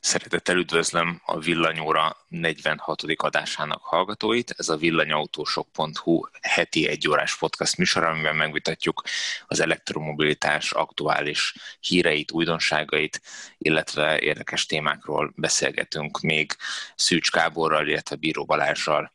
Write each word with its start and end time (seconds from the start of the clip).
Szeretettel 0.00 0.56
üdvözlöm 0.56 1.20
a 1.24 1.38
Villanyóra 1.38 2.16
46. 2.28 3.02
adásának 3.16 3.82
hallgatóit. 3.82 4.54
Ez 4.56 4.68
a 4.68 4.76
villanyautósok.hu 4.76 6.20
heti 6.40 6.88
egyórás 6.88 7.38
podcast 7.38 7.76
műsor, 7.76 8.04
amiben 8.04 8.36
megvitatjuk 8.36 9.02
az 9.46 9.60
elektromobilitás 9.60 10.72
aktuális 10.72 11.54
híreit, 11.80 12.32
újdonságait, 12.32 13.22
illetve 13.58 14.20
érdekes 14.20 14.66
témákról 14.66 15.32
beszélgetünk 15.36 16.20
még 16.20 16.56
Szűcs 16.94 17.30
Káborral, 17.30 17.88
illetve 17.88 18.16
Bíró 18.16 18.44
Balázsral 18.44 19.12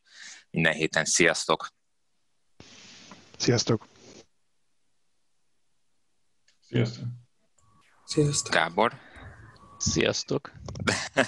minden 0.50 0.72
héten. 0.72 1.04
Sziasztok! 1.04 1.68
Sziasztok! 3.38 3.86
Sziasztok! 6.60 7.06
Sziasztok! 8.04 8.52
Gábor! 8.52 9.05
Sziasztok! 9.90 10.52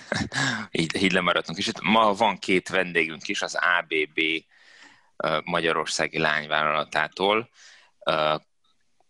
így, 0.70 1.02
így 1.02 1.12
lemaradtunk 1.12 1.58
is. 1.58 1.70
Ma 1.82 2.14
van 2.14 2.38
két 2.38 2.68
vendégünk 2.68 3.28
is, 3.28 3.42
az 3.42 3.54
ABB 3.54 4.20
Magyarországi 5.44 6.18
lányvállalatától, 6.18 7.48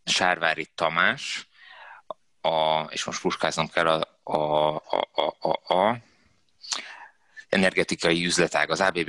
Sárvári 0.04 0.66
Tamás, 0.74 1.48
a, 2.40 2.80
és 2.80 3.04
most 3.04 3.20
puskáznom 3.20 3.68
kell 3.68 3.86
a, 3.86 4.20
a, 4.22 4.74
a, 4.74 5.36
a, 5.40 5.74
a 5.74 5.98
energetikai 7.48 8.24
üzletág, 8.24 8.70
az 8.70 8.80
ABB 8.80 9.08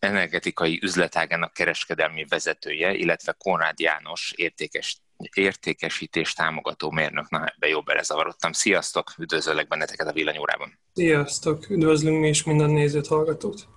energetikai 0.00 0.78
üzletágának 0.82 1.52
kereskedelmi 1.52 2.24
vezetője, 2.24 2.94
illetve 2.94 3.32
Konrád 3.38 3.78
János 3.78 4.32
értékes 4.36 5.01
értékesítés 5.34 6.32
támogató 6.32 6.90
mérnök. 6.90 7.30
Na, 7.30 7.46
ebbe 7.54 7.68
jobb 7.68 7.84
belezavarodtam. 7.84 8.52
Sziasztok, 8.52 9.12
üdvözöllek 9.18 9.68
benneteket 9.68 10.06
a 10.06 10.12
villanyórában. 10.12 10.78
Sziasztok, 10.94 11.70
üdvözlünk 11.70 12.20
mi 12.20 12.28
is 12.28 12.44
minden 12.44 12.70
nézőt, 12.70 13.06
hallgatót. 13.06 13.68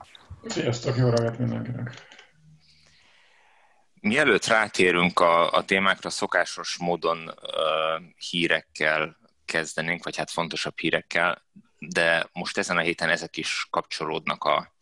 Sziasztok, 0.47 0.97
jó 0.97 1.09
reggelt 1.09 1.39
mindenkinek. 1.39 2.13
Mielőtt 4.01 4.45
rátérünk 4.45 5.19
a, 5.19 5.51
a 5.51 5.65
témákra, 5.65 6.09
szokásos 6.09 6.77
módon 6.77 7.17
uh, 7.17 8.03
hírekkel 8.29 9.17
kezdenénk, 9.45 10.03
vagy 10.03 10.17
hát 10.17 10.31
fontosabb 10.31 10.79
hírekkel, 10.79 11.45
de 11.79 12.29
most 12.33 12.57
ezen 12.57 12.77
a 12.77 12.81
héten 12.81 13.09
ezek 13.09 13.37
is 13.37 13.67
kapcsolódnak 13.69 14.43
a, 14.43 14.73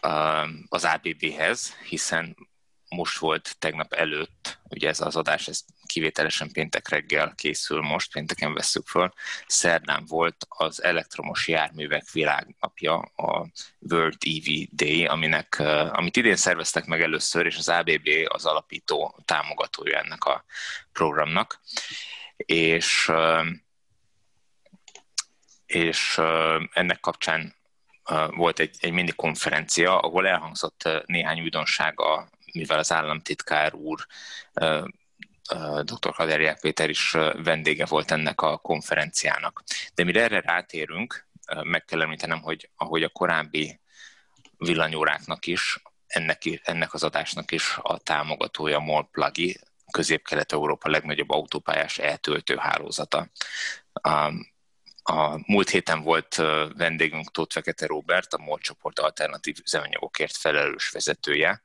a, 0.00 0.46
az 0.68 0.84
ABB-hez, 0.84 1.74
hiszen 1.88 2.36
most 2.90 3.18
volt 3.18 3.56
tegnap 3.58 3.92
előtt, 3.92 4.58
ugye 4.68 4.88
ez 4.88 5.00
az 5.00 5.16
adás, 5.16 5.48
ez 5.48 5.64
kivételesen 5.86 6.52
péntek 6.52 6.88
reggel 6.88 7.32
készül 7.36 7.80
most, 7.80 8.12
pénteken 8.12 8.54
veszük 8.54 8.86
föl, 8.86 9.12
szerdán 9.46 10.04
volt 10.06 10.46
az 10.48 10.82
elektromos 10.82 11.48
járművek 11.48 12.10
világnapja, 12.10 12.96
a 12.98 13.46
World 13.78 14.16
EV 14.20 14.66
Day, 14.70 15.06
aminek, 15.06 15.58
amit 15.92 16.16
idén 16.16 16.36
szerveztek 16.36 16.86
meg 16.86 17.02
először, 17.02 17.46
és 17.46 17.56
az 17.56 17.68
ABB 17.68 18.08
az 18.28 18.46
alapító 18.46 19.18
támogatója 19.24 19.98
ennek 19.98 20.24
a 20.24 20.44
programnak. 20.92 21.60
És, 22.36 23.12
és 25.66 26.20
ennek 26.72 27.00
kapcsán 27.00 27.54
volt 28.30 28.58
egy, 28.58 28.76
egy 28.80 28.92
mini 28.92 29.10
konferencia, 29.10 29.98
ahol 29.98 30.26
elhangzott 30.26 30.88
néhány 31.06 31.40
újdonság 31.40 32.00
a 32.00 32.28
mivel 32.52 32.78
az 32.78 32.92
államtitkár 32.92 33.74
úr 33.74 34.06
dr. 35.82 36.12
Kaderják 36.12 36.60
Péter 36.60 36.90
is 36.90 37.16
vendége 37.42 37.86
volt 37.86 38.10
ennek 38.10 38.40
a 38.40 38.56
konferenciának. 38.56 39.62
De 39.94 40.04
mire 40.04 40.22
erre 40.22 40.40
rátérünk, 40.40 41.28
meg 41.62 41.84
kell 41.84 42.02
említenem, 42.02 42.40
hogy 42.40 42.70
ahogy 42.76 43.02
a 43.02 43.08
korábbi 43.08 43.80
villanyóráknak 44.56 45.46
is, 45.46 45.82
ennek, 46.06 46.42
ennek 46.62 46.94
az 46.94 47.02
adásnak 47.02 47.50
is 47.50 47.76
a 47.82 47.98
támogatója 47.98 48.78
MOL 48.78 49.08
Plagi, 49.12 49.58
Közép-Kelet-Európa 49.90 50.90
legnagyobb 50.90 51.30
autópályás 51.30 51.98
eltöltő 51.98 52.56
hálózata. 52.56 53.28
A, 53.92 54.10
a 55.02 55.40
múlt 55.46 55.70
héten 55.70 56.02
volt 56.02 56.34
vendégünk 56.76 57.30
Tóth 57.30 57.52
Fekete 57.52 57.86
Robert, 57.86 58.34
a 58.34 58.38
MOL 58.38 58.58
csoport 58.58 58.98
alternatív 58.98 59.56
üzemanyagokért 59.64 60.36
felelős 60.36 60.90
vezetője, 60.90 61.62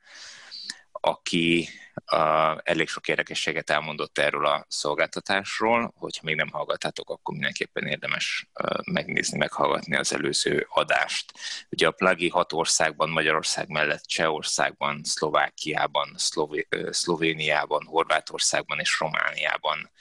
aki 1.06 1.68
uh, 2.12 2.58
elég 2.64 2.88
sok 2.88 3.08
érdekességet 3.08 3.70
elmondott 3.70 4.18
erről 4.18 4.46
a 4.46 4.66
szolgáltatásról, 4.70 5.94
hogyha 5.98 6.26
még 6.26 6.36
nem 6.36 6.50
hallgattátok, 6.50 7.10
akkor 7.10 7.34
mindenképpen 7.34 7.86
érdemes 7.88 8.50
megnézni, 8.92 9.38
meghallgatni 9.38 9.96
az 9.96 10.14
előző 10.14 10.68
adást. 10.70 11.34
Ugye 11.70 11.88
a 11.88 11.92
plagi 11.92 12.30
hat 12.30 12.54
országban, 12.54 13.10
Magyarország 13.10 13.70
mellett 13.70 14.04
Csehországban, 14.04 15.04
Szlovákiában, 15.04 16.14
Szlové- 16.18 16.68
Szlovéniában, 16.90 17.86
Horvátországban 17.86 18.80
és 18.80 19.00
Romániában 19.00 19.92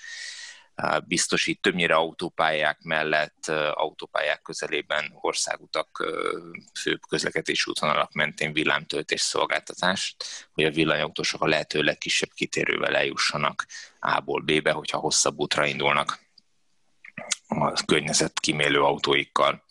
biztosít 1.04 1.60
többnyire 1.60 1.94
autópályák 1.94 2.78
mellett, 2.82 3.48
autópályák 3.72 4.42
közelében 4.42 5.12
országutak, 5.20 6.04
főbb 6.80 7.00
közlekedési 7.08 7.70
útvonalak 7.70 8.12
mentén 8.12 8.52
villámtöltés 8.52 9.20
szolgáltatást, 9.20 10.24
hogy 10.52 10.64
a 10.64 10.70
villanyautósok 10.70 11.42
a 11.42 11.46
lehető 11.46 11.82
legkisebb 11.82 12.30
kitérővel 12.34 12.96
eljussanak 12.96 13.66
A-ból 14.00 14.40
B-be, 14.40 14.72
hogyha 14.72 14.98
hosszabb 14.98 15.38
útra 15.38 15.66
indulnak 15.66 16.18
a 17.46 17.84
környezet 17.84 18.40
kimélő 18.40 18.82
autóikkal. 18.82 19.64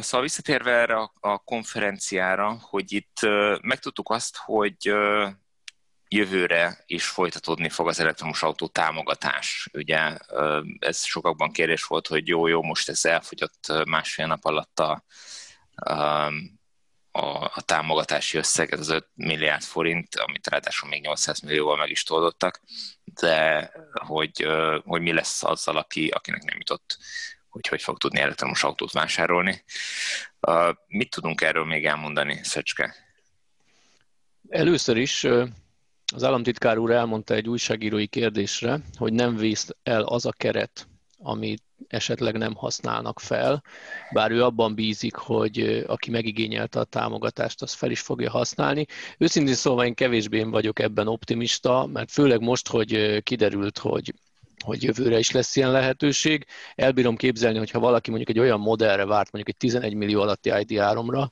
Szóval 0.00 0.20
visszatérve 0.20 0.70
erre 0.70 1.10
a 1.20 1.38
konferenciára, 1.38 2.58
hogy 2.60 2.92
itt 2.92 3.18
megtudtuk 3.60 4.10
azt, 4.10 4.36
hogy 4.36 4.94
jövőre 6.08 6.82
is 6.86 7.06
folytatódni 7.06 7.68
fog 7.68 7.88
az 7.88 8.00
elektromos 8.00 8.42
autó 8.42 8.66
támogatás. 8.66 9.68
Ugye 9.72 10.16
ez 10.78 11.04
sokakban 11.04 11.52
kérdés 11.52 11.84
volt, 11.84 12.06
hogy 12.06 12.28
jó, 12.28 12.46
jó, 12.46 12.62
most 12.62 12.88
ez 12.88 13.04
elfogyott 13.04 13.72
másfél 13.84 14.26
nap 14.26 14.44
alatt 14.44 14.80
a, 14.80 15.04
a, 17.10 17.44
a 17.54 17.62
támogatási 17.64 18.38
összeg, 18.38 18.72
ez 18.72 18.80
az 18.80 18.88
5 18.88 19.08
milliárd 19.14 19.62
forint, 19.62 20.16
amit 20.16 20.46
ráadásul 20.46 20.88
még 20.88 21.02
800 21.02 21.40
millióval 21.40 21.76
meg 21.76 21.90
is 21.90 22.02
toldottak, 22.02 22.60
de 23.04 23.70
hogy, 23.92 24.46
hogy 24.84 25.00
mi 25.02 25.12
lesz 25.12 25.42
azzal, 25.42 25.76
aki, 25.76 26.08
akinek 26.08 26.42
nem 26.42 26.56
jutott 26.56 26.98
hogy 27.56 27.68
hogy 27.68 27.82
fog 27.82 27.98
tudni 27.98 28.20
elektromos 28.20 28.64
autót 28.64 28.92
vásárolni. 28.92 29.64
Mit 30.86 31.10
tudunk 31.10 31.40
erről 31.40 31.64
még 31.64 31.86
elmondani, 31.86 32.40
Szöcske? 32.42 32.94
Először 34.48 34.96
is 34.96 35.26
az 36.14 36.24
államtitkár 36.24 36.78
úr 36.78 36.90
elmondta 36.90 37.34
egy 37.34 37.48
újságírói 37.48 38.06
kérdésre, 38.06 38.80
hogy 38.96 39.12
nem 39.12 39.36
vész 39.36 39.68
el 39.82 40.02
az 40.02 40.26
a 40.26 40.32
keret, 40.32 40.88
amit 41.18 41.62
esetleg 41.88 42.36
nem 42.36 42.54
használnak 42.54 43.20
fel, 43.20 43.62
bár 44.12 44.30
ő 44.30 44.44
abban 44.44 44.74
bízik, 44.74 45.14
hogy 45.14 45.84
aki 45.86 46.10
megigényelte 46.10 46.80
a 46.80 46.84
támogatást, 46.84 47.62
az 47.62 47.72
fel 47.72 47.90
is 47.90 48.00
fogja 48.00 48.30
használni. 48.30 48.86
Őszintén 49.18 49.54
szóval 49.54 49.84
én 49.84 49.94
kevésbé 49.94 50.42
vagyok 50.42 50.78
ebben 50.78 51.08
optimista, 51.08 51.86
mert 51.92 52.10
főleg 52.10 52.40
most, 52.40 52.68
hogy 52.68 53.22
kiderült, 53.22 53.78
hogy 53.78 54.14
hogy 54.64 54.82
jövőre 54.82 55.18
is 55.18 55.30
lesz 55.30 55.56
ilyen 55.56 55.70
lehetőség. 55.70 56.46
Elbírom 56.74 57.16
képzelni, 57.16 57.58
hogy 57.58 57.70
ha 57.70 57.78
valaki 57.78 58.10
mondjuk 58.10 58.30
egy 58.30 58.38
olyan 58.38 58.60
modellre 58.60 59.04
várt, 59.04 59.32
mondjuk 59.32 59.48
egy 59.48 59.70
11 59.70 59.94
millió 59.94 60.20
alatti 60.20 60.50
ID3-ra, 60.52 61.26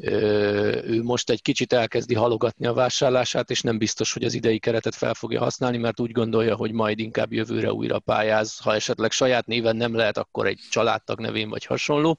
ő 0.00 1.02
most 1.02 1.30
egy 1.30 1.42
kicsit 1.42 1.72
elkezdi 1.72 2.14
halogatni 2.14 2.66
a 2.66 2.72
vásárlását, 2.72 3.50
és 3.50 3.60
nem 3.60 3.78
biztos, 3.78 4.12
hogy 4.12 4.24
az 4.24 4.34
idei 4.34 4.58
keretet 4.58 4.94
fel 4.94 5.14
fogja 5.14 5.40
használni, 5.40 5.78
mert 5.78 6.00
úgy 6.00 6.12
gondolja, 6.12 6.56
hogy 6.56 6.72
majd 6.72 6.98
inkább 6.98 7.32
jövőre 7.32 7.72
újra 7.72 7.98
pályáz. 7.98 8.58
Ha 8.58 8.74
esetleg 8.74 9.10
saját 9.10 9.46
néven 9.46 9.76
nem 9.76 9.94
lehet, 9.94 10.18
akkor 10.18 10.46
egy 10.46 10.60
családtag 10.70 11.20
nevén 11.20 11.48
vagy 11.48 11.64
hasonló. 11.64 12.18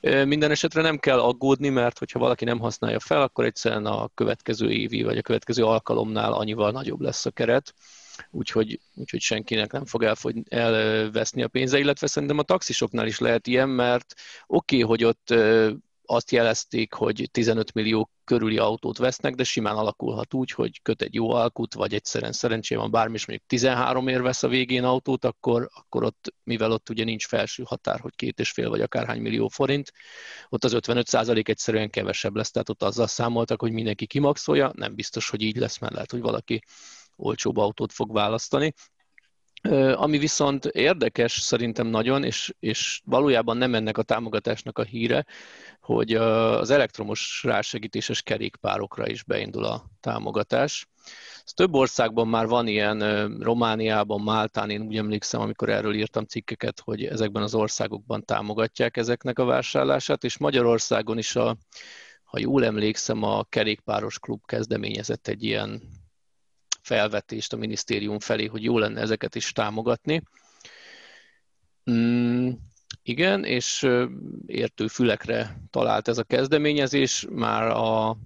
Minden 0.00 0.50
esetre 0.50 0.82
nem 0.82 0.98
kell 0.98 1.20
aggódni, 1.20 1.68
mert 1.68 1.98
hogyha 1.98 2.18
valaki 2.18 2.44
nem 2.44 2.58
használja 2.58 3.00
fel, 3.00 3.22
akkor 3.22 3.44
egyszerűen 3.44 3.86
a 3.86 4.08
következő 4.14 4.70
évi 4.70 5.02
vagy 5.02 5.18
a 5.18 5.22
következő 5.22 5.64
alkalomnál 5.64 6.32
annyival 6.32 6.70
nagyobb 6.70 7.00
lesz 7.00 7.26
a 7.26 7.30
keret 7.30 7.74
úgyhogy, 8.30 8.80
úgyhogy 8.94 9.20
senkinek 9.20 9.72
nem 9.72 9.84
fog 9.84 10.02
elfogy, 10.02 10.36
elveszni 10.48 11.42
a 11.42 11.48
pénze, 11.48 11.78
illetve 11.78 12.06
szerintem 12.06 12.38
a 12.38 12.42
taxisoknál 12.42 13.06
is 13.06 13.18
lehet 13.18 13.46
ilyen, 13.46 13.68
mert 13.68 14.14
oké, 14.46 14.82
okay, 14.82 14.88
hogy 14.88 15.04
ott 15.04 15.34
azt 16.12 16.30
jelezték, 16.30 16.92
hogy 16.92 17.28
15 17.30 17.72
millió 17.72 18.10
körüli 18.24 18.58
autót 18.58 18.98
vesznek, 18.98 19.34
de 19.34 19.44
simán 19.44 19.76
alakulhat 19.76 20.34
úgy, 20.34 20.50
hogy 20.50 20.82
köt 20.82 21.02
egy 21.02 21.14
jó 21.14 21.30
alkut, 21.30 21.74
vagy 21.74 21.94
egyszerűen 21.94 22.32
szerencsé 22.32 22.74
van 22.74 22.90
bármi, 22.90 23.14
és 23.14 23.26
mondjuk 23.26 23.48
13 23.48 24.08
ér 24.08 24.22
vesz 24.22 24.42
a 24.42 24.48
végén 24.48 24.84
autót, 24.84 25.24
akkor, 25.24 25.68
akkor 25.72 26.04
ott, 26.04 26.34
mivel 26.44 26.72
ott 26.72 26.88
ugye 26.88 27.04
nincs 27.04 27.26
felső 27.26 27.62
határ, 27.66 28.00
hogy 28.00 28.14
két 28.14 28.38
és 28.38 28.50
fél 28.50 28.68
vagy 28.68 28.80
akárhány 28.80 29.20
millió 29.20 29.48
forint, 29.48 29.92
ott 30.48 30.64
az 30.64 30.72
55 30.72 31.06
százalék 31.06 31.48
egyszerűen 31.48 31.90
kevesebb 31.90 32.36
lesz, 32.36 32.50
tehát 32.50 32.68
ott 32.68 32.82
azzal 32.82 33.06
számoltak, 33.06 33.60
hogy 33.60 33.72
mindenki 33.72 34.06
kimaxolja, 34.06 34.72
nem 34.74 34.94
biztos, 34.94 35.30
hogy 35.30 35.42
így 35.42 35.56
lesz, 35.56 35.78
mert 35.78 35.92
lehet, 35.92 36.10
hogy 36.10 36.20
valaki 36.20 36.62
olcsóbb 37.16 37.56
autót 37.56 37.92
fog 37.92 38.12
választani. 38.12 38.72
Ami 39.94 40.18
viszont 40.18 40.64
érdekes 40.64 41.32
szerintem 41.32 41.86
nagyon, 41.86 42.24
és, 42.24 42.54
és 42.60 43.00
valójában 43.04 43.56
nem 43.56 43.74
ennek 43.74 43.98
a 43.98 44.02
támogatásnak 44.02 44.78
a 44.78 44.82
híre, 44.82 45.26
hogy 45.80 46.14
az 46.14 46.70
elektromos 46.70 47.40
rásegítéses 47.44 48.22
kerékpárokra 48.22 49.08
is 49.08 49.22
beindul 49.22 49.64
a 49.64 49.84
támogatás. 50.00 50.86
Ez 51.44 51.52
több 51.52 51.74
országban 51.74 52.28
már 52.28 52.46
van 52.46 52.66
ilyen, 52.66 53.28
Romániában, 53.38 54.20
Máltán, 54.20 54.70
én 54.70 54.82
úgy 54.82 54.96
emlékszem, 54.96 55.40
amikor 55.40 55.68
erről 55.68 55.94
írtam 55.94 56.24
cikkeket, 56.24 56.80
hogy 56.80 57.04
ezekben 57.04 57.42
az 57.42 57.54
országokban 57.54 58.24
támogatják 58.24 58.96
ezeknek 58.96 59.38
a 59.38 59.44
vásárlását, 59.44 60.24
és 60.24 60.38
Magyarországon 60.38 61.18
is, 61.18 61.36
a, 61.36 61.56
ha 62.24 62.38
jól 62.38 62.64
emlékszem, 62.64 63.22
a 63.22 63.44
kerékpáros 63.44 64.18
klub 64.18 64.40
kezdeményezett 64.46 65.28
egy 65.28 65.42
ilyen 65.42 65.82
felvetést 66.82 67.52
a 67.52 67.56
minisztérium 67.56 68.18
felé, 68.18 68.46
hogy 68.46 68.62
jó 68.62 68.78
lenne 68.78 69.00
ezeket 69.00 69.34
is 69.34 69.52
támogatni. 69.52 70.22
Mm, 71.90 72.50
igen, 73.02 73.44
és 73.44 73.88
értő 74.46 74.86
fülekre 74.86 75.60
talált 75.70 76.08
ez 76.08 76.18
a 76.18 76.22
kezdeményezés. 76.22 77.26
Már 77.30 77.62
a 77.62 78.16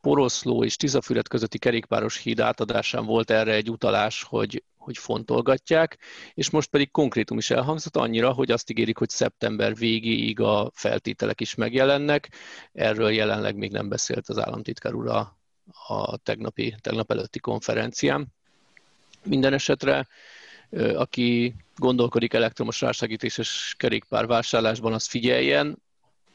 Poroszló 0.00 0.64
és 0.64 0.76
Tizafüred 0.76 1.28
közötti 1.28 1.58
kerékpáros 1.58 2.16
híd 2.16 2.40
átadásán 2.40 3.06
volt 3.06 3.30
erre 3.30 3.52
egy 3.52 3.70
utalás, 3.70 4.22
hogy, 4.22 4.64
hogy 4.76 4.98
fontolgatják, 4.98 5.98
és 6.34 6.50
most 6.50 6.70
pedig 6.70 6.90
konkrétum 6.90 7.38
is 7.38 7.50
elhangzott 7.50 7.96
annyira, 7.96 8.32
hogy 8.32 8.50
azt 8.50 8.70
ígérik, 8.70 8.98
hogy 8.98 9.08
szeptember 9.08 9.74
végéig 9.74 10.40
a 10.40 10.70
feltételek 10.74 11.40
is 11.40 11.54
megjelennek. 11.54 12.32
Erről 12.72 13.10
jelenleg 13.10 13.56
még 13.56 13.70
nem 13.70 13.88
beszélt 13.88 14.28
az 14.28 14.38
államtitkár 14.38 14.94
úr 14.94 15.08
a, 15.08 15.41
a 15.88 16.16
tegnapi, 16.16 16.74
tegnap 16.80 17.10
előtti 17.10 17.38
konferencián. 17.38 18.26
Minden 19.24 19.52
esetre, 19.52 20.08
aki 20.94 21.54
gondolkodik 21.76 22.34
elektromos 22.34 22.80
rásegítéses 22.80 23.74
kerékpár 23.78 24.26
vásárlásban, 24.26 24.92
az 24.92 25.06
figyeljen, 25.06 25.82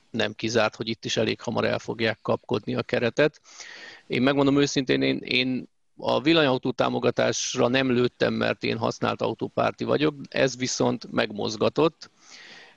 nem 0.09 0.33
kizárt, 0.33 0.75
hogy 0.75 0.87
itt 0.87 1.05
is 1.05 1.17
elég 1.17 1.41
hamar 1.41 1.65
el 1.65 1.79
fogják 1.79 2.19
kapkodni 2.21 2.75
a 2.75 2.81
keretet. 2.81 3.41
Én 4.07 4.21
megmondom 4.21 4.59
őszintén, 4.59 5.01
én, 5.01 5.17
én 5.17 5.69
a 5.97 6.21
villanyautó 6.21 6.71
támogatásra 6.71 7.67
nem 7.67 7.91
lőttem, 7.91 8.33
mert 8.33 8.63
én 8.63 8.77
használt 8.77 9.21
autópárti 9.21 9.83
vagyok, 9.83 10.15
ez 10.29 10.57
viszont 10.57 11.11
megmozgatott, 11.11 12.09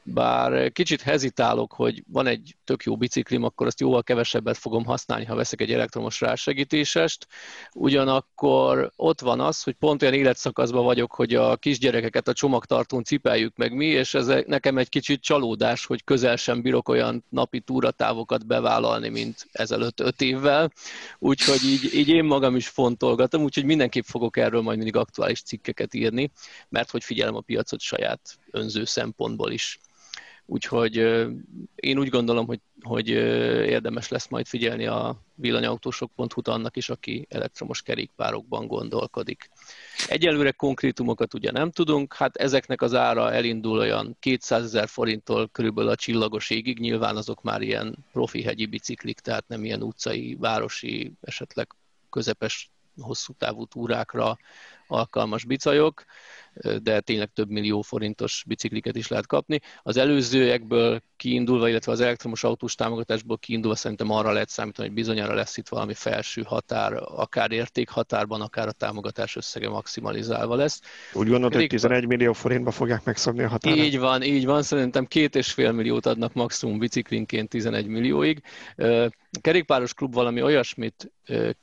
bár 0.03 0.73
kicsit 0.73 1.01
hezitálok, 1.01 1.73
hogy 1.73 2.03
van 2.13 2.27
egy 2.27 2.57
tök 2.65 2.83
jó 2.83 2.97
biciklim, 2.97 3.43
akkor 3.43 3.67
azt 3.67 3.81
jóval 3.81 4.03
kevesebbet 4.03 4.57
fogom 4.57 4.85
használni, 4.85 5.25
ha 5.25 5.35
veszek 5.35 5.61
egy 5.61 5.73
elektromos 5.73 6.21
rásegítésest. 6.21 7.27
Ugyanakkor 7.75 8.93
ott 8.97 9.21
van 9.21 9.41
az, 9.41 9.63
hogy 9.63 9.75
pont 9.75 10.03
olyan 10.03 10.15
életszakaszban 10.15 10.85
vagyok, 10.85 11.13
hogy 11.13 11.35
a 11.35 11.57
kisgyerekeket 11.57 12.29
a 12.29 12.33
csomagtartón 12.33 13.05
cipeljük 13.05 13.57
meg 13.57 13.73
mi, 13.73 13.87
és 13.87 14.15
ez 14.15 14.27
nekem 14.47 14.79
egy 14.79 14.89
kicsit 14.89 15.23
csalódás, 15.23 15.87
hogy 15.87 16.05
közel 16.05 16.37
sem 16.37 16.63
bírok 16.63 16.89
olyan 16.89 17.25
napi 17.29 17.61
túratávokat 17.61 18.47
bevállalni, 18.47 19.09
mint 19.09 19.47
ezelőtt 19.53 20.01
öt 20.01 20.21
évvel. 20.21 20.73
Úgyhogy 21.19 21.65
így, 21.65 21.95
így 21.95 22.09
én 22.09 22.25
magam 22.25 22.57
is 22.57 22.69
fontolgatom, 22.69 23.43
úgyhogy 23.43 23.65
mindenképp 23.65 24.05
fogok 24.05 24.37
erről 24.37 24.61
majd 24.61 24.77
mindig 24.77 24.97
aktuális 24.97 25.43
cikkeket 25.43 25.95
írni, 25.95 26.31
mert 26.69 26.91
hogy 26.91 27.05
figyelem 27.05 27.35
a 27.35 27.41
piacot 27.41 27.81
saját 27.81 28.21
önző 28.51 28.85
szempontból 28.85 29.53
is. 29.53 29.79
Úgyhogy 30.53 30.97
én 31.75 31.99
úgy 31.99 32.09
gondolom, 32.09 32.47
hogy, 32.47 32.61
hogy 32.81 33.09
érdemes 33.09 34.09
lesz 34.09 34.29
majd 34.29 34.47
figyelni 34.47 34.87
a 34.87 35.21
villanyautósok.hu 35.35 36.41
annak 36.45 36.77
is, 36.77 36.89
aki 36.89 37.27
elektromos 37.29 37.83
kerékpárokban 37.83 38.67
gondolkodik. 38.67 39.51
Egyelőre 40.09 40.51
konkrétumokat 40.51 41.35
ugye 41.35 41.51
nem 41.51 41.71
tudunk, 41.71 42.15
hát 42.15 42.37
ezeknek 42.37 42.83
az 42.83 42.95
ára 42.95 43.33
elindul 43.33 43.79
olyan 43.79 44.17
200 44.21 44.65
ezer 44.65 44.89
forinttól 44.89 45.49
körülbelül 45.49 45.91
a 45.91 45.97
csillagos 45.97 46.51
égig, 46.51 46.79
nyilván 46.79 47.17
azok 47.17 47.43
már 47.43 47.61
ilyen 47.61 47.95
profi 48.13 48.43
hegyi 48.43 48.67
biciklik, 48.67 49.19
tehát 49.19 49.49
nem 49.49 49.65
ilyen 49.65 49.83
utcai, 49.83 50.37
városi, 50.41 51.13
esetleg 51.21 51.69
közepes 52.11 52.71
hosszú 53.01 53.33
távú 53.39 53.65
túrákra 53.65 54.39
alkalmas 54.91 55.45
bicajok 55.45 56.05
de 56.83 57.01
tényleg 57.01 57.31
több 57.33 57.51
millió 57.51 57.81
forintos 57.81 58.45
bicikliket 58.47 58.97
is 58.97 59.09
lehet 59.09 59.27
kapni. 59.27 59.61
Az 59.83 59.97
előzőekből 59.97 61.01
kiindulva, 61.17 61.69
illetve 61.69 61.93
az 61.93 62.01
elektromos 62.01 62.45
autós 62.45 62.75
támogatásból 62.75 63.39
kiindulva 63.39 63.77
szerintem 63.77 64.11
arra 64.11 64.33
lehet 64.33 64.49
számítani, 64.49 64.87
hogy 64.87 64.97
bizonyára 64.97 65.35
lesz 65.35 65.57
itt 65.57 65.69
valami 65.69 65.95
felső 65.95 66.43
határ, 66.43 66.93
akár 66.95 67.51
értékhatárban, 67.51 68.41
akár 68.41 68.69
a 68.69 68.73
támogatás 68.73 69.37
összege 69.37 69.69
maximalizálva 69.69 70.55
lesz. 70.55 70.81
Úgy 71.13 71.29
gondolod, 71.29 71.55
hogy 71.55 71.67
11 71.67 72.07
millió 72.07 72.33
forintba 72.33 72.71
fogják 72.71 73.05
megszabni 73.05 73.43
a 73.43 73.49
határt? 73.49 73.77
Így 73.77 73.99
van, 73.99 74.23
így 74.23 74.45
van, 74.45 74.63
szerintem 74.63 75.07
két 75.07 75.35
és 75.35 75.53
fél 75.53 75.73
milliót 75.73 76.07
adnak 76.07 76.33
maximum 76.33 76.79
biciklinként 76.79 77.49
11 77.49 77.87
millióig. 77.87 78.43
Kerékpáros 79.41 79.95
klub 79.95 80.15
valami 80.15 80.43
olyasmit 80.43 81.13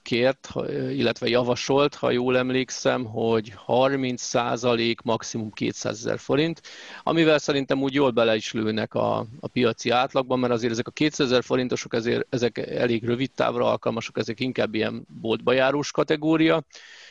kért, 0.01 0.49
illetve 0.89 1.27
javasolt, 1.27 1.95
ha 1.95 2.11
jól 2.11 2.37
emlékszem, 2.37 3.05
hogy 3.17 3.53
30 3.55 4.21
százalék, 4.21 5.01
maximum 5.01 5.51
200 5.51 5.97
ezer 5.97 6.19
forint, 6.19 6.61
amivel 7.03 7.37
szerintem 7.37 7.81
úgy 7.81 7.93
jól 7.93 8.11
bele 8.11 8.35
is 8.35 8.53
lőnek 8.53 8.93
a, 8.93 9.17
a 9.39 9.47
piaci 9.47 9.89
átlagban, 9.89 10.39
mert 10.39 10.53
azért 10.53 10.71
ezek 10.71 10.87
a 10.87 10.91
200 10.91 11.31
ezer 11.31 11.43
forintosok 11.43 11.93
ezért, 11.93 12.25
ezek 12.29 12.57
elég 12.57 13.03
rövid 13.03 13.31
távra 13.31 13.65
alkalmasok, 13.65 14.17
ezek 14.17 14.39
inkább 14.39 14.73
ilyen 14.73 15.05
boltba 15.21 15.51
járós 15.51 15.91
kategória, 15.91 16.63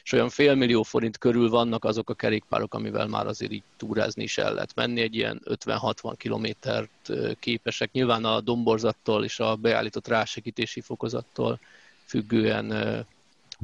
és 0.02 0.12
olyan 0.12 0.28
félmillió 0.28 0.82
forint 0.82 1.18
körül 1.18 1.50
vannak 1.50 1.84
azok 1.84 2.10
a 2.10 2.14
kerékpárok, 2.14 2.74
amivel 2.74 3.06
már 3.06 3.26
azért 3.26 3.52
így 3.52 3.62
túrázni 3.76 4.22
is 4.22 4.38
el 4.38 4.54
lehet 4.54 4.74
menni, 4.74 5.00
egy 5.00 5.14
ilyen 5.14 5.42
50-60 5.44 6.14
kilométert 6.16 7.10
képesek. 7.40 7.92
Nyilván 7.92 8.24
a 8.24 8.40
domborzattól 8.40 9.24
és 9.24 9.40
a 9.40 9.56
beállított 9.56 10.08
rásegítési 10.08 10.80
fokozattól 10.80 11.60
függően 12.04 13.06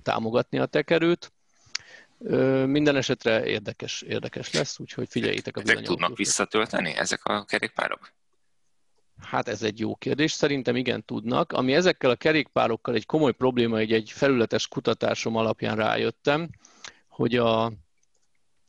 támogatni 0.03 0.59
a 0.59 0.67
tekerőt. 0.67 1.33
Minden 2.67 2.97
esetre 2.97 3.45
érdekes, 3.45 4.03
érdekes 4.03 4.53
lesz, 4.53 4.79
úgyhogy 4.79 5.09
figyeljétek 5.09 5.57
a 5.57 5.61
Ezek 5.61 5.81
tudnak 5.81 6.17
visszatölteni, 6.17 6.93
ezek 6.97 7.25
a 7.25 7.45
kerékpárok? 7.45 8.13
Hát 9.21 9.49
ez 9.49 9.63
egy 9.63 9.79
jó 9.79 9.95
kérdés. 9.95 10.33
Szerintem 10.33 10.77
igen 10.77 11.05
tudnak. 11.05 11.53
Ami 11.53 11.75
ezekkel 11.75 12.11
a 12.11 12.15
kerékpárokkal 12.15 12.95
egy 12.95 13.07
komoly 13.07 13.33
probléma, 13.33 13.79
egy, 13.79 13.93
egy 13.93 14.11
felületes 14.11 14.69
kutatásom 14.69 15.37
alapján 15.37 15.77
rájöttem, 15.77 16.51
hogy 17.09 17.37
a 17.37 17.73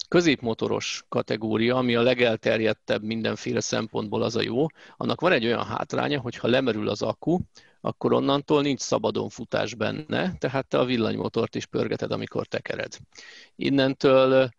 középmotoros 0.07 1.03
kategória, 1.09 1.75
ami 1.75 1.95
a 1.95 2.01
legelterjedtebb 2.01 3.03
mindenféle 3.03 3.59
szempontból 3.59 4.21
az 4.21 4.35
a 4.35 4.41
jó, 4.41 4.65
annak 4.97 5.21
van 5.21 5.31
egy 5.31 5.45
olyan 5.45 5.66
hátránya, 5.66 6.19
hogy 6.19 6.35
ha 6.35 6.47
lemerül 6.47 6.89
az 6.89 7.01
akku, 7.01 7.39
akkor 7.85 8.13
onnantól 8.13 8.61
nincs 8.61 8.80
szabadon 8.80 9.30
futás 9.30 9.75
benne, 9.75 10.33
tehát 10.37 10.68
te 10.68 10.80
a 10.80 10.85
villanymotort 10.85 11.56
is 11.56 11.66
pörgeted, 11.66 12.11
amikor 12.11 12.47
tekered. 12.47 12.97
Innentől 13.56 14.49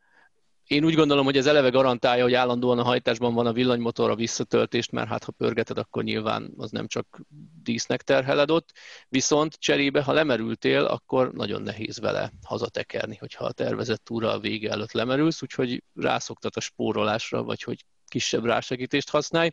én 0.66 0.84
úgy 0.84 0.94
gondolom, 0.94 1.24
hogy 1.24 1.36
ez 1.36 1.46
eleve 1.46 1.68
garantálja, 1.68 2.22
hogy 2.22 2.34
állandóan 2.34 2.78
a 2.78 2.82
hajtásban 2.82 3.34
van 3.34 3.46
a 3.46 3.52
villanymotor 3.52 4.10
a 4.10 4.14
visszatöltést, 4.14 4.92
mert 4.92 5.08
hát 5.08 5.24
ha 5.24 5.32
pörgeted, 5.32 5.78
akkor 5.78 6.02
nyilván 6.02 6.54
az 6.56 6.70
nem 6.70 6.86
csak 6.86 7.20
dísznek 7.62 8.02
terheled 8.02 8.50
ott, 8.50 8.72
viszont 9.08 9.54
cserébe, 9.54 10.02
ha 10.02 10.12
lemerültél, 10.12 10.84
akkor 10.84 11.32
nagyon 11.32 11.62
nehéz 11.62 12.00
vele 12.00 12.32
hazatekerni, 12.46 13.16
hogyha 13.16 13.44
a 13.44 13.52
tervezett 13.52 14.04
túra 14.04 14.32
a 14.32 14.38
vége 14.38 14.70
előtt 14.70 14.92
lemerülsz, 14.92 15.42
úgyhogy 15.42 15.82
rászoktat 15.94 16.56
a 16.56 16.60
spórolásra, 16.60 17.42
vagy 17.42 17.62
hogy 17.62 17.84
kisebb 18.14 18.44
rásegítést 18.44 19.10
használj. 19.10 19.50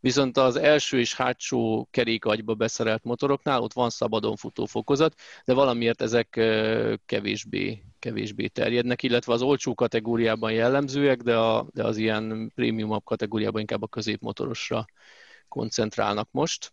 Viszont 0.00 0.36
az 0.36 0.56
első 0.56 0.98
és 0.98 1.14
hátsó 1.14 1.88
kerékagyba 1.90 2.54
beszerelt 2.54 3.04
motoroknál 3.04 3.60
ott 3.60 3.72
van 3.72 3.90
szabadon 3.90 4.36
futó 4.36 4.64
fokozat, 4.64 5.14
de 5.44 5.54
valamiért 5.54 6.02
ezek 6.02 6.28
kevésbé, 7.06 7.84
kevésbé 7.98 8.46
terjednek, 8.46 9.02
illetve 9.02 9.32
az 9.32 9.42
olcsó 9.42 9.74
kategóriában 9.74 10.52
jellemzőek, 10.52 11.22
de, 11.22 11.36
a, 11.36 11.66
de 11.72 11.84
az 11.84 11.96
ilyen 11.96 12.52
prémiumabb 12.54 13.04
kategóriában 13.04 13.60
inkább 13.60 13.82
a 13.82 13.86
középmotorosra 13.86 14.84
koncentrálnak 15.48 16.28
most. 16.30 16.72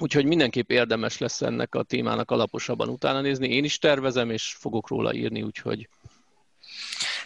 Úgyhogy 0.00 0.24
mindenképp 0.24 0.70
érdemes 0.70 1.18
lesz 1.18 1.42
ennek 1.42 1.74
a 1.74 1.82
témának 1.82 2.30
alaposabban 2.30 2.88
utána 2.88 3.20
nézni. 3.20 3.48
Én 3.48 3.64
is 3.64 3.78
tervezem, 3.78 4.30
és 4.30 4.56
fogok 4.58 4.88
róla 4.88 5.14
írni, 5.14 5.42
úgyhogy 5.42 5.88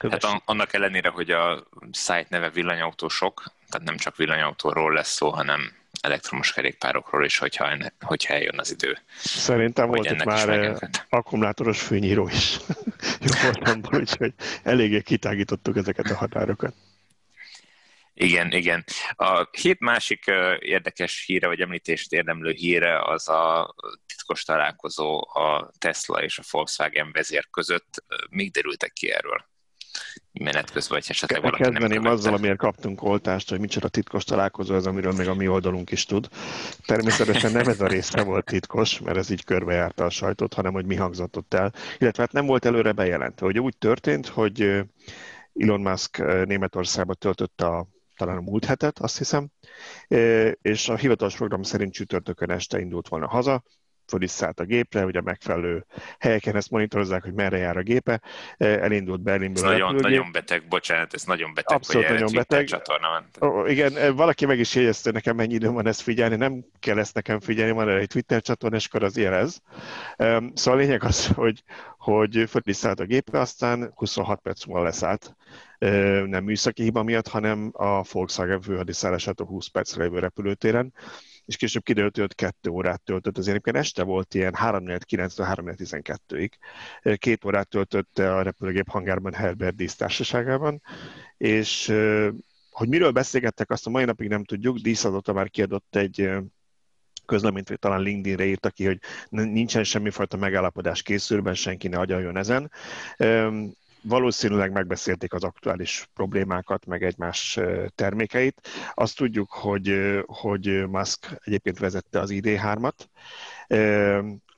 Hát 0.09 0.43
annak 0.45 0.73
ellenére, 0.73 1.09
hogy 1.09 1.31
a 1.31 1.69
site 1.93 2.27
neve 2.29 2.51
villanyautósok, 2.51 3.43
tehát 3.69 3.87
nem 3.87 3.97
csak 3.97 4.17
villanyautóról 4.17 4.93
lesz 4.93 5.13
szó, 5.13 5.31
hanem 5.31 5.73
elektromos 6.01 6.53
kerékpárokról 6.53 7.25
is, 7.25 7.39
hogyha, 7.39 7.71
enne, 7.71 7.93
hogyha 8.01 8.35
eljön 8.35 8.59
az 8.59 8.71
idő. 8.71 8.99
Szerintem 9.19 9.89
volt 9.89 10.11
itt 10.11 10.25
már 10.25 10.49
eh, 10.49 10.77
akkumulátoros 11.09 11.83
fűnyíró 11.83 12.29
is. 12.29 12.57
Jó 13.27 13.43
voltamból, 13.43 14.01
úgyhogy 14.01 14.35
eléggé 14.63 15.03
kitágítottuk 15.03 15.77
ezeket 15.77 16.11
a 16.11 16.17
határokat. 16.17 16.75
Igen, 18.15 18.53
igen. 18.53 18.85
A 19.17 19.49
hét 19.51 19.81
másik 19.81 20.27
eh, 20.27 20.57
érdekes 20.59 21.25
híre, 21.27 21.47
vagy 21.47 21.61
említést 21.61 22.13
érdemlő 22.13 22.51
híre 22.51 23.03
az 23.03 23.29
a 23.29 23.75
titkos 24.07 24.45
találkozó 24.45 25.29
a 25.35 25.71
Tesla 25.79 26.23
és 26.23 26.39
a 26.39 26.43
Volkswagen 26.51 27.13
vezér 27.13 27.49
között. 27.51 28.05
Még 28.31 28.51
derültek 28.51 28.93
ki 28.93 29.11
erről? 29.13 29.49
Menet 30.33 30.71
közben, 30.71 30.99
vagy 30.99 31.07
esetleg 31.09 31.43
valaki 31.43 31.63
Kezdeném 31.63 32.03
nem 32.03 32.13
azzal, 32.13 32.35
amiért 32.35 32.57
kaptunk 32.57 33.03
oltást, 33.03 33.51
hogy 33.51 33.61
micsoda 33.61 33.89
titkos 33.89 34.25
találkozó 34.25 34.75
ez, 34.75 34.87
amiről 34.87 35.13
még 35.13 35.29
a 35.29 35.35
mi 35.35 35.49
oldalunk 35.49 35.91
is 35.91 36.05
tud. 36.05 36.29
Természetesen 36.87 37.53
nem 37.53 37.69
ez 37.69 37.81
a 37.81 37.87
része 37.87 38.23
volt 38.23 38.45
titkos, 38.45 39.01
mert 39.01 39.17
ez 39.17 39.31
így 39.31 39.45
körbejárta 39.45 40.05
a 40.05 40.11
sajtót, 40.11 40.55
hanem 40.55 40.73
hogy 40.73 40.87
mi 40.87 40.95
hangzott 40.95 41.37
ott 41.37 41.55
el. 41.55 41.73
Illetve 41.99 42.23
hát 42.23 42.33
nem 42.33 42.47
volt 42.47 42.65
előre 42.65 42.93
bejelentve. 42.93 43.47
Ugye 43.47 43.61
úgy 43.61 43.77
történt, 43.77 44.27
hogy 44.27 44.61
Elon 45.55 45.81
Musk 45.81 46.19
Németországba 46.47 47.15
töltötte 47.15 47.67
a 47.67 47.87
talán 48.17 48.37
a 48.37 48.41
múlt 48.41 48.65
hetet, 48.65 48.99
azt 48.99 49.19
hiszem, 49.19 49.49
és 50.63 50.89
a 50.89 50.97
hivatalos 50.97 51.37
program 51.37 51.63
szerint 51.63 51.93
csütörtökön 51.93 52.51
este 52.51 52.81
indult 52.81 53.09
volna 53.09 53.29
haza, 53.29 53.63
földiszállt 54.11 54.61
a 54.61 54.65
gépre, 54.65 55.05
ugye 55.05 55.19
a 55.19 55.23
megfelelő 55.23 55.85
helyeken 56.19 56.57
ezt 56.57 56.71
monitorozzák, 56.71 57.23
hogy 57.23 57.33
merre 57.33 57.57
jár 57.57 57.77
a 57.77 57.83
gépe, 57.83 58.21
elindult 58.57 59.21
Berlinből. 59.23 59.65
Ez 59.65 59.71
nagyon, 59.71 59.95
nagyon 59.95 60.33
beteg, 60.33 60.69
bocsánat, 60.69 61.15
ez 61.15 61.23
nagyon 61.23 61.55
beteg, 61.55 61.77
Abszolút 61.77 62.07
hogy 62.07 62.19
nagyon 62.19 62.35
beteg. 62.35 62.65
csatorna 62.67 63.09
van. 63.09 63.51
Oh, 63.51 63.71
igen, 63.71 64.17
valaki 64.17 64.47
meg 64.47 64.59
is 64.59 64.75
jegyezte 64.75 65.11
nekem, 65.11 65.37
mennyi 65.37 65.55
időm 65.55 65.73
van 65.73 65.87
ezt 65.87 66.01
figyelni, 66.01 66.37
nem 66.37 66.65
kell 66.81 66.99
ezt 66.99 67.15
nekem 67.15 67.41
figyelni, 67.41 67.73
van 67.73 67.89
egy 67.89 68.09
Twitter 68.09 68.43
csatorna, 68.43 68.77
és 68.77 68.87
akkor 68.87 69.03
az 69.03 69.17
jelez. 69.17 69.63
Szóval 70.17 70.53
a 70.65 70.75
lényeg 70.75 71.05
az, 71.05 71.27
hogy, 71.27 71.63
hogy 71.99 72.45
földiszállt 72.49 73.01
a 73.01 73.05
gépre, 73.05 73.41
aztán 73.41 73.93
26 73.95 74.41
perc 74.41 74.65
múlva 74.65 74.83
leszállt 74.83 75.35
nem 76.27 76.45
műszaki 76.45 76.83
hiba 76.83 77.03
miatt, 77.03 77.29
hanem 77.29 77.71
a 77.73 78.03
Volkswagen 78.13 78.61
főhadiszállásától 78.61 79.47
20 79.47 79.67
percre 79.67 80.03
lévő 80.03 80.19
repülőtéren, 80.19 80.93
és 81.51 81.57
később 81.57 81.83
kiderült, 81.83 82.17
hogy 82.17 82.35
2 82.35 82.71
órát 82.71 83.03
töltött. 83.03 83.39
Az 83.39 83.49
egyébként 83.49 83.77
este 83.77 84.03
volt 84.03 84.35
ilyen 84.35 84.55
3.9-től 84.61 85.55
3.12-ig. 85.57 86.51
Két 87.17 87.45
órát 87.45 87.69
töltött 87.69 88.19
a 88.19 88.43
repülőgép 88.43 88.89
hangárban 88.89 89.33
Herbert 89.33 89.77
Dísz 89.77 89.95
társaságában, 89.95 90.83
és 91.37 91.93
hogy 92.71 92.89
miről 92.89 93.11
beszélgettek, 93.11 93.71
azt 93.71 93.87
a 93.87 93.91
mai 93.91 94.05
napig 94.05 94.29
nem 94.29 94.45
tudjuk. 94.45 94.79
Dísz 94.79 95.05
azóta 95.05 95.33
már 95.33 95.51
kiadott 95.51 95.97
egy 95.97 96.31
közleményt, 97.27 97.69
vagy 97.69 97.79
talán 97.79 98.01
LinkedIn-re 98.01 98.45
írta 98.45 98.71
ki, 98.71 98.85
hogy 98.87 98.99
nincsen 99.29 99.85
semmifajta 99.85 100.37
megállapodás 100.37 101.03
készülben, 101.03 101.55
senki 101.55 101.89
ne 101.89 101.99
agyaljon 101.99 102.37
ezen 102.37 102.71
valószínűleg 104.03 104.73
megbeszélték 104.73 105.33
az 105.33 105.45
aktuális 105.45 106.09
problémákat, 106.15 106.87
meg 106.87 107.03
egymás 107.03 107.59
termékeit. 107.95 108.69
Azt 108.95 109.17
tudjuk, 109.17 109.51
hogy, 109.51 110.19
hogy 110.27 110.89
Musk 110.89 111.41
egyébként 111.45 111.79
vezette 111.79 112.21
az 112.21 112.31
ID3-at, 112.33 112.95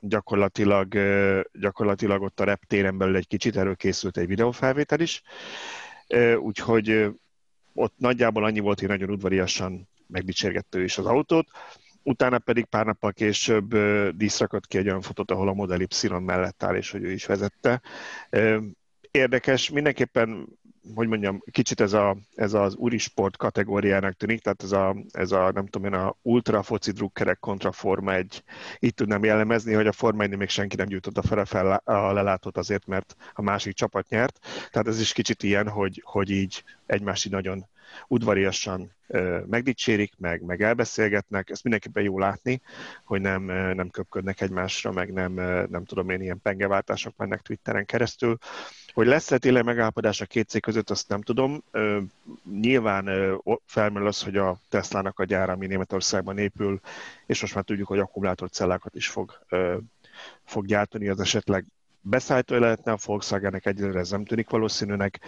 gyakorlatilag, 0.00 0.99
gyakorlatilag 1.52 2.22
ott 2.22 2.40
a 2.40 2.44
reptéren 2.44 2.99
belül 2.99 3.16
egy 3.16 3.26
kicsit 3.26 3.56
erről 3.56 3.76
készült 3.76 4.16
egy 4.16 4.26
videófelvétel 4.26 5.00
is, 5.00 5.22
úgyhogy 6.37 7.11
ott 7.75 7.94
nagyjából 7.99 8.44
annyi 8.44 8.61
volt, 8.61 8.80
hogy 8.80 8.88
nagyon 8.88 9.11
udvariasan 9.11 9.88
megdicsérgette 10.06 10.82
is 10.82 10.99
az 10.99 11.06
autót, 11.06 11.46
utána 12.02 12.38
pedig 12.38 12.64
pár 12.64 12.87
nappal 12.87 13.12
később 13.12 13.76
díszrakott 14.16 14.66
ki 14.66 14.78
egy 14.78 14.87
olyan 14.87 15.00
fotót, 15.00 15.30
ahol 15.30 15.49
a 15.49 15.52
Model 15.52 15.80
Y 15.80 16.08
mellett 16.08 16.62
áll, 16.62 16.76
és 16.76 16.90
hogy 16.90 17.02
ő 17.02 17.11
is 17.11 17.26
vezette 17.26 17.80
érdekes, 19.12 19.71
mindenképpen 19.71 20.61
hogy 20.95 21.09
mondjam, 21.09 21.42
kicsit 21.50 21.81
ez, 21.81 21.92
a, 21.92 22.16
ez 22.35 22.52
az 22.52 22.75
úrisport 22.75 23.37
kategóriának 23.37 24.16
tűnik, 24.16 24.40
tehát 24.40 24.62
ez 24.62 24.73
a, 24.73 24.97
ez 25.12 25.33
a 25.33 25.50
nem 25.52 25.66
tudom 25.66 25.92
én, 25.92 26.00
a 26.00 26.16
ultra 26.23 26.62
foci 26.62 26.90
drukkerek 26.90 27.38
kontra 27.38 27.73
Forma 27.73 28.14
egy, 28.14 28.42
így 28.81 28.95
tudnám 28.95 29.25
jellemezni, 29.25 29.73
hogy 29.73 29.87
a 29.87 29.92
Forma 29.92 30.23
1 30.23 30.37
még 30.37 30.49
senki 30.49 30.76
nem 30.76 30.87
gyújtotta 30.87 31.23
fel 31.23 31.38
a, 31.38 31.45
fel 31.45 31.83
a 31.85 32.12
lelátót 32.12 32.57
azért, 32.57 32.87
mert 32.87 33.16
a 33.33 33.42
másik 33.42 33.75
csapat 33.75 34.09
nyert. 34.09 34.38
Tehát 34.71 34.88
ez 34.88 35.00
is 35.00 35.12
kicsit 35.12 35.42
ilyen, 35.42 35.69
hogy, 35.69 36.02
hogy 36.04 36.31
így 36.31 36.64
egymás 36.87 37.25
így 37.25 37.33
nagyon 37.33 37.66
udvariasan 38.08 38.92
megdicsérik, 39.46 40.12
meg, 40.18 40.42
meg 40.42 40.62
elbeszélgetnek, 40.62 41.50
ezt 41.50 41.62
mindenképpen 41.62 42.02
jó 42.02 42.18
látni, 42.18 42.61
hogy 43.04 43.20
nem, 43.20 43.42
nem 43.75 43.90
köpködnek 43.90 44.40
egymásra, 44.40 44.92
meg 44.92 45.12
nem, 45.12 45.32
nem 45.70 45.84
tudom 45.84 46.11
én, 46.11 46.20
ilyen 46.20 46.40
pengeváltások 46.42 47.16
mennek 47.16 47.40
Twitteren 47.40 47.84
keresztül. 47.84 48.38
Hogy 48.92 49.06
lesz-e 49.06 49.38
tényleg 49.38 49.64
megállapodás 49.64 50.20
a 50.20 50.26
két 50.26 50.49
cég 50.49 50.62
között, 50.62 50.90
azt 50.90 51.08
nem 51.08 51.22
tudom. 51.22 51.62
Nyilván 52.61 53.38
felmerül 53.64 54.08
az, 54.08 54.22
hogy 54.22 54.37
a 54.37 54.58
Tesla-nak 54.68 55.18
a 55.18 55.25
gyára, 55.25 55.52
ami 55.52 55.66
Németországban 55.66 56.38
épül, 56.38 56.80
és 57.26 57.40
most 57.40 57.54
már 57.54 57.64
tudjuk, 57.64 57.88
hogy 57.88 57.99
akkumulátorcellákat 57.99 58.94
is 58.94 59.08
fog, 59.08 59.38
fog 60.44 60.66
gyártani, 60.66 61.08
az 61.08 61.20
esetleg 61.20 61.64
beszállító 62.00 62.56
lehetne 62.56 62.92
a 62.92 62.99
Volkswagen-nek 63.04 63.66
egyelőre 63.66 63.99
ez 63.99 64.11
nem 64.11 64.25
tűnik 64.25 64.50
valószínűnek. 64.50 65.20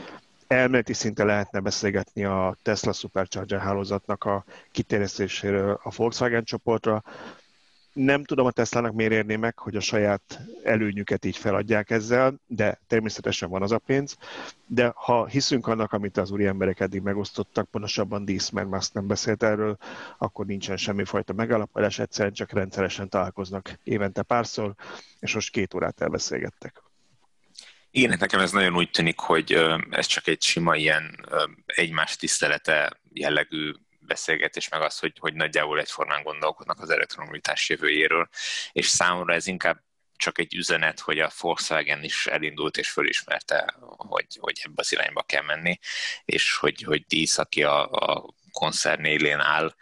Elméleti 0.46 0.92
szinte 0.92 1.24
lehetne 1.24 1.60
beszélgetni 1.60 2.24
a 2.24 2.56
Tesla 2.62 2.92
Supercharger 2.92 3.60
hálózatnak 3.60 4.24
a 4.24 4.44
kiterjesztéséről 4.70 5.80
a 5.82 5.92
Volkswagen 5.96 6.44
csoportra, 6.44 7.02
nem 7.94 8.24
tudom 8.24 8.46
a 8.46 8.50
Teslának 8.50 8.92
miért 8.92 9.12
érné 9.12 9.36
meg, 9.36 9.58
hogy 9.58 9.76
a 9.76 9.80
saját 9.80 10.40
előnyüket 10.62 11.24
így 11.24 11.36
feladják 11.36 11.90
ezzel, 11.90 12.40
de 12.46 12.80
természetesen 12.86 13.50
van 13.50 13.62
az 13.62 13.72
a 13.72 13.78
pénz. 13.78 14.16
De 14.66 14.92
ha 14.94 15.26
hiszünk 15.26 15.66
annak, 15.66 15.92
amit 15.92 16.16
az 16.16 16.30
úri 16.30 16.46
emberek 16.46 16.80
eddig 16.80 17.02
megosztottak, 17.02 17.70
pontosabban 17.70 18.24
Dísz, 18.24 18.50
mert 18.50 18.68
már 18.68 18.82
nem 18.92 19.06
beszélt 19.06 19.42
erről, 19.42 19.76
akkor 20.18 20.46
nincsen 20.46 20.76
semmifajta 20.76 21.32
megállapodás, 21.32 21.98
egyszerűen 21.98 22.34
csak 22.34 22.52
rendszeresen 22.52 23.08
találkoznak 23.08 23.78
évente 23.82 24.22
párszor, 24.22 24.74
és 25.20 25.34
most 25.34 25.50
két 25.50 25.74
órát 25.74 26.00
elbeszélgettek. 26.00 26.82
Igen, 27.96 28.16
nekem 28.18 28.40
ez 28.40 28.50
nagyon 28.50 28.76
úgy 28.76 28.90
tűnik, 28.90 29.18
hogy 29.18 29.52
ez 29.90 30.06
csak 30.06 30.26
egy 30.26 30.42
sima 30.42 30.76
ilyen 30.76 31.26
egymás 31.66 32.16
tisztelete 32.16 33.00
jellegű 33.12 33.72
beszélgetés, 33.98 34.68
meg 34.68 34.82
az, 34.82 34.98
hogy, 34.98 35.12
hogy 35.18 35.34
nagyjából 35.34 35.78
egyformán 35.80 36.22
gondolkodnak 36.22 36.80
az 36.80 36.90
elektromobilitás 36.90 37.68
jövőjéről, 37.68 38.28
és 38.72 38.86
számomra 38.86 39.34
ez 39.34 39.46
inkább 39.46 39.82
csak 40.16 40.38
egy 40.38 40.54
üzenet, 40.54 41.00
hogy 41.00 41.18
a 41.18 41.30
Volkswagen 41.40 42.04
is 42.04 42.26
elindult 42.26 42.76
és 42.76 42.90
fölismerte, 42.90 43.74
hogy, 43.80 44.36
hogy 44.40 44.60
ebbe 44.64 44.74
az 44.80 44.92
irányba 44.92 45.22
kell 45.22 45.42
menni, 45.42 45.78
és 46.24 46.56
hogy, 46.56 46.82
hogy 46.82 47.04
Dísz, 47.06 47.38
aki 47.38 47.62
a, 47.62 47.90
a 47.90 48.34
koncern 48.52 49.04
élén 49.04 49.40
áll, 49.40 49.74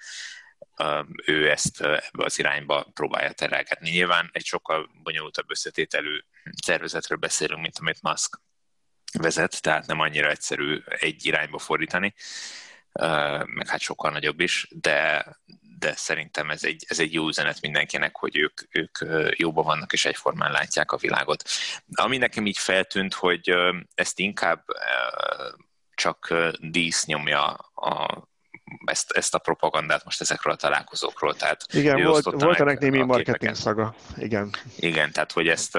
ő 1.27 1.51
ezt 1.51 1.81
ebbe 1.81 2.25
az 2.25 2.39
irányba 2.39 2.91
próbálja 2.95 3.33
terelgetni. 3.33 3.91
Nyilván 3.91 4.31
egy 4.33 4.45
sokkal 4.45 4.91
bonyolultabb 5.03 5.51
összetételű 5.51 6.19
szervezetről 6.63 7.19
beszélünk, 7.19 7.61
mint 7.61 7.79
amit 7.79 8.03
Musk 8.03 8.41
vezet, 9.19 9.63
tehát 9.63 9.87
nem 9.87 10.01
annyira 10.01 10.31
egyszerű 10.31 10.83
egy 10.85 11.27
irányba 11.27 11.59
fordítani, 11.59 12.15
meg 13.45 13.69
hát 13.69 13.81
sokkal 13.81 14.11
nagyobb 14.11 14.41
is, 14.41 14.69
de, 14.71 15.27
de 15.79 15.95
szerintem 15.97 16.51
ez 16.51 16.65
egy, 16.65 16.85
ez 16.89 17.01
egy 17.01 17.13
jó 17.13 17.29
üzenet 17.29 17.61
mindenkinek, 17.61 18.17
hogy 18.17 18.37
ők, 18.37 18.61
ők 18.71 18.99
jóban 19.39 19.65
vannak 19.65 19.93
és 19.93 20.05
egyformán 20.05 20.53
látják 20.53 20.93
a 20.93 20.97
világot. 20.97 21.49
Ami 21.93 22.17
nekem 22.17 22.47
így 22.47 22.59
feltűnt, 22.59 23.15
hogy 23.15 23.55
ezt 23.95 24.19
inkább 24.19 24.65
csak 25.95 26.35
dísz 26.59 27.05
nyomja 27.05 27.47
a, 27.75 28.23
ezt, 28.85 29.11
ezt 29.11 29.35
a 29.35 29.39
propagandát 29.39 30.05
most 30.05 30.21
ezekről 30.21 30.53
a 30.53 30.57
találkozókról. 30.57 31.37
Tehát 31.37 31.67
Igen, 31.73 32.03
volt, 32.03 32.25
volt 32.25 32.61
ennek 32.61 32.79
némi 32.79 33.03
marketing 33.03 33.55
szaga. 33.55 33.95
Igen. 34.17 34.51
Igen, 34.77 35.13
tehát 35.13 35.33
hogy 35.33 35.49
ezt 35.49 35.79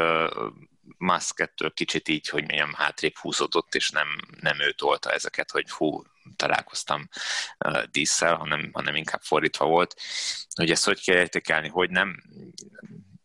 Musk 0.97 1.39
ettől 1.39 1.73
kicsit 1.73 2.07
így, 2.07 2.27
hogy 2.27 2.43
mondjam, 2.43 2.73
hátrébb 2.73 3.17
húzódott, 3.17 3.75
és 3.75 3.89
nem, 3.89 4.07
nem 4.41 4.59
ő 4.59 4.71
tolta 4.71 5.11
ezeket, 5.11 5.51
hogy 5.51 5.69
hú, 5.69 6.03
találkoztam 6.35 7.09
uh, 7.65 7.83
díszsel, 7.83 8.35
hanem, 8.35 8.69
hanem 8.73 8.95
inkább 8.95 9.21
fordítva 9.21 9.65
volt. 9.65 9.95
Hogy 10.55 10.71
ezt 10.71 10.85
hogy 10.85 11.03
kell 11.03 11.15
értékelni, 11.15 11.67
hogy 11.67 11.89
nem, 11.89 12.23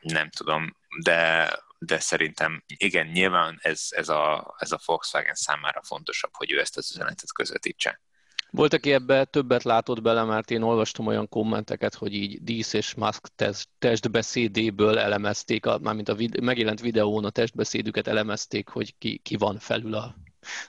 nem 0.01 0.31
tudom, 0.31 0.77
de, 1.03 1.51
de 1.79 1.99
szerintem 2.01 2.63
igen, 2.67 3.07
nyilván 3.07 3.59
ez, 3.63 3.87
ez, 3.91 4.09
a, 4.09 4.55
ez 4.59 4.73
a 4.73 4.81
Volkswagen 4.85 5.35
számára 5.35 5.83
fontosabb, 5.83 6.31
hogy 6.33 6.53
ő 6.53 6.61
ezt 6.61 6.77
az 6.77 6.91
üzenetet 6.95 7.33
közvetítse. 7.33 8.01
Volt, 8.51 8.73
aki 8.73 8.93
ebbe 8.93 9.25
többet 9.25 9.63
látott 9.63 10.03
bele, 10.03 10.25
mert 10.25 10.51
én 10.51 10.63
olvastam 10.63 11.07
olyan 11.07 11.29
kommenteket, 11.29 11.95
hogy 11.95 12.15
így 12.15 12.43
Dísz 12.43 12.73
és 12.73 12.95
Musk 12.95 13.27
test, 13.35 13.69
testbeszédéből 13.79 14.99
elemezték, 14.99 15.67
a, 15.67 15.79
mármint 15.79 16.09
a 16.09 16.15
vid- 16.15 16.41
megjelent 16.41 16.81
videón 16.81 17.25
a 17.25 17.31
testbeszédüket 17.31 18.07
elemezték, 18.07 18.69
hogy 18.69 18.95
ki, 18.99 19.19
ki 19.19 19.37
van 19.37 19.59
felül 19.59 19.95
a, 19.95 20.17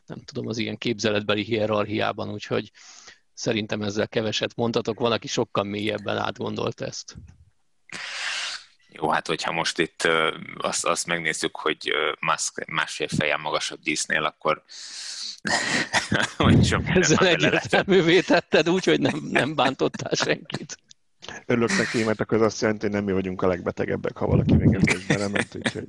nem 0.06 0.22
tudom, 0.24 0.48
az 0.48 0.58
ilyen 0.58 0.78
képzeletbeli 0.78 1.44
hierarchiában, 1.44 2.32
úgyhogy 2.32 2.72
szerintem 3.34 3.82
ezzel 3.82 4.08
keveset 4.08 4.56
mondhatok. 4.56 5.00
Van, 5.00 5.12
aki 5.12 5.28
sokkal 5.28 5.64
mélyebben 5.64 6.18
átgondolt 6.18 6.82
ezt. 6.82 7.18
Jó, 8.92 9.10
hát 9.10 9.28
hogyha 9.28 9.52
most 9.52 9.80
itt 9.80 10.08
azt, 10.58 10.86
azt 10.86 11.06
megnézzük, 11.06 11.56
hogy 11.56 11.92
Musk 12.20 12.66
másfél 12.66 13.08
fejem 13.08 13.42
magasabb 13.42 13.80
dísznél, 13.80 14.24
akkor 14.24 14.64
Ezzel 16.94 17.28
egyértelművé 17.28 18.20
tetted 18.20 18.70
úgy, 18.70 18.86
hogy 18.86 19.00
nem, 19.00 19.28
nem 19.32 19.56
bántottál 19.56 20.14
senkit. 20.14 20.78
Örülök 21.46 21.78
neki, 21.78 22.04
mert 22.04 22.20
akkor 22.20 22.38
az 22.38 22.44
azt 22.44 22.62
jelenti, 22.62 22.86
hogy 22.86 22.96
nem 22.96 23.04
mi 23.04 23.12
vagyunk 23.12 23.42
a 23.42 23.48
legbetegebbek, 23.48 24.18
ha 24.18 24.28
valaki 24.28 24.54
még 24.54 24.74
ebben 24.74 25.02
belement, 25.08 25.56
úgyhogy... 25.56 25.88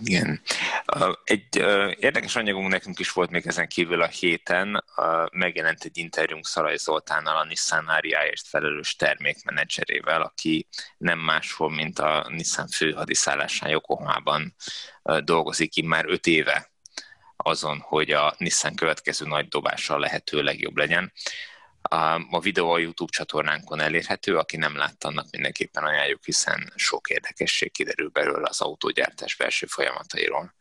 Igen. 0.00 0.40
Egy 1.24 1.56
érdekes 1.98 2.36
anyagunk 2.36 2.68
nekünk 2.68 2.98
is 2.98 3.12
volt 3.12 3.30
még 3.30 3.46
ezen 3.46 3.68
kívül 3.68 4.02
a 4.02 4.06
héten. 4.06 4.84
Megjelent 5.32 5.84
egy 5.84 5.98
interjúnk 5.98 6.46
Szalaj 6.46 6.76
Zoltánnal, 6.76 7.36
a 7.36 7.44
Nissan 7.44 7.86
Ariáért 7.86 8.46
felelős 8.46 8.96
termékmenedzserével, 8.96 10.22
aki 10.22 10.68
nem 10.98 11.18
máshol, 11.18 11.70
mint 11.70 11.98
a 11.98 12.26
Nissan 12.28 12.68
főhadiszállásán 12.68 13.70
Yokohamában 13.70 14.54
dolgozik 15.24 15.70
ki 15.70 15.82
már 15.82 16.04
öt 16.08 16.26
éve 16.26 16.70
azon, 17.36 17.78
hogy 17.78 18.10
a 18.10 18.34
Nissan 18.38 18.74
következő 18.74 19.26
nagy 19.26 19.48
dobása 19.48 19.98
lehető 19.98 20.42
legjobb 20.42 20.76
legyen. 20.76 21.12
A 22.30 22.40
videó 22.40 22.70
a 22.70 22.78
YouTube 22.78 23.12
csatornánkon 23.12 23.80
elérhető, 23.80 24.36
aki 24.36 24.56
nem 24.56 24.76
látta, 24.76 25.08
annak 25.08 25.26
mindenképpen 25.30 25.84
ajánljuk, 25.84 26.24
hiszen 26.24 26.72
sok 26.74 27.08
érdekesség 27.08 27.72
kiderül 27.72 28.08
belőle 28.08 28.48
az 28.48 28.60
autógyártás 28.60 29.36
belső 29.36 29.66
folyamatairól. 29.66 30.54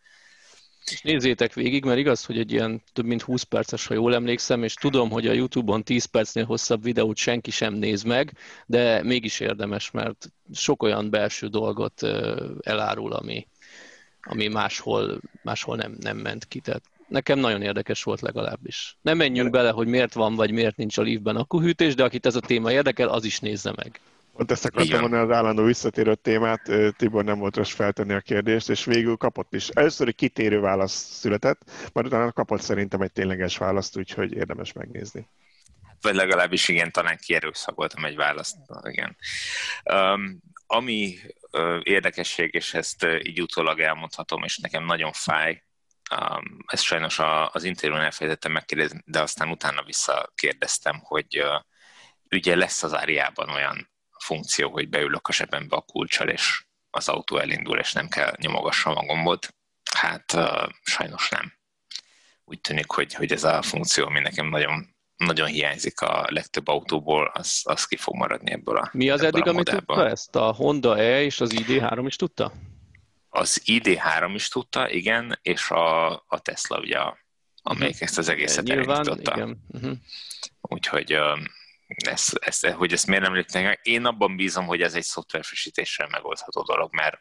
És 0.91 1.01
nézzétek 1.01 1.53
végig, 1.53 1.86
mert 1.86 2.00
igaz, 2.00 2.25
hogy 2.25 2.38
egy 2.38 2.51
ilyen 2.51 2.83
több 2.93 3.05
mint 3.05 3.21
20 3.21 3.43
perces, 3.43 3.86
ha 3.88 3.93
jól 3.93 4.13
emlékszem, 4.13 4.63
és 4.63 4.74
tudom, 4.74 5.09
hogy 5.09 5.27
a 5.27 5.33
YouTube-on 5.33 5.83
10 5.83 6.05
percnél 6.05 6.45
hosszabb 6.45 6.83
videót 6.83 7.17
senki 7.17 7.51
sem 7.51 7.74
néz 7.74 8.03
meg, 8.03 8.38
de 8.65 9.03
mégis 9.03 9.39
érdemes, 9.39 9.91
mert 9.91 10.31
sok 10.53 10.83
olyan 10.83 11.09
belső 11.09 11.48
dolgot 11.48 12.03
elárul, 12.62 13.13
ami, 13.13 13.48
ami 14.21 14.48
máshol, 14.48 15.19
máshol 15.43 15.75
nem, 15.75 15.95
nem 16.00 16.17
ment 16.17 16.45
ki. 16.45 16.59
Tehát 16.59 16.83
nekem 17.09 17.39
nagyon 17.39 17.61
érdekes 17.61 18.03
volt 18.03 18.21
legalábbis. 18.21 18.97
Nem 19.01 19.17
menjünk 19.17 19.49
bele, 19.49 19.69
hogy 19.69 19.87
miért 19.87 20.13
van, 20.13 20.35
vagy 20.35 20.51
miért 20.51 20.77
nincs 20.77 20.97
a 20.97 21.01
liftben 21.01 21.35
akkuhűtés, 21.35 21.95
de 21.95 22.03
akit 22.03 22.25
ez 22.25 22.35
a 22.35 22.39
téma 22.39 22.71
érdekel, 22.71 23.09
az 23.09 23.25
is 23.25 23.39
nézze 23.39 23.73
meg. 23.75 24.01
Pont 24.33 24.51
ezt 24.51 24.65
akartam 24.65 24.99
mondani 24.99 25.23
az 25.23 25.31
állandó 25.31 25.63
visszatérő 25.63 26.15
témát, 26.15 26.71
Tibor 26.97 27.23
nem 27.23 27.39
volt 27.39 27.57
most 27.57 27.73
feltenni 27.73 28.13
a 28.13 28.19
kérdést, 28.19 28.69
és 28.69 28.85
végül 28.85 29.15
kapott 29.15 29.53
is. 29.53 29.67
Először 29.67 30.07
egy 30.07 30.15
kitérő 30.15 30.59
válasz 30.59 30.93
született, 30.93 31.61
majd 31.93 32.05
utána 32.05 32.31
kapott 32.31 32.61
szerintem 32.61 33.01
egy 33.01 33.11
tényleges 33.11 33.57
választ, 33.57 33.97
úgyhogy 33.97 34.33
érdemes 34.33 34.73
megnézni. 34.73 35.27
Vagy 36.01 36.15
legalábbis 36.15 36.67
igen, 36.67 36.91
talán 36.91 37.17
kierőszakoltam 37.21 38.05
egy 38.05 38.15
választ. 38.15 38.57
Igen. 38.83 39.17
Um, 39.93 40.39
ami 40.67 41.15
uh, 41.51 41.79
érdekesség, 41.83 42.53
és 42.53 42.73
ezt 42.73 43.03
uh, 43.03 43.19
így 43.23 43.41
utólag 43.41 43.79
elmondhatom, 43.79 44.43
és 44.43 44.57
nekem 44.57 44.85
nagyon 44.85 45.11
fáj, 45.11 45.63
Um, 46.17 46.57
ezt 46.67 46.83
sajnos 46.83 47.19
a, 47.19 47.49
az 47.49 47.63
interjún 47.63 47.99
elfelejtettem 47.99 48.51
megkérdezni, 48.51 49.01
de 49.05 49.21
aztán 49.21 49.49
utána 49.49 49.83
visszakérdeztem, 49.83 50.99
hogy 51.03 51.39
uh, 51.39 51.61
ugye 52.31 52.55
lesz 52.55 52.83
az 52.83 52.93
áriában 52.93 53.49
olyan 53.49 53.89
funkció, 54.17 54.69
hogy 54.69 54.89
beülök 54.89 55.27
a 55.27 55.33
zsebembe 55.33 55.75
a 55.75 55.81
kulcsal, 55.81 56.29
és 56.29 56.63
az 56.89 57.07
autó 57.07 57.37
elindul, 57.37 57.79
és 57.79 57.93
nem 57.93 58.07
kell 58.07 58.33
nyomogassam 58.37 58.97
a 58.97 59.05
gombot. 59.05 59.55
Hát 59.93 60.33
uh, 60.33 60.69
sajnos 60.83 61.29
nem. 61.29 61.53
Úgy 62.43 62.61
tűnik, 62.61 62.91
hogy, 62.91 63.13
hogy 63.13 63.31
ez 63.31 63.43
a 63.43 63.61
funkció, 63.61 64.05
ami 64.05 64.19
nekem 64.19 64.47
nagyon, 64.47 64.95
nagyon 65.17 65.47
hiányzik 65.47 66.01
a 66.01 66.25
legtöbb 66.29 66.67
autóból, 66.67 67.31
az, 67.33 67.61
az 67.63 67.85
ki 67.85 67.95
fog 67.95 68.15
maradni 68.15 68.51
ebből 68.51 68.77
a 68.77 68.89
Mi 68.91 69.09
az 69.09 69.23
eddig, 69.23 69.47
amit 69.47 69.69
tudta 69.69 70.09
ezt? 70.09 70.35
A 70.35 70.53
Honda 70.53 70.97
E 70.97 71.21
és 71.21 71.41
az 71.41 71.51
ID3 71.55 72.03
is 72.05 72.15
tudta? 72.15 72.51
Az 73.29 73.62
ID3 73.65 74.31
is 74.33 74.48
tudta, 74.48 74.89
igen, 74.89 75.39
és 75.41 75.69
a, 75.69 76.12
a 76.12 76.39
Tesla 76.41 76.79
ugye, 76.79 77.00
amelyik 77.62 77.95
mhm. 77.95 78.03
ezt 78.03 78.17
az 78.17 78.29
egészet 78.29 78.63
Nyilván, 78.63 78.89
elindította. 78.89 79.36
Igen. 79.36 79.65
Uh-huh. 79.67 79.98
Úgyhogy 80.62 81.17
ezt, 81.88 82.36
ezt, 82.36 82.65
hogy 82.65 82.93
ezt 82.93 83.07
miért 83.07 83.24
nem 83.24 83.33
léptek 83.33 83.79
Én 83.83 84.05
abban 84.05 84.36
bízom, 84.36 84.65
hogy 84.65 84.81
ez 84.81 84.95
egy 84.95 85.03
szoftverfrissítéssel 85.03 86.07
megoldható 86.07 86.63
dolog, 86.63 86.93
mert 86.95 87.17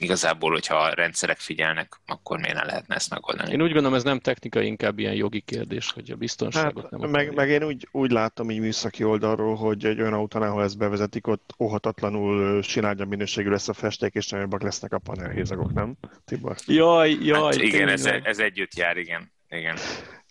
igazából, 0.00 0.50
hogyha 0.50 0.76
a 0.76 0.94
rendszerek 0.94 1.38
figyelnek, 1.38 2.00
akkor 2.06 2.38
miért 2.38 2.54
ne 2.54 2.64
lehetne 2.64 2.94
ezt 2.94 3.10
megoldani? 3.10 3.52
Én 3.52 3.62
úgy 3.62 3.72
gondolom, 3.72 3.96
ez 3.96 4.02
nem 4.02 4.20
technikai, 4.20 4.66
inkább 4.66 4.98
ilyen 4.98 5.14
jogi 5.14 5.40
kérdés, 5.40 5.90
hogy 5.90 6.10
a 6.10 6.16
biztonságot 6.16 6.82
hát, 6.82 7.00
nem 7.00 7.10
meg, 7.10 7.34
meg 7.34 7.48
én 7.48 7.64
úgy, 7.64 7.88
úgy 7.92 8.10
látom 8.10 8.50
így 8.50 8.60
műszaki 8.60 9.04
oldalról, 9.04 9.56
hogy 9.56 9.84
egy 9.84 10.00
olyan 10.00 10.12
autónál, 10.12 10.48
ahol 10.48 10.62
ezt 10.62 10.78
bevezetik, 10.78 11.26
ott 11.26 11.54
óhatatlanul 11.58 12.62
sinálja 12.62 13.04
minőségű 13.04 13.48
lesz 13.48 13.68
a 13.68 13.72
festék, 13.72 14.14
és 14.14 14.28
nagyobbak 14.28 14.62
lesznek 14.62 14.92
a 14.92 14.98
panelhézagok, 14.98 15.72
nem, 15.72 15.96
Tibor? 16.24 16.56
Jaj, 16.66 17.16
jaj. 17.22 17.42
Hát 17.42 17.54
igen, 17.54 17.88
ez, 17.88 18.06
ez 18.06 18.38
együtt 18.38 18.74
jár, 18.74 18.96
igen. 18.96 19.32
igen. 19.48 19.76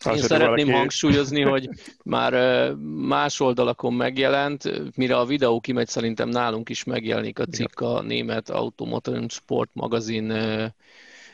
Én 0.05 0.17
szeretném 0.17 0.47
valaki... 0.47 0.71
hangsúlyozni, 0.71 1.41
hogy 1.41 1.69
már 2.03 2.33
más 2.83 3.39
oldalakon 3.39 3.93
megjelent, 3.93 4.63
mire 4.95 5.17
a 5.17 5.25
videó 5.25 5.59
kimegy, 5.59 5.87
szerintem 5.87 6.29
nálunk 6.29 6.69
is 6.69 6.83
megjelenik 6.83 7.39
a 7.39 7.45
cikk 7.45 7.79
a 7.79 8.01
német 8.01 8.49
Automotor 8.49 9.23
Sport 9.29 9.69
magazin 9.73 10.33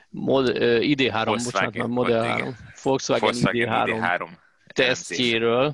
mod, 0.09 0.51
ID3, 0.55 1.21
Volkswagen, 1.25 1.43
bocsánat, 1.43 1.87
Model 1.87 2.35
3, 2.35 2.55
Volkswagen, 2.83 3.29
Volkswagen 3.29 3.67
ID3, 3.67 4.27
ID3 4.27 4.42
tesztjéről, 4.73 5.73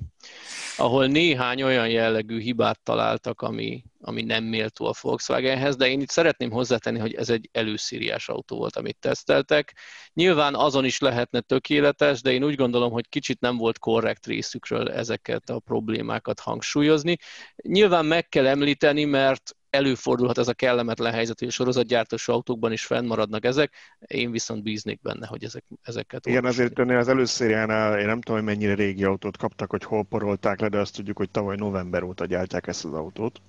ahol 0.78 1.08
néhány 1.08 1.64
olyan 1.64 1.90
jellegű 1.90 2.40
hibát 2.40 2.80
találtak, 2.84 3.42
ami, 3.42 3.84
ami 4.02 4.22
nem 4.22 4.44
méltó 4.44 4.86
a 4.86 4.94
Volkswagenhez, 5.02 5.76
de 5.76 5.88
én 5.88 6.02
itt 6.02 6.10
szeretném 6.10 6.52
hozzátenni, 6.52 7.00
hogy 7.00 7.14
ez 7.14 7.30
egy 7.30 7.50
előszíriás 7.52 8.30
autó 8.30 8.58
volt, 8.58 8.76
amit 8.76 8.98
teszteltek. 9.00 9.78
Nyilván 10.14 10.56
azon 10.56 10.86
is 10.86 11.00
lehetne 11.00 11.40
tökéletes, 11.40 12.22
de 12.22 12.32
én 12.32 12.44
úgy 12.44 12.56
gondolom, 12.56 12.92
hogy 12.92 13.10
kicsit 13.10 13.40
nem 13.40 13.58
volt 13.58 13.80
korrekt 13.80 14.26
részükről 14.26 14.92
ezeket 14.92 15.50
a 15.50 15.60
problémákat 15.60 16.40
hangsúlyozni. 16.40 17.18
Nyilván 17.56 18.06
meg 18.06 18.30
kell 18.30 18.48
említeni, 18.48 19.04
mert 19.04 19.56
előfordulhat 19.70 20.38
ez 20.38 20.48
a 20.48 20.54
kellemetlen 20.54 21.14
helyzet, 21.14 21.40
hogy 21.40 21.48
a 21.48 21.52
sorozatgyártós 21.52 22.28
autókban 22.28 22.72
is 22.72 22.86
fennmaradnak 22.86 23.46
ezek, 23.46 23.74
én 24.00 24.32
viszont 24.32 24.64
bíznék 24.64 25.02
benne, 25.02 25.28
hogy 25.28 25.44
ezek, 25.44 25.66
ezeket... 25.82 26.26
Igen, 26.26 26.46
azért 26.46 26.80
önnél 26.80 26.98
az 26.98 27.08
előszériánál 27.08 28.00
én 28.00 28.06
nem 28.06 28.22
tudom, 28.22 28.38
hogy 28.38 28.56
mennyire 28.56 28.74
régi 28.74 29.04
autót 29.04 29.38
kaptak, 29.38 29.70
hogy 29.70 29.84
hol 29.84 30.04
porolták 30.04 30.60
le, 30.60 30.68
de 30.70 30.80
azt 30.80 30.96
tudjuk, 30.96 31.18
hogy 31.18 31.30
tavaly 31.30 31.56
november 31.56 32.04
óta 32.04 32.26
gyártják 32.26 32.68
ezt 32.68 32.86
az 32.86 32.94
autót 32.94 33.42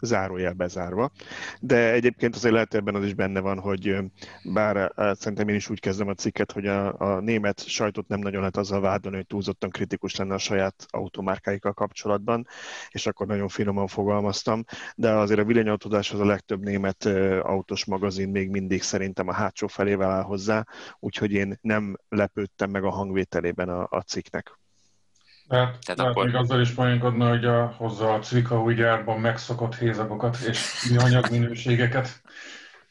zárójel 0.00 0.52
bezárva. 0.52 1.10
De 1.60 1.92
egyébként 1.92 2.34
azért 2.34 2.54
lehet 2.54 2.74
ebben 2.74 2.94
az 2.94 3.04
is 3.04 3.14
benne 3.14 3.40
van, 3.40 3.58
hogy 3.58 3.96
bár 4.44 4.92
szerintem 5.18 5.48
én 5.48 5.54
is 5.54 5.70
úgy 5.70 5.80
kezdem 5.80 6.08
a 6.08 6.14
cikket, 6.14 6.52
hogy 6.52 6.66
a, 6.66 7.00
a 7.00 7.20
német 7.20 7.66
sajtot 7.66 8.08
nem 8.08 8.20
nagyon 8.20 8.40
lehet 8.40 8.56
azzal 8.56 8.80
vádolni, 8.80 9.16
hogy 9.16 9.26
túlzottan 9.26 9.70
kritikus 9.70 10.16
lenne 10.16 10.34
a 10.34 10.38
saját 10.38 10.86
automárkáikkal 10.88 11.72
kapcsolatban, 11.72 12.46
és 12.90 13.06
akkor 13.06 13.26
nagyon 13.26 13.48
finoman 13.48 13.86
fogalmaztam, 13.86 14.64
de 14.96 15.10
azért 15.10 15.40
a 15.40 15.44
villanyautódáshoz 15.44 16.20
a 16.20 16.24
legtöbb 16.24 16.62
német 16.62 17.04
autós 17.42 17.84
magazin 17.84 18.28
még 18.28 18.50
mindig 18.50 18.82
szerintem 18.82 19.28
a 19.28 19.32
hátsó 19.32 19.66
felével 19.66 20.10
áll 20.10 20.22
hozzá, 20.22 20.64
úgyhogy 20.98 21.32
én 21.32 21.58
nem 21.60 21.96
lepődtem 22.08 22.70
meg 22.70 22.84
a 22.84 22.90
hangvételében 22.90 23.68
a, 23.68 23.86
a 23.90 24.00
cikknek. 24.00 24.58
Tehát, 25.48 25.78
Tehát 25.84 26.10
akkor... 26.10 26.24
még 26.24 26.34
azzal 26.34 26.60
is 26.60 26.70
poénkodna, 26.70 27.28
hogy 27.28 27.44
a, 27.44 27.74
hozza 27.76 28.14
a 28.14 28.18
Cvika 28.18 28.62
új 28.62 28.74
gyárban 28.74 29.20
megszokott 29.20 29.76
hézagokat 29.76 30.36
és 30.48 30.88
műanyag 30.90 31.30
minőségeket. 31.30 32.22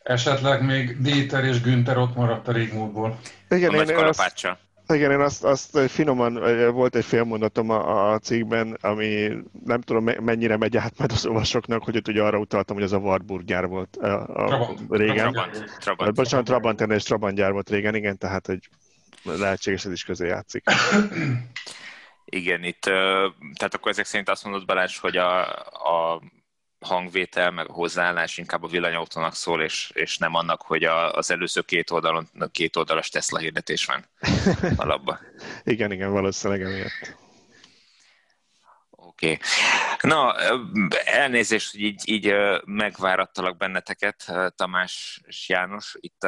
Esetleg 0.04 0.64
még 0.64 1.02
Déter 1.02 1.44
és 1.44 1.62
Günther 1.62 1.98
ott 1.98 2.16
maradt 2.16 2.48
a 2.48 2.52
régmúltból. 2.52 3.20
Igen, 3.50 3.74
a 3.74 3.82
én, 3.82 3.96
azt, 3.96 4.58
igen, 4.88 5.12
én 5.12 5.20
azt, 5.20 5.44
azt 5.44 5.80
finoman, 5.88 6.34
volt 6.72 6.96
egy 6.96 7.06
félmondatom 7.06 7.70
a, 7.70 8.12
a 8.14 8.20
cikkben, 8.20 8.78
ami 8.82 9.30
nem 9.66 9.82
tudom 9.82 10.04
mennyire 10.04 10.58
megy 10.58 10.78
át 10.78 10.98
majd 10.98 11.12
az 11.12 11.26
olvasóknak, 11.26 11.84
hogy 11.84 11.98
ott 11.98 12.08
ugye 12.08 12.24
arra 12.24 12.38
utaltam, 12.38 12.76
hogy 12.76 12.86
az 12.86 12.94
a 12.94 12.98
Warburg 12.98 13.46
gyár 13.46 13.68
volt 13.68 13.96
a, 13.96 14.08
a 14.08 14.48
Trabant. 14.48 14.80
régen. 14.90 15.32
Trabant. 15.32 15.78
Trabant. 15.80 16.14
Bocsánat, 16.14 16.46
Trabant 16.46 16.82
és 16.82 17.04
Trabant 17.04 17.36
gyár 17.36 17.52
volt 17.52 17.70
régen, 17.70 17.96
igen, 17.96 18.18
tehát 18.18 18.46
hogy 18.46 18.70
lehetséges 19.24 19.86
ez 19.86 19.92
is 19.92 20.04
közé 20.04 20.28
játszik. 20.28 20.64
Igen, 22.30 22.64
itt, 22.64 22.82
tehát 23.54 23.74
akkor 23.74 23.92
ezek 23.92 24.06
szerint 24.06 24.30
azt 24.30 24.44
mondod 24.44 24.66
Balázs, 24.66 24.98
hogy 24.98 25.18
a, 25.18 25.50
a 26.14 26.22
hangvétel, 26.80 27.52
meg 27.52 27.70
a 27.70 27.74
hozzáállás 27.74 28.38
inkább 28.38 28.64
a 28.64 28.68
villanyautónak 28.68 29.36
szól, 29.36 29.62
és, 29.62 29.92
és 29.94 30.18
nem 30.18 30.36
annak, 30.36 30.62
hogy 30.62 30.84
a, 30.84 31.14
az 31.14 31.32
előző 31.32 31.62
két 31.62 31.92
oldalon 31.92 32.30
két 32.52 32.76
oldalas 32.76 33.10
Tesla 33.10 33.40
hirdetés 33.40 33.86
van 33.86 34.06
alapban. 34.76 35.20
igen, 35.64 35.92
igen, 35.92 36.12
valószínűleg 36.12 36.62
emiatt. 36.62 37.16
Oké. 38.90 39.32
Okay. 39.32 39.40
Na, 40.02 40.36
elnézést, 41.06 41.72
hogy 41.72 41.82
így, 41.82 42.02
így 42.06 42.34
megvárattalak 42.66 43.58
benneteket, 43.58 44.34
Tamás 44.56 45.22
és 45.28 45.50
János. 45.50 45.96
Itt 46.00 46.28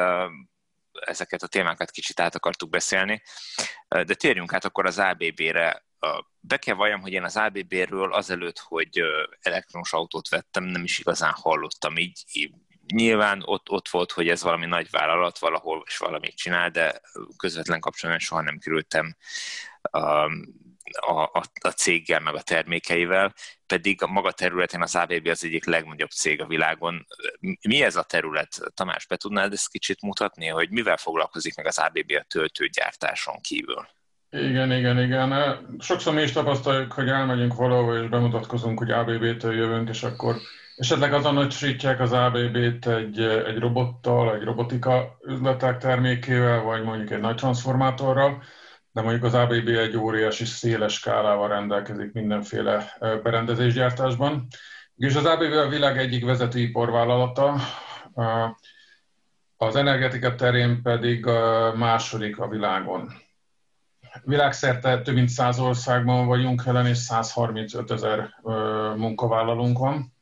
ezeket 1.00 1.42
a 1.42 1.46
témákat 1.46 1.90
kicsit 1.90 2.20
át 2.20 2.34
akartuk 2.34 2.70
beszélni, 2.70 3.22
de 3.88 4.14
térjünk 4.14 4.52
át 4.52 4.64
akkor 4.64 4.86
az 4.86 4.98
ABB-re 4.98 5.88
be 6.40 6.56
kell 6.56 6.74
valljam, 6.74 7.00
hogy 7.00 7.12
én 7.12 7.24
az 7.24 7.36
ABB-ről 7.36 8.12
azelőtt, 8.12 8.58
hogy 8.58 9.00
elektromos 9.40 9.92
autót 9.92 10.28
vettem, 10.28 10.64
nem 10.64 10.84
is 10.84 10.98
igazán 10.98 11.32
hallottam. 11.32 11.96
Így, 11.96 12.50
nyilván 12.86 13.42
ott, 13.44 13.70
ott 13.70 13.88
volt, 13.88 14.12
hogy 14.12 14.28
ez 14.28 14.42
valami 14.42 14.66
nagy 14.66 14.90
vállalat 14.90 15.38
valahol, 15.38 15.82
és 15.86 15.96
valamit 15.96 16.36
csinál, 16.36 16.70
de 16.70 17.00
közvetlen 17.36 17.80
kapcsolatban 17.80 18.24
soha 18.24 18.40
nem 18.42 18.58
kerültem 18.58 19.16
um, 19.92 20.68
a, 20.98 21.22
a, 21.22 21.42
a 21.60 21.68
céggel, 21.68 22.20
meg 22.20 22.34
a 22.34 22.42
termékeivel, 22.42 23.34
pedig 23.66 24.02
a 24.02 24.06
maga 24.06 24.32
területen 24.32 24.82
az 24.82 24.96
ABB 24.96 25.26
az 25.26 25.44
egyik 25.44 25.64
legnagyobb 25.64 26.10
cég 26.10 26.40
a 26.40 26.46
világon. 26.46 27.06
Mi 27.60 27.82
ez 27.82 27.96
a 27.96 28.02
terület? 28.02 28.60
Tamás, 28.74 29.06
be 29.06 29.16
tudnád 29.16 29.52
ezt 29.52 29.70
kicsit 29.70 30.00
mutatni, 30.00 30.46
hogy 30.46 30.70
mivel 30.70 30.96
foglalkozik 30.96 31.56
meg 31.56 31.66
az 31.66 31.78
ABB 31.78 32.12
a 32.18 32.24
töltőgyártáson 32.28 33.40
kívül? 33.40 33.88
Igen, 34.30 34.72
igen, 34.72 34.98
igen. 34.98 35.34
Sokszor 35.78 36.14
mi 36.14 36.22
is 36.22 36.32
tapasztaljuk, 36.32 36.92
hogy 36.92 37.08
elmegyünk 37.08 37.54
valahol 37.54 37.96
és 37.96 38.08
bemutatkozunk, 38.08 38.78
hogy 38.78 38.90
ABB-től 38.90 39.54
jövünk, 39.54 39.88
és 39.88 40.02
akkor 40.02 40.36
esetleg 40.76 41.12
azonosítják 41.12 42.00
az 42.00 42.12
ABB-t 42.12 42.86
egy, 42.86 43.20
egy 43.20 43.58
robottal, 43.58 44.34
egy 44.34 44.42
robotika 44.42 45.18
üzletek 45.26 45.78
termékével, 45.78 46.62
vagy 46.62 46.82
mondjuk 46.82 47.10
egy 47.10 47.20
nagy 47.20 47.36
transformátorral, 47.36 48.42
de 48.92 49.00
mondjuk 49.00 49.24
az 49.24 49.34
ABB 49.34 49.68
egy 49.68 49.96
óriási 49.96 50.44
széles 50.44 50.94
skálával 50.94 51.48
rendelkezik 51.48 52.12
mindenféle 52.12 52.96
berendezésgyártásban. 53.22 54.46
És 54.96 55.14
az 55.14 55.24
ABB 55.24 55.52
a 55.52 55.68
világ 55.68 55.98
egyik 55.98 56.24
vezető 56.24 56.58
iparvállalata, 56.58 57.56
az 59.56 59.76
energetika 59.76 60.34
terén 60.34 60.82
pedig 60.82 61.26
a 61.26 61.74
második 61.76 62.38
a 62.38 62.48
világon. 62.48 63.12
Világszerte 64.24 65.02
több 65.02 65.14
mint 65.14 65.28
100 65.28 65.58
országban 65.58 66.26
vagyunk 66.26 66.62
jelen, 66.66 66.86
és 66.86 66.98
135 66.98 67.90
ezer 67.90 68.34
munkavállalónk 68.96 69.78
van. 69.78 70.14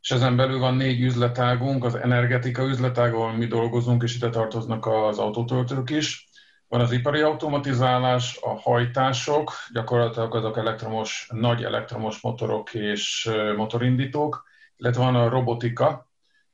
És 0.00 0.10
ezen 0.10 0.36
belül 0.36 0.58
van 0.58 0.74
négy 0.74 1.00
üzletágunk, 1.00 1.84
az 1.84 1.94
energetika 1.94 2.62
üzletág, 2.62 3.14
ahol 3.14 3.32
mi 3.32 3.46
dolgozunk, 3.46 4.02
és 4.02 4.16
ide 4.16 4.28
tartoznak 4.28 4.86
az 4.86 5.18
autótöltők 5.18 5.90
is. 5.90 6.28
Van 6.68 6.80
az 6.80 6.92
ipari 6.92 7.20
automatizálás, 7.20 8.38
a 8.42 8.60
hajtások, 8.60 9.52
gyakorlatilag 9.72 10.34
azok 10.34 10.56
elektromos, 10.56 11.28
nagy 11.32 11.62
elektromos 11.62 12.20
motorok 12.20 12.74
és 12.74 13.30
motorindítók, 13.56 14.44
illetve 14.76 15.02
van 15.02 15.14
a 15.14 15.28
robotika, 15.28 16.05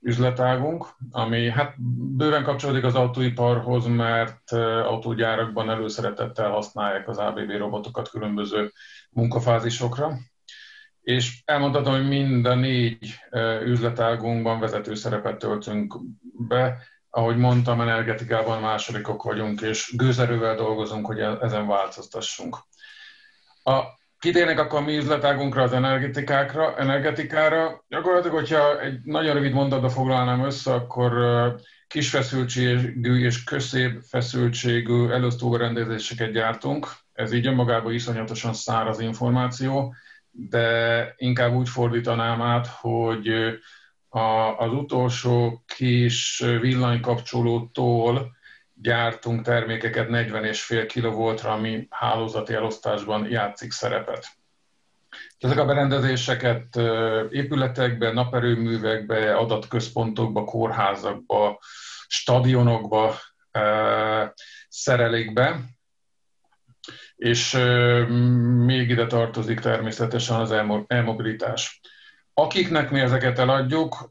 üzletágunk, 0.02 0.86
ami 1.10 1.50
hát 1.50 1.74
bőven 2.16 2.42
kapcsolódik 2.42 2.84
az 2.84 2.94
autóiparhoz, 2.94 3.86
mert 3.86 4.52
autógyárakban 4.84 5.70
előszeretettel 5.70 6.50
használják 6.50 7.08
az 7.08 7.18
ABB 7.18 7.50
robotokat 7.50 8.08
különböző 8.08 8.72
munkafázisokra. 9.10 10.18
És 11.00 11.42
elmondhatom, 11.44 11.92
hogy 11.92 12.08
mind 12.08 12.46
a 12.46 12.54
négy 12.54 13.14
üzletágunkban 13.64 14.60
vezető 14.60 14.94
szerepet 14.94 15.38
töltünk 15.38 15.98
be. 16.48 16.78
Ahogy 17.10 17.36
mondtam, 17.36 17.80
energetikában 17.80 18.60
másodikok 18.60 19.22
vagyunk, 19.22 19.60
és 19.60 19.94
gőzerővel 19.96 20.54
dolgozunk, 20.54 21.06
hogy 21.06 21.18
e-, 21.18 21.38
ezen 21.40 21.66
változtassunk. 21.66 22.58
A 23.62 23.82
Kitérnek 24.22 24.58
akkor 24.58 24.78
a 24.78 24.84
mi 24.84 24.96
üzletágunkra, 24.96 25.62
az 25.62 25.72
energetikákra, 25.72 26.76
energetikára. 26.76 27.84
Gyakorlatilag, 27.88 28.36
hogyha 28.36 28.80
egy 28.80 29.00
nagyon 29.04 29.34
rövid 29.34 29.52
mondatba 29.52 29.88
foglalnám 29.88 30.44
össze, 30.44 30.72
akkor 30.72 31.12
kis 31.86 32.10
feszültségű 32.10 33.24
és 33.24 33.44
közép 33.44 34.00
feszültségű 34.08 35.08
elosztóberendezéseket 35.08 36.32
gyártunk. 36.32 36.86
Ez 37.12 37.32
így 37.32 37.46
önmagában 37.46 37.92
iszonyatosan 37.92 38.54
száraz 38.54 39.00
információ, 39.00 39.94
de 40.30 41.14
inkább 41.16 41.54
úgy 41.54 41.68
fordítanám 41.68 42.42
át, 42.42 42.66
hogy 42.66 43.28
a, 44.08 44.56
az 44.58 44.72
utolsó 44.72 45.62
kis 45.66 46.44
villanykapcsolótól 46.60 48.36
gyártunk 48.82 49.42
termékeket 49.42 50.08
40,5 50.08 50.90
kV-ra, 50.94 51.52
ami 51.52 51.86
hálózati 51.90 52.54
elosztásban 52.54 53.30
játszik 53.30 53.72
szerepet. 53.72 54.26
Ezek 55.38 55.58
a 55.58 55.64
berendezéseket 55.64 56.76
épületekbe, 57.30 58.12
naperőművekbe, 58.12 59.36
adatközpontokba, 59.36 60.44
kórházakba, 60.44 61.58
stadionokba 62.06 63.16
szerelik 64.68 65.32
be, 65.32 65.60
és 67.16 67.52
még 68.56 68.90
ide 68.90 69.06
tartozik 69.06 69.60
természetesen 69.60 70.40
az 70.40 70.50
e-mobilitás. 70.86 71.80
Akiknek 72.34 72.90
mi 72.90 73.00
ezeket 73.00 73.38
eladjuk, 73.38 74.08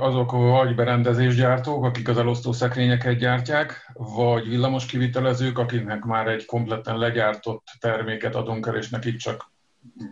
azok 0.00 0.30
vagy 0.30 0.74
berendezésgyártók, 0.74 1.84
akik 1.84 2.08
az 2.08 2.18
elosztó 2.18 2.52
szekrényeket 2.52 3.18
gyártják, 3.18 3.92
vagy 3.92 4.48
villamos 4.48 4.86
kivitelezők, 4.86 5.58
akiknek 5.58 6.04
már 6.04 6.26
egy 6.28 6.44
kompletten 6.44 6.98
legyártott 6.98 7.66
terméket 7.80 8.34
adunk 8.34 8.66
el, 8.66 8.76
és 8.76 8.88
nekik 8.88 9.16
csak 9.16 9.50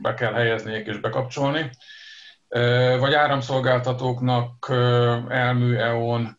be 0.03 0.15
kell 0.15 0.33
helyezniük 0.33 0.87
és 0.87 1.01
bekapcsolni. 1.01 1.71
Vagy 2.99 3.15
áramszolgáltatóknak 3.15 4.67
elmű, 5.29 5.75
EON, 5.75 6.39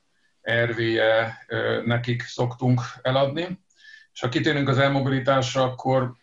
RVE, 0.52 1.46
nekik 1.86 2.22
szoktunk 2.22 2.82
eladni. 3.02 3.60
És 4.14 4.20
ha 4.22 4.30
kitérünk 4.30 4.70
az 4.70 4.78
elmobilitásra, 4.78 5.64
akkor 5.64 6.16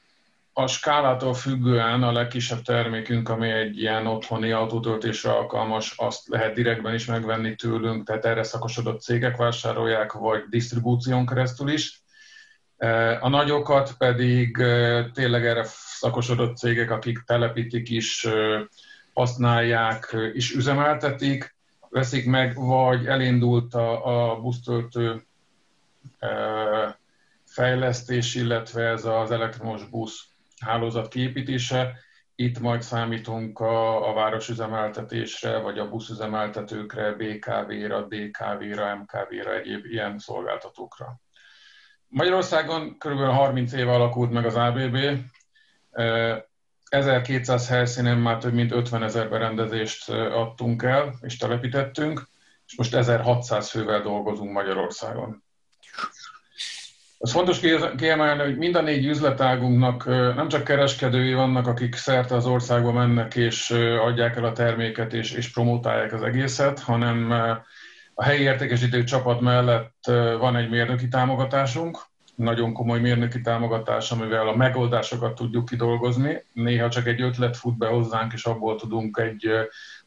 a 0.52 0.66
skálától 0.66 1.34
függően 1.34 2.02
a 2.02 2.12
legkisebb 2.12 2.62
termékünk, 2.62 3.28
ami 3.28 3.50
egy 3.50 3.78
ilyen 3.78 4.06
otthoni 4.06 4.50
autótöltésre 4.50 5.30
alkalmas, 5.30 5.94
azt 5.96 6.28
lehet 6.28 6.54
direktben 6.54 6.94
is 6.94 7.06
megvenni 7.06 7.54
tőlünk, 7.54 8.06
tehát 8.06 8.24
erre 8.24 8.42
szakosodott 8.42 9.00
cégek 9.00 9.36
vásárolják, 9.36 10.12
vagy 10.12 10.42
disztribúción 10.48 11.26
keresztül 11.26 11.68
is. 11.68 12.02
E, 12.76 13.18
a 13.22 13.28
nagyokat 13.28 13.94
pedig 13.98 14.58
e, 14.58 15.04
tényleg 15.10 15.46
erre 15.46 15.64
szakosodott 15.74 16.56
cégek, 16.56 16.90
akik 16.90 17.22
telepítik 17.26 17.90
is, 17.90 18.24
e, 18.24 18.68
használják 19.12 20.16
és 20.32 20.54
üzemeltetik, 20.54 21.56
veszik 21.88 22.26
meg, 22.26 22.54
vagy 22.54 23.06
elindult 23.06 23.74
a, 23.74 24.30
a 24.30 24.40
busztöltő 24.40 25.22
fejlesztés, 27.44 28.34
illetve 28.34 28.82
ez 28.82 29.04
az 29.04 29.30
elektromos 29.30 29.88
busz 29.88 30.32
hálózat 30.62 31.09
kiépítése. 31.09 31.94
Itt 32.35 32.59
majd 32.59 32.83
számítunk 32.83 33.59
a, 33.59 34.09
a 34.11 34.12
városüzemeltetésre, 34.12 35.59
vagy 35.59 35.79
a 35.79 35.88
buszüzemeltetőkre, 35.88 37.12
BKV-ra, 37.12 38.07
DKV-ra, 38.07 38.96
MKV-ra, 38.96 39.55
egyéb 39.55 39.85
ilyen 39.85 40.18
szolgáltatókra. 40.18 41.20
Magyarországon 42.09 42.98
kb. 42.98 43.18
30 43.18 43.72
éve 43.72 43.92
alakult 43.92 44.31
meg 44.31 44.46
az 44.46 44.57
ABB, 44.57 44.96
1200 46.88 47.68
helyszínen 47.68 48.18
már 48.18 48.38
több 48.38 48.53
mint 48.53 48.72
50 48.72 49.03
ezer 49.03 49.29
berendezést 49.29 50.11
adtunk 50.11 50.83
el 50.83 51.14
és 51.20 51.37
telepítettünk, 51.37 52.29
és 52.66 52.77
most 52.77 52.94
1600 52.94 53.70
fővel 53.70 54.03
dolgozunk 54.03 54.53
Magyarországon. 54.53 55.41
Az 57.24 57.32
fontos 57.32 57.61
kiemelni, 57.96 58.42
hogy 58.42 58.56
mind 58.56 58.74
a 58.74 58.82
négy 58.82 59.06
üzletágunknak 59.06 60.06
nem 60.06 60.48
csak 60.48 60.64
kereskedői 60.64 61.35
vannak, 61.35 61.66
akik 61.66 61.94
szerte 61.94 62.35
az 62.35 62.46
országba 62.46 62.92
mennek 62.92 63.35
és 63.35 63.70
adják 64.00 64.37
el 64.37 64.44
a 64.44 64.52
terméket 64.52 65.12
és, 65.12 65.32
és 65.32 65.52
promotálják 65.52 66.12
az 66.12 66.22
egészet, 66.22 66.80
hanem 66.80 67.30
a 68.14 68.24
helyi 68.24 68.42
értékesítő 68.42 69.04
csapat 69.04 69.40
mellett 69.40 70.11
van 70.38 70.56
egy 70.56 70.70
mérnöki 70.70 71.08
támogatásunk, 71.08 71.98
nagyon 72.35 72.72
komoly 72.72 73.00
mérnöki 73.00 73.40
támogatás, 73.40 74.11
amivel 74.11 74.48
a 74.48 74.56
megoldásokat 74.56 75.35
tudjuk 75.35 75.64
kidolgozni. 75.64 76.44
Néha 76.52 76.88
csak 76.88 77.06
egy 77.06 77.20
ötlet 77.20 77.56
fut 77.56 77.78
be 77.78 77.87
hozzánk, 77.87 78.32
és 78.32 78.44
abból 78.44 78.76
tudunk 78.76 79.18
egy 79.18 79.48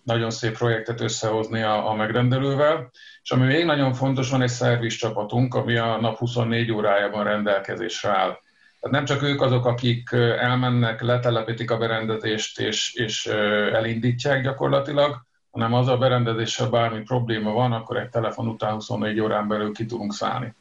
nagyon 0.06 0.30
szép 0.30 0.58
projektet 0.58 1.02
összehozni 1.02 1.62
a, 1.62 1.90
a 1.90 1.94
megrendelővel. 1.94 2.92
És 3.24 3.32
ami 3.32 3.46
még 3.46 3.66
nagyon 3.66 3.94
fontos, 3.94 4.30
van 4.30 4.42
egy 4.42 4.50
szerviz 4.50 4.96
csapatunk, 4.96 5.54
ami 5.54 5.78
a 5.78 6.00
nap 6.02 6.18
24 6.18 6.72
órájában 6.72 7.24
rendelkezésre 7.24 8.10
áll. 8.10 8.40
Tehát 8.80 9.06
nem 9.06 9.06
csak 9.06 9.24
ők 9.24 9.42
azok, 9.42 9.66
akik 9.66 10.12
elmennek, 10.40 11.02
letelepítik 11.02 11.72
a 11.72 11.78
berendezést 11.78 12.60
és, 12.60 12.94
és 12.94 13.26
elindítják 13.74 14.44
gyakorlatilag, 14.44 15.26
hanem 15.52 15.74
az 15.74 15.88
a 15.88 15.98
berendezéssel 15.98 16.70
bármi 16.70 17.02
probléma 17.02 17.52
van, 17.52 17.72
akkor 17.72 17.98
egy 17.98 18.10
telefon 18.10 18.48
után 18.48 18.74
24 18.74 19.20
órán 19.20 19.48
belül 19.48 19.74
ki 19.74 19.86
tudunk 19.86 20.14
szállni. 20.14 20.54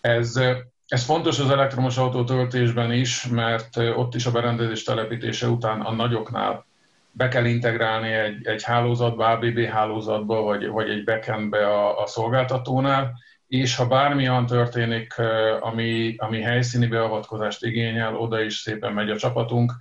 Ez, 0.00 0.40
ez 0.86 1.04
fontos 1.04 1.38
az 1.38 1.50
elektromos 1.50 1.96
autó 1.96 2.24
töltésben 2.24 2.92
is, 2.92 3.26
mert 3.26 3.76
ott 3.76 4.14
is 4.14 4.26
a 4.26 4.30
berendezés 4.30 4.82
telepítése 4.82 5.48
után 5.48 5.80
a 5.80 5.92
nagyoknál 5.92 6.66
be 7.16 7.28
kell 7.28 7.44
integrálni 7.44 8.12
egy, 8.12 8.46
egy 8.46 8.62
hálózatba, 8.62 9.26
ABB 9.26 9.58
hálózatba, 9.58 10.40
vagy, 10.40 10.68
vagy 10.68 10.90
egy 10.90 11.04
backendbe 11.04 11.66
a, 11.66 12.02
a 12.02 12.06
szolgáltatónál, 12.06 13.12
és 13.46 13.76
ha 13.76 13.86
bármilyen 13.86 14.46
történik, 14.46 15.14
ami, 15.60 16.14
ami 16.16 16.40
helyszíni 16.40 16.86
beavatkozást 16.86 17.64
igényel, 17.64 18.16
oda 18.16 18.40
is 18.40 18.56
szépen 18.56 18.92
megy 18.92 19.10
a 19.10 19.16
csapatunk, 19.16 19.72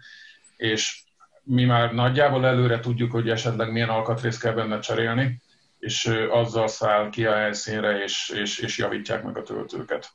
és 0.58 1.04
mi 1.44 1.66
már 1.66 1.94
nagyjából 1.94 2.46
előre 2.46 2.80
tudjuk, 2.80 3.12
hogy 3.12 3.30
esetleg 3.30 3.72
milyen 3.72 3.90
alkatrészt 3.90 4.42
kell 4.42 4.54
benne 4.54 4.80
cserélni, 4.80 5.42
és 5.80 6.06
azzal 6.30 6.68
száll 6.68 7.10
ki 7.10 7.26
a 7.26 7.36
helyszínre, 7.36 8.04
és, 8.04 8.30
és, 8.30 8.60
és 8.60 8.78
javítják 8.78 9.24
meg 9.24 9.38
a 9.38 9.44
töltőket. 9.44 10.10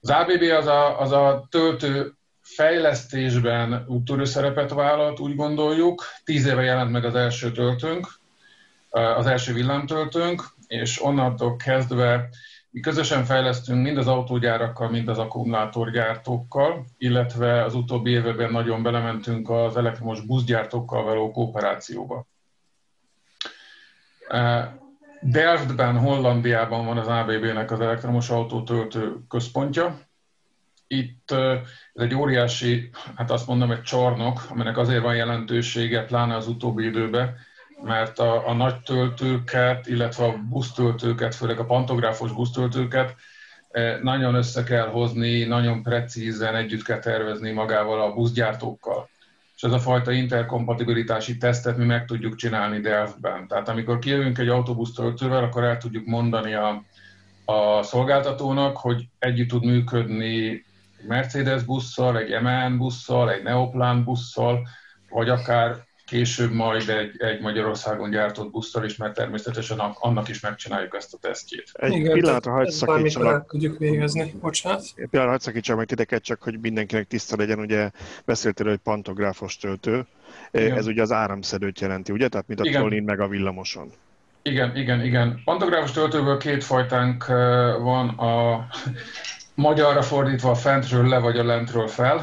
Az 0.00 0.10
ABB 0.10 0.42
az 0.42 0.66
a, 0.66 1.00
az 1.00 1.12
a 1.12 1.46
töltő 1.50 2.12
fejlesztésben 2.54 3.84
úttörő 3.88 4.24
szerepet 4.24 4.70
vállalt, 4.70 5.20
úgy 5.20 5.36
gondoljuk. 5.36 6.04
Tíz 6.24 6.46
éve 6.46 6.62
jelent 6.62 6.90
meg 6.90 7.04
az 7.04 7.14
első 7.14 7.52
töltőnk, 7.52 8.08
az 8.90 9.26
első 9.26 9.52
villámtöltőnk, 9.52 10.42
és 10.66 11.02
onnantól 11.02 11.56
kezdve 11.56 12.28
mi 12.70 12.80
közösen 12.80 13.24
fejlesztünk 13.24 13.82
mind 13.82 13.96
az 13.96 14.06
autógyárakkal, 14.06 14.90
mind 14.90 15.08
az 15.08 15.18
akkumulátorgyártókkal, 15.18 16.84
illetve 16.98 17.64
az 17.64 17.74
utóbbi 17.74 18.10
években 18.10 18.50
nagyon 18.50 18.82
belementünk 18.82 19.50
az 19.50 19.76
elektromos 19.76 20.20
buszgyártókkal 20.20 21.02
való 21.02 21.30
kooperációba. 21.30 22.26
Delftben, 25.20 25.98
Hollandiában 25.98 26.86
van 26.86 26.98
az 26.98 27.06
ABB-nek 27.06 27.70
az 27.70 27.80
elektromos 27.80 28.30
autótöltő 28.30 29.16
központja. 29.28 29.98
Itt 30.86 31.30
ez 31.30 32.02
egy 32.02 32.14
óriási, 32.14 32.90
hát 33.16 33.30
azt 33.30 33.46
mondom, 33.46 33.70
egy 33.70 33.82
csarnok, 33.82 34.46
aminek 34.48 34.78
azért 34.78 35.02
van 35.02 35.16
jelentősége, 35.16 36.04
pláne 36.04 36.36
az 36.36 36.48
utóbbi 36.48 36.84
időben, 36.84 37.34
mert 37.82 38.18
a, 38.18 38.48
a 38.48 38.52
nagy 38.52 38.80
töltőket, 38.80 39.86
illetve 39.86 40.24
a 40.24 40.36
busztöltőket, 40.48 41.34
főleg 41.34 41.58
a 41.58 41.64
pantográfos 41.64 42.32
busztöltőket 42.32 43.14
nagyon 44.02 44.34
össze 44.34 44.62
kell 44.62 44.88
hozni, 44.88 45.44
nagyon 45.44 45.82
precízen 45.82 46.54
együtt 46.54 46.82
kell 46.82 46.98
tervezni 46.98 47.50
magával 47.50 48.00
a 48.00 48.14
buszgyártókkal 48.14 49.08
és 49.56 49.62
ez 49.62 49.72
a 49.72 49.78
fajta 49.78 50.12
interkompatibilitási 50.12 51.36
tesztet 51.36 51.76
mi 51.76 51.84
meg 51.84 52.04
tudjuk 52.04 52.34
csinálni 52.34 52.80
Delftben. 52.80 53.48
Tehát 53.48 53.68
amikor 53.68 53.98
kijövünk 53.98 54.38
egy 54.38 54.48
autóbusz 54.48 54.92
töltővel, 54.92 55.44
akkor 55.44 55.64
el 55.64 55.76
tudjuk 55.76 56.06
mondani 56.06 56.54
a, 56.54 56.84
a 57.44 57.82
szolgáltatónak, 57.82 58.76
hogy 58.76 59.08
együtt 59.18 59.48
tud 59.48 59.64
működni 59.64 60.64
Mercedes 61.06 61.62
busszal, 61.62 62.18
egy 62.18 62.42
MAN 62.42 62.78
busszal, 62.78 63.32
egy 63.32 63.42
Neoplan 63.42 64.04
busszal, 64.04 64.68
vagy 65.08 65.28
akár 65.28 65.84
később 66.06 66.52
majd 66.52 66.88
egy, 66.88 67.14
egy 67.18 67.40
Magyarországon 67.40 68.10
gyártott 68.10 68.50
busztal 68.50 68.84
is, 68.84 68.96
mert 68.96 69.14
természetesen 69.14 69.78
annak 69.78 70.28
is 70.28 70.40
megcsináljuk 70.40 70.94
ezt 70.94 71.14
a 71.14 71.18
tesztjét. 71.20 71.70
Egy 71.72 71.92
Igen, 71.92 72.12
pillanatra 72.12 72.52
hagyj 72.52 72.70
szakítsanak. 72.70 73.50
tudjuk 73.50 73.78
végezni, 73.78 74.34
bocsánat. 74.40 74.80
Egy 74.80 74.92
pillanatra 74.94 75.30
hagyj 75.30 75.42
szakítsanak 75.42 75.78
meg 75.78 75.88
titeket, 75.88 76.22
csak 76.22 76.42
hogy 76.42 76.60
mindenkinek 76.60 77.06
tiszta 77.06 77.36
legyen, 77.36 77.58
ugye 77.58 77.90
beszéltél, 78.24 78.66
hogy 78.66 78.76
pantográfos 78.76 79.56
töltő. 79.56 80.06
Igen. 80.50 80.76
Ez 80.76 80.86
ugye 80.86 81.02
az 81.02 81.12
áramszedőt 81.12 81.80
jelenti, 81.80 82.12
ugye? 82.12 82.28
Tehát 82.28 82.46
mint 82.46 82.60
a 82.60 82.64
igen. 82.64 82.80
trollin 82.80 83.02
meg 83.02 83.20
a 83.20 83.28
villamoson. 83.28 83.92
Igen, 84.42 84.76
igen, 84.76 85.04
igen. 85.04 85.40
Pantográfos 85.44 85.92
töltőből 85.92 86.38
két 86.38 86.64
fajtánk 86.64 87.26
van, 87.80 88.08
a 88.08 88.66
magyarra 89.56 90.02
fordítva 90.02 90.50
a 90.50 90.54
fentről 90.54 91.08
le 91.08 91.18
vagy 91.18 91.38
a 91.38 91.44
lentről 91.44 91.88
fel. 91.88 92.22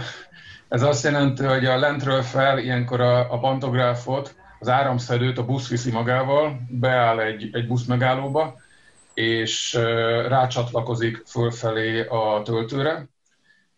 Ez 0.68 0.82
azt 0.82 1.04
jelenti, 1.04 1.44
hogy 1.44 1.66
a 1.66 1.78
lentről 1.78 2.22
fel 2.22 2.58
ilyenkor 2.58 3.02
a, 3.02 3.34
a 3.34 3.40
pantográfot, 3.40 4.36
az 4.60 4.70
áramszedőt 4.70 5.38
a 5.38 5.46
busz 5.46 5.70
viszi 5.70 5.92
magával, 5.92 6.62
beáll 6.70 7.20
egy, 7.20 7.50
egy 7.52 7.68
busz 7.68 7.86
megállóba, 7.86 8.56
és 9.14 9.74
rácsatlakozik 10.28 11.24
fölfelé 11.26 12.06
a 12.06 12.42
töltőre, 12.44 13.08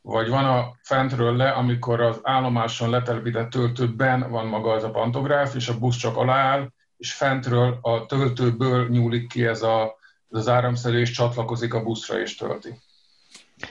vagy 0.02 0.30
van 0.30 0.46
a 0.46 0.72
fentről 0.82 1.36
le, 1.36 1.50
amikor 1.50 2.02
az 2.02 2.20
állomáson 2.24 2.90
letelepített 2.90 3.50
töltőben 3.50 4.30
van 4.30 4.48
maga 4.48 4.72
az 4.72 4.84
a 4.84 4.92
pantográf, 4.92 5.56
és 5.56 5.68
a 5.68 5.80
busz 5.80 5.98
csak 5.98 6.18
alááll, 6.18 6.70
és 6.98 7.14
fentről 7.14 7.78
a 7.82 8.06
töltőből 8.06 8.90
nyúlik 8.90 9.28
ki 9.28 9.46
ez, 9.46 9.62
a, 9.62 9.98
az 10.30 10.48
áramszedő, 10.48 11.00
és 11.00 11.12
csatlakozik 11.12 11.74
a 11.74 11.84
buszra, 11.84 12.20
és 12.20 12.36
tölti. 12.36 12.70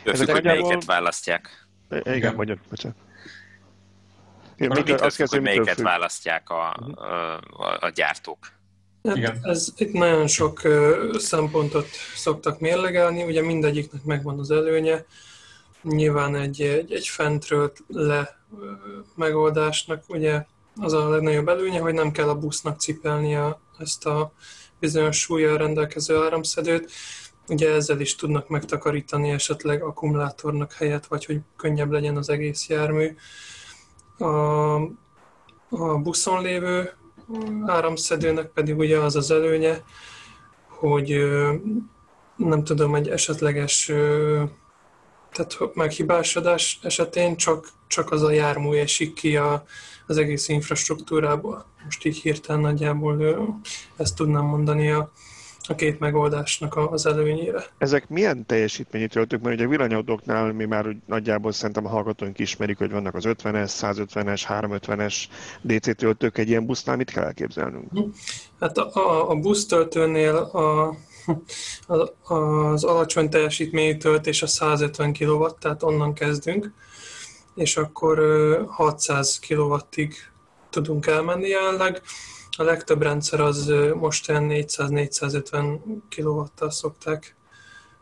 Ezek 0.05 0.31
hogy 0.31 0.44
melyiket 0.44 0.85
választják. 0.85 1.66
Igen, 1.90 2.14
Igen. 2.14 2.35
magyar, 2.35 2.59
bocsánat. 2.70 2.97
Én 4.57 4.68
mit 4.68 4.90
azt 4.90 5.16
kezdem, 5.16 5.40
hogy 5.40 5.49
melyiket 5.49 5.75
függ. 5.75 5.85
választják 5.85 6.51
a, 6.51 6.70
a, 7.51 7.79
a 7.81 7.90
gyártók. 7.94 8.53
Hát 9.05 9.16
Igen. 9.16 9.38
Ez 9.42 9.68
itt 9.77 9.92
nagyon 9.92 10.27
sok 10.27 10.61
szempontot 11.12 11.88
szoktak 12.14 12.61
mérlegelni, 12.61 13.23
ugye 13.23 13.42
mindegyiknek 13.42 14.05
megvan 14.05 14.38
az 14.38 14.51
előnye. 14.51 15.05
Nyilván 15.83 16.37
egy, 16.37 16.61
egy, 16.61 16.92
egy 16.92 17.09
fentről 17.09 17.73
le 17.87 18.38
megoldásnak 19.14 20.05
ugye 20.09 20.44
az 20.81 20.92
a 20.92 21.09
legnagyobb 21.09 21.49
előnye, 21.49 21.81
hogy 21.81 21.94
nem 21.94 22.11
kell 22.11 22.29
a 22.29 22.38
busznak 22.38 22.81
cipelnie 22.81 23.59
ezt 23.79 24.07
a 24.07 24.33
bizonyos 24.81 25.18
súlyjal 25.18 25.57
rendelkező 25.57 26.16
áramszedőt. 26.16 26.90
Ugye 27.48 27.72
ezzel 27.72 28.00
is 28.00 28.14
tudnak 28.14 28.48
megtakarítani 28.48 29.30
esetleg 29.30 29.83
akkumulátornak 29.83 30.72
helyet, 30.72 31.07
vagy 31.07 31.24
hogy 31.24 31.40
könnyebb 31.57 31.90
legyen 31.90 32.16
az 32.16 32.28
egész 32.28 32.68
jármű. 32.68 33.16
A, 34.18 34.74
a 35.68 35.98
buszon 36.02 36.42
lévő 36.42 36.92
áramszedőnek 37.66 38.46
pedig 38.46 38.78
ugye 38.78 38.98
az 38.98 39.16
az 39.16 39.30
előnye, 39.30 39.83
hogy 40.68 41.24
nem 42.37 42.64
tudom, 42.64 42.94
egy 42.94 43.09
esetleges 43.09 43.92
tehát 45.35 45.74
meghibásodás 45.74 46.78
esetén 46.83 47.37
csak, 47.37 47.68
csak 47.87 48.11
az 48.12 48.22
a 48.22 48.30
jármű 48.30 48.76
esik 48.76 49.12
ki 49.14 49.37
a, 49.37 49.64
az 50.07 50.16
egész 50.16 50.48
infrastruktúrából. 50.48 51.66
Most 51.85 52.04
így 52.04 52.16
hirtelen 52.16 52.61
nagyjából 52.61 53.46
ezt 53.96 54.16
tudnám 54.16 54.44
mondani 54.44 54.90
a, 54.90 55.12
a 55.68 55.74
két 55.74 55.98
megoldásnak 55.98 56.77
az 56.77 57.07
előnyére. 57.07 57.64
Ezek 57.79 58.09
milyen 58.09 58.46
teljesítményű 58.46 59.07
töltők? 59.07 59.42
Mert 59.42 59.55
ugye 59.55 59.64
a 59.64 59.68
villanyautóknál 59.68 60.53
mi 60.53 60.64
már 60.64 60.87
úgy 60.87 60.96
nagyjából 61.07 61.53
szerintem 61.53 61.87
a 61.87 61.88
hallgatóink 61.88 62.38
ismerik, 62.38 62.79
hogy 62.79 62.90
vannak 62.90 63.14
az 63.14 63.24
50-es, 63.27 63.70
150-es, 63.81 64.42
350-es 64.48 65.14
DC 65.62 65.96
töltők. 65.96 66.38
Egy 66.38 66.48
ilyen 66.48 66.66
busznál 66.66 66.96
mit 66.96 67.11
kell 67.11 67.24
elképzelnünk? 67.24 67.90
Hát 68.61 68.79
a, 68.79 69.31
a 69.31 69.35
busztöltőnél 69.35 70.37
a, 70.37 70.96
az 72.35 72.85
alacsony 72.85 73.29
teljesítményű 73.31 73.96
töltés 73.96 74.42
a 74.42 74.46
150 74.46 75.12
kW, 75.12 75.46
tehát 75.59 75.83
onnan 75.83 76.14
kezdünk, 76.14 76.72
és 77.55 77.77
akkor 77.77 78.18
600 78.68 79.38
kW-ig 79.48 80.14
tudunk 80.70 81.07
elmenni 81.07 81.48
jelenleg. 81.48 82.03
A 82.57 82.62
legtöbb 82.62 83.03
rendszer 83.03 83.40
az 83.40 83.73
most 83.95 84.25
400-450 84.29 85.79
kW-tal 86.17 86.71
szokták 86.71 87.37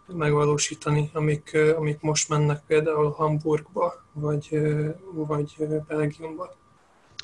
megvalósítani, 0.06 1.10
amik, 1.12 1.56
amik 1.76 2.00
most 2.00 2.28
mennek 2.28 2.62
például 2.66 3.10
Hamburgba, 3.10 3.94
vagy, 4.12 4.60
vagy 5.12 5.56
Belgiumba. 5.88 6.56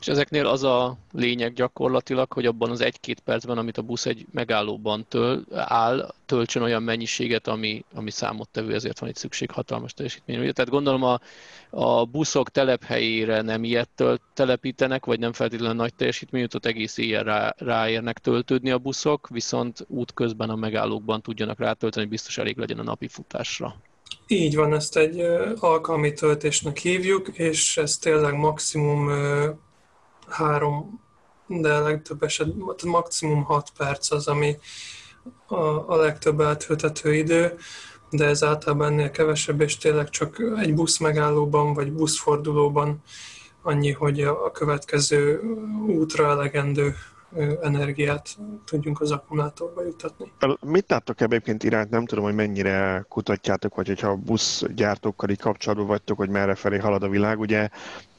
És 0.00 0.08
ezeknél 0.08 0.46
az 0.46 0.62
a 0.62 0.96
lényeg 1.12 1.52
gyakorlatilag, 1.52 2.32
hogy 2.32 2.46
abban 2.46 2.70
az 2.70 2.80
egy-két 2.80 3.20
percben, 3.20 3.58
amit 3.58 3.78
a 3.78 3.82
busz 3.82 4.06
egy 4.06 4.26
megállóban 4.32 5.06
töl, 5.08 5.44
áll, 5.54 6.14
töltsön 6.26 6.62
olyan 6.62 6.82
mennyiséget, 6.82 7.48
ami, 7.48 7.84
ami 7.94 8.10
számottevő, 8.10 8.74
ezért 8.74 8.98
van 8.98 9.08
itt 9.08 9.16
szükség 9.16 9.50
hatalmas 9.50 9.94
teljesítményre. 9.94 10.52
Tehát 10.52 10.70
gondolom 10.70 11.02
a, 11.02 11.20
a 11.70 12.04
buszok 12.04 12.48
telephelyére 12.48 13.40
nem 13.40 13.64
ilyet 13.64 13.88
tölt, 13.94 14.20
telepítenek, 14.34 15.04
vagy 15.04 15.18
nem 15.18 15.32
feltétlenül 15.32 15.76
nagy 15.76 15.94
teljesítményű, 15.94 16.46
ott 16.54 16.66
egész 16.66 16.98
éjjel 16.98 17.24
rá, 17.24 17.54
ráérnek 17.56 18.18
töltődni 18.18 18.70
a 18.70 18.78
buszok, 18.78 19.28
viszont 19.28 19.86
útközben 19.88 20.50
a 20.50 20.56
megállókban 20.56 21.22
tudjanak 21.22 21.58
rátölteni, 21.58 22.02
hogy 22.02 22.12
biztos 22.14 22.38
elég 22.38 22.56
legyen 22.56 22.78
a 22.78 22.82
napi 22.82 23.08
futásra. 23.08 23.74
Így 24.26 24.56
van, 24.56 24.74
ezt 24.74 24.96
egy 24.96 25.20
alkalmi 25.58 26.12
töltésnek 26.12 26.78
hívjuk, 26.78 27.28
és 27.28 27.76
ez 27.76 27.96
tényleg 27.96 28.34
maximum 28.34 29.10
három, 30.30 31.00
de 31.46 31.78
legtöbb 31.78 32.22
esetben 32.22 32.76
maximum 32.84 33.42
6 33.42 33.70
perc 33.76 34.10
az, 34.10 34.28
ami 34.28 34.56
a, 35.46 35.92
a 35.92 35.96
legtöbb 35.96 36.40
átöltető 36.40 37.14
idő, 37.14 37.56
de 38.10 38.24
ez 38.24 38.44
általában 38.44 38.92
ennél 38.92 39.10
kevesebb, 39.10 39.60
és 39.60 39.76
tényleg 39.76 40.08
csak 40.08 40.42
egy 40.56 40.74
busz 40.74 40.98
megállóban 40.98 41.74
vagy 41.74 41.92
buszfordulóban 41.92 43.02
annyi, 43.62 43.92
hogy 43.92 44.20
a 44.20 44.50
következő 44.50 45.40
útra 45.86 46.30
elegendő 46.30 46.94
energiát 47.62 48.28
tudjunk 48.64 49.00
az 49.00 49.10
akkumulátorba 49.10 49.82
jutatni. 49.84 50.32
Mit 50.60 50.90
láttok 50.90 51.20
egyébként 51.20 51.64
iránt? 51.64 51.90
Nem 51.90 52.06
tudom, 52.06 52.24
hogy 52.24 52.34
mennyire 52.34 53.04
kutatjátok, 53.08 53.74
vagy 53.74 53.86
hogyha 53.86 54.16
buszgyártókkal 54.16 55.30
így 55.30 55.40
kapcsolatban 55.40 55.86
vagytok, 55.86 56.16
hogy 56.16 56.28
merre 56.28 56.54
felé 56.54 56.78
halad 56.78 57.02
a 57.02 57.08
világ. 57.08 57.38
Ugye 57.38 57.68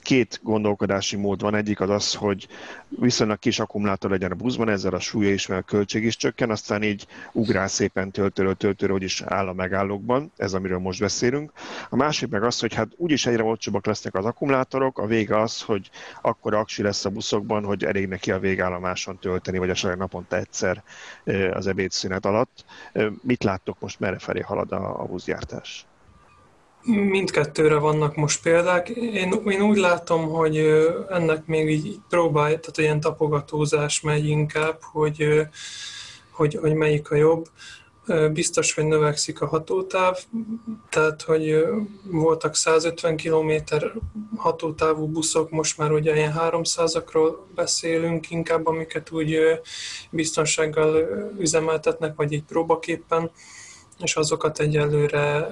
két 0.02 0.40
gondolkodási 0.44 1.16
mód 1.16 1.42
van. 1.42 1.56
Egyik 1.56 1.80
az 1.80 1.90
az, 1.90 2.14
hogy 2.14 2.48
viszonylag 2.88 3.40
kis 3.40 3.60
akkumulátor 3.60 4.12
legyen 4.12 4.32
a 4.32 4.36
buszban, 4.36 4.70
ezzel 4.70 4.94
a 4.94 5.00
súlya 5.00 5.32
is, 5.32 5.48
mert 5.48 5.62
a 5.62 5.66
költség 5.66 6.04
is 6.04 6.16
csökken, 6.16 6.50
aztán 6.50 6.84
így 6.84 7.08
ugrál 7.32 7.68
szépen 7.68 8.12
töltőről 8.12 8.56
töltőre, 8.56 8.92
hogy 8.92 9.04
is 9.04 9.22
áll 9.22 9.48
a 9.48 9.54
megállókban, 9.54 10.32
ez 10.38 10.54
amiről 10.54 10.80
most 10.80 11.00
beszélünk. 11.00 11.52
A 11.90 11.96
másik 11.96 12.30
meg 12.30 12.44
az, 12.44 12.60
hogy 12.60 12.74
hát 12.74 12.88
úgyis 12.96 13.26
egyre 13.26 13.44
olcsóbbak 13.44 13.86
lesznek 13.86 14.16
az 14.16 14.26
akkumulátorok, 14.26 15.00
a 15.00 15.06
vége 15.06 15.40
az, 15.40 15.62
hogy 15.62 15.90
akkor 16.22 16.54
aksi 16.54 16.82
lesz 16.82 17.06
a 17.06 17.10
buszokban, 17.10 17.64
hogy 17.64 17.84
elég 17.84 18.08
neki 18.08 18.32
a 18.32 18.40
végállomáson 18.40 19.20
tölteni, 19.20 19.58
vagy 19.58 19.70
esetleg 19.70 19.98
naponta 19.98 20.38
egyszer 20.38 20.84
az 21.52 21.68
ebédszünet 21.68 22.26
alatt. 22.26 22.66
Mit 23.22 23.44
láttok 23.44 23.80
most, 23.80 24.00
merre 24.00 24.20
felé 24.20 24.40
halad 24.40 24.72
a, 24.72 25.02
a 25.02 25.06
buszgyártás? 25.06 25.89
Mindkettőre 26.84 27.76
vannak 27.76 28.16
most 28.16 28.42
példák. 28.42 28.90
Én, 28.90 29.34
én 29.50 29.62
úgy 29.62 29.78
látom, 29.78 30.30
hogy 30.30 30.58
ennek 31.10 31.46
még 31.46 31.70
így 31.70 32.00
próbálj, 32.10 32.60
tehát 32.60 32.78
ilyen 32.78 33.00
tapogatózás 33.00 34.02
megy 34.02 34.28
inkább, 34.28 34.78
hogy, 34.82 35.48
hogy, 36.32 36.56
hogy 36.62 36.74
melyik 36.74 37.12
a 37.12 37.16
jobb. 37.16 37.48
Biztos, 38.32 38.74
hogy 38.74 38.86
növekszik 38.86 39.42
a 39.42 39.48
hatótáv, 39.48 40.18
tehát, 40.90 41.22
hogy 41.22 41.66
voltak 42.04 42.56
150 42.56 43.18
km 43.18 43.52
hatótávú 44.36 45.08
buszok, 45.08 45.50
most 45.50 45.78
már 45.78 45.92
ugye 45.92 46.16
ilyen 46.16 46.34
300-akról 46.38 47.36
beszélünk 47.56 48.32
inkább, 48.32 48.68
amiket 48.68 49.12
úgy 49.12 49.38
biztonsággal 50.10 51.10
üzemeltetnek, 51.40 52.16
vagy 52.16 52.32
így 52.32 52.44
próbaképpen 52.44 53.32
és 54.00 54.16
azokat 54.16 54.60
egyelőre 54.60 55.52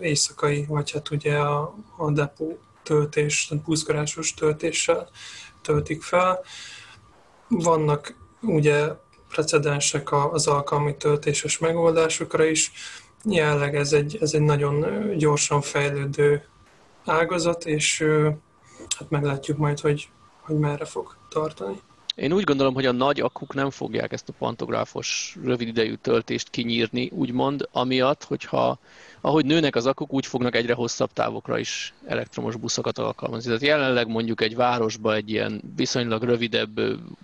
éjszakai, 0.00 0.64
vagy 0.68 0.90
hát 0.90 1.10
ugye 1.10 1.36
a, 1.36 1.74
a 1.96 2.10
depó 2.10 2.58
töltés, 2.82 3.52
buszgarásos 3.64 4.34
töltéssel 4.34 5.08
töltik 5.62 6.02
fel. 6.02 6.40
Vannak 7.48 8.16
ugye 8.40 8.88
precedensek 9.28 10.12
az 10.12 10.46
alkalmi 10.46 10.96
töltéses 10.96 11.58
megoldásokra 11.58 12.44
is. 12.44 12.72
Jelenleg 13.24 13.76
ez 13.76 13.92
egy, 13.92 14.18
ez 14.20 14.34
egy 14.34 14.40
nagyon 14.42 15.08
gyorsan 15.16 15.60
fejlődő 15.60 16.44
ágazat, 17.04 17.64
és 17.66 18.04
hát 18.98 19.10
meglátjuk 19.10 19.58
majd, 19.58 19.80
hogy, 19.80 20.08
hogy 20.40 20.58
merre 20.58 20.84
fog 20.84 21.16
tartani. 21.28 21.80
Én 22.14 22.32
úgy 22.32 22.44
gondolom, 22.44 22.74
hogy 22.74 22.86
a 22.86 22.92
nagy 22.92 23.20
akuk 23.20 23.54
nem 23.54 23.70
fogják 23.70 24.12
ezt 24.12 24.28
a 24.28 24.34
pantográfos 24.38 25.36
rövid 25.44 25.68
idejű 25.68 25.94
töltést 25.94 26.50
kinyírni, 26.50 27.10
úgymond, 27.12 27.68
amiatt, 27.72 28.24
hogyha 28.24 28.78
ahogy 29.20 29.44
nőnek 29.44 29.76
az 29.76 29.86
akuk, 29.86 30.12
úgy 30.12 30.26
fognak 30.26 30.54
egyre 30.56 30.74
hosszabb 30.74 31.12
távokra 31.12 31.58
is 31.58 31.94
elektromos 32.06 32.56
buszokat 32.56 32.98
alkalmazni. 32.98 33.46
Tehát 33.46 33.62
jelenleg 33.62 34.08
mondjuk 34.08 34.40
egy 34.40 34.56
városba 34.56 35.14
egy 35.14 35.30
ilyen 35.30 35.62
viszonylag 35.76 36.22
rövidebb 36.22 36.80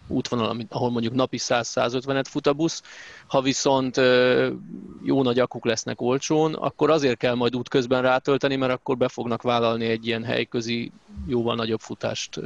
útvonal, 0.06 0.56
ahol 0.68 0.90
mondjuk 0.90 1.14
napi 1.14 1.38
100-150-et 1.40 2.24
fut 2.28 2.46
a 2.46 2.52
busz, 2.52 2.82
ha 3.26 3.40
viszont 3.40 3.96
jó 5.02 5.22
nagy 5.22 5.38
akuk 5.38 5.64
lesznek 5.64 6.00
olcsón, 6.00 6.54
akkor 6.54 6.90
azért 6.90 7.18
kell 7.18 7.34
majd 7.34 7.56
útközben 7.56 8.02
rátölteni, 8.02 8.56
mert 8.56 8.72
akkor 8.72 8.96
be 8.96 9.08
fognak 9.08 9.42
vállalni 9.42 9.84
egy 9.84 10.06
ilyen 10.06 10.24
helyközi, 10.24 10.92
jóval 11.26 11.54
nagyobb 11.54 11.80
futást 11.80 12.40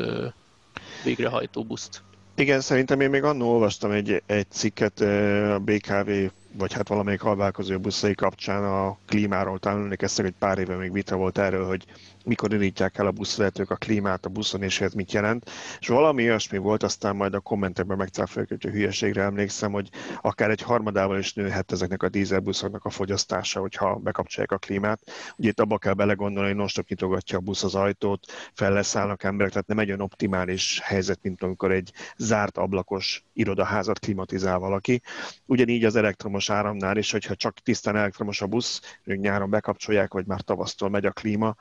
végrehajtó 1.04 1.64
buszt. 1.64 2.02
Igen, 2.36 2.60
szerintem 2.60 3.00
én 3.00 3.10
még 3.10 3.22
annól 3.22 3.48
olvastam 3.48 3.90
egy, 3.90 4.22
egy 4.26 4.46
cikket 4.50 5.00
a 5.00 5.58
BKV 5.58 6.10
vagy 6.56 6.72
hát 6.72 6.88
valamelyik 6.88 7.24
alválkozó 7.24 7.78
buszai 7.78 8.14
kapcsán 8.14 8.64
a 8.64 8.98
klímáról. 9.06 9.58
Talán 9.58 9.78
emlékeztek, 9.78 10.24
hogy 10.24 10.34
pár 10.38 10.58
éve 10.58 10.76
még 10.76 10.92
vita 10.92 11.16
volt 11.16 11.38
erről, 11.38 11.66
hogy 11.66 11.84
mikor 12.24 12.52
indítják 12.52 12.98
el 12.98 13.06
a 13.06 13.10
buszvezetők 13.10 13.70
a 13.70 13.76
klímát 13.76 14.26
a 14.26 14.28
buszon, 14.28 14.62
és 14.62 14.80
ez 14.80 14.92
mit 14.92 15.12
jelent. 15.12 15.50
És 15.78 15.88
valami 15.88 16.22
olyasmi 16.22 16.58
volt, 16.58 16.82
aztán 16.82 17.16
majd 17.16 17.34
a 17.34 17.40
kommentekben 17.40 17.96
megcáfolják, 17.96 18.48
hogy 18.48 18.66
a 18.66 18.72
hülyeségre 18.72 19.22
emlékszem, 19.22 19.72
hogy 19.72 19.88
akár 20.22 20.50
egy 20.50 20.60
harmadával 20.60 21.18
is 21.18 21.32
nőhet 21.32 21.72
ezeknek 21.72 22.02
a 22.02 22.08
dízelbuszoknak 22.08 22.84
a 22.84 22.90
fogyasztása, 22.90 23.60
hogyha 23.60 23.94
bekapcsolják 23.94 24.52
a 24.52 24.58
klímát. 24.58 25.00
Ugye 25.36 25.48
itt 25.48 25.60
abba 25.60 25.78
kell 25.78 25.92
belegondolni, 25.92 26.48
hogy 26.48 26.56
non 26.56 26.68
nyitogatja 26.88 27.38
a 27.38 27.40
busz 27.40 27.64
az 27.64 27.74
ajtót, 27.74 28.26
felleszállnak 28.52 29.22
emberek, 29.22 29.52
tehát 29.52 29.66
nem 29.66 29.78
egy 29.78 29.88
olyan 29.88 30.00
optimális 30.00 30.80
helyzet, 30.84 31.18
mint 31.22 31.42
amikor 31.42 31.72
egy 31.72 31.92
zárt 32.16 32.58
ablakos 32.58 33.24
irodaházat 33.32 33.98
klimatizál 33.98 34.58
valaki. 34.58 35.02
Ugyanígy 35.46 35.84
az 35.84 35.96
elektromos 35.96 36.50
áramnál 36.50 36.96
is, 36.96 37.10
hogyha 37.10 37.34
csak 37.34 37.58
tisztán 37.58 37.96
elektromos 37.96 38.40
a 38.40 38.46
busz, 38.46 38.98
nyáron 39.04 39.50
bekapcsolják, 39.50 40.12
vagy 40.12 40.26
már 40.26 40.40
tavasztól 40.40 40.88
megy 40.88 41.06
a 41.06 41.10
klíma, 41.10 41.56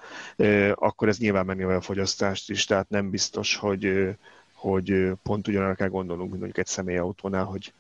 akkor 0.76 1.08
ez 1.08 1.18
nyilván 1.18 1.46
megnövel 1.46 1.78
a 1.78 1.82
fogyasztást 1.82 2.50
is, 2.50 2.66
tehát 2.66 2.90
nem 2.90 3.10
biztos, 3.10 3.56
hogy, 3.56 4.16
hogy 4.54 5.12
pont 5.24 5.48
ugyanarra 5.48 5.76
kell 5.76 5.88
gondolnunk, 5.88 6.30
mint 6.30 6.42
mondjuk 6.42 6.66
egy 6.66 6.72
személyautónál, 6.72 7.44
hogy 7.44 7.74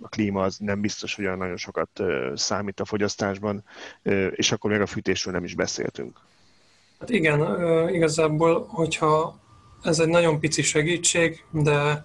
a 0.00 0.08
klíma 0.08 0.42
az 0.42 0.56
nem 0.58 0.80
biztos, 0.80 1.14
hogy 1.14 1.24
olyan 1.24 1.38
nagyon 1.38 1.56
sokat 1.56 2.02
számít 2.34 2.80
a 2.80 2.84
fogyasztásban, 2.84 3.64
és 4.30 4.52
akkor 4.52 4.70
még 4.70 4.80
a 4.80 4.86
fűtésről 4.86 5.34
nem 5.34 5.44
is 5.44 5.54
beszéltünk. 5.54 6.20
Hát 6.98 7.10
igen, 7.10 7.40
igazából, 7.88 8.66
hogyha 8.68 9.40
ez 9.82 9.98
egy 9.98 10.08
nagyon 10.08 10.40
pici 10.40 10.62
segítség, 10.62 11.44
de 11.50 12.04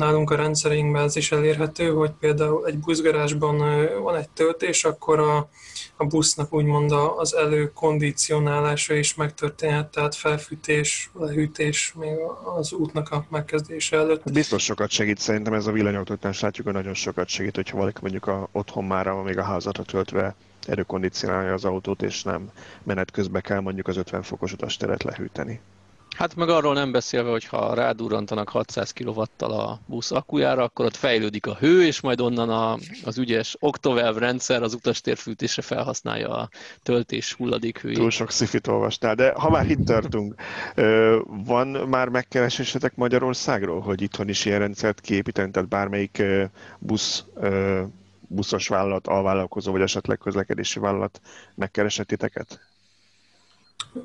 nálunk 0.00 0.30
a 0.30 0.36
rendszerünkben 0.36 1.04
ez 1.04 1.16
is 1.16 1.32
elérhető, 1.32 1.90
hogy 1.90 2.10
például 2.10 2.66
egy 2.66 2.78
buszgarázsban 2.78 3.58
van 4.02 4.16
egy 4.16 4.28
töltés, 4.28 4.84
akkor 4.84 5.18
a, 5.18 5.48
a 5.96 6.04
busznak 6.04 6.52
úgymond 6.52 6.92
az 7.16 7.34
előkondicionálása 7.34 8.94
is 8.94 9.14
megtörténhet, 9.14 9.90
tehát 9.90 10.14
felfűtés, 10.14 11.10
lehűtés 11.18 11.94
még 11.98 12.16
az 12.56 12.72
útnak 12.72 13.10
a 13.10 13.26
megkezdése 13.28 13.96
előtt. 13.96 14.32
Biztos 14.32 14.62
sokat 14.62 14.90
segít, 14.90 15.18
szerintem 15.18 15.52
ez 15.52 15.66
a 15.66 15.72
villanyautótán 15.72 16.34
látjuk, 16.40 16.66
hogy 16.66 16.74
nagyon 16.74 16.94
sokat 16.94 17.28
segít, 17.28 17.54
hogyha 17.54 17.76
valaki 17.76 17.98
mondjuk 18.00 18.26
a, 18.26 18.48
otthon 18.52 18.84
már 18.84 19.06
még 19.06 19.38
a 19.38 19.42
házatra 19.42 19.82
töltve 19.82 20.34
előkondicionálja 20.66 21.52
az 21.52 21.64
autót, 21.64 22.02
és 22.02 22.22
nem 22.22 22.50
menet 22.82 23.10
közben 23.10 23.42
kell 23.42 23.60
mondjuk 23.60 23.88
az 23.88 23.96
50 23.96 24.22
fokos 24.22 24.52
utasteret 24.52 25.02
lehűteni. 25.02 25.60
Hát 26.16 26.36
meg 26.36 26.48
arról 26.48 26.74
nem 26.74 26.92
beszélve, 26.92 27.30
hogy 27.30 27.44
ha 27.44 27.74
rádurrantanak 27.74 28.48
600 28.48 28.92
kw 28.92 29.20
a 29.44 29.80
busz 29.86 30.10
akkujára, 30.10 30.62
akkor 30.62 30.84
ott 30.84 30.96
fejlődik 30.96 31.46
a 31.46 31.54
hő, 31.54 31.86
és 31.86 32.00
majd 32.00 32.20
onnan 32.20 32.50
a, 32.50 32.78
az 33.04 33.18
ügyes 33.18 33.56
Octovalve 33.58 34.18
rendszer 34.20 34.62
az 34.62 34.74
utastérfűtésre 34.74 35.62
felhasználja 35.62 36.28
a 36.28 36.48
töltés 36.82 37.32
hulladékhőjét. 37.32 37.98
Túl 37.98 38.10
sok 38.10 38.30
szifit 38.30 38.66
olvastál, 38.66 39.14
de 39.14 39.32
ha 39.32 39.50
már 39.50 39.70
itt 39.70 39.84
tartunk, 39.84 40.34
van 41.26 41.66
már 41.68 42.08
megkeresésetek 42.08 42.96
Magyarországról, 42.96 43.80
hogy 43.80 44.02
itthon 44.02 44.28
is 44.28 44.44
ilyen 44.44 44.58
rendszert 44.58 45.00
kiépíteni, 45.00 45.50
tehát 45.50 45.68
bármelyik 45.68 46.22
busz 46.78 47.24
buszos 48.32 48.68
vállalat, 48.68 49.06
alvállalkozó, 49.06 49.72
vagy 49.72 49.80
esetleg 49.80 50.18
közlekedési 50.18 50.78
vállalat 50.78 51.20
megkeresett 51.54 52.06
titeket? 52.06 52.69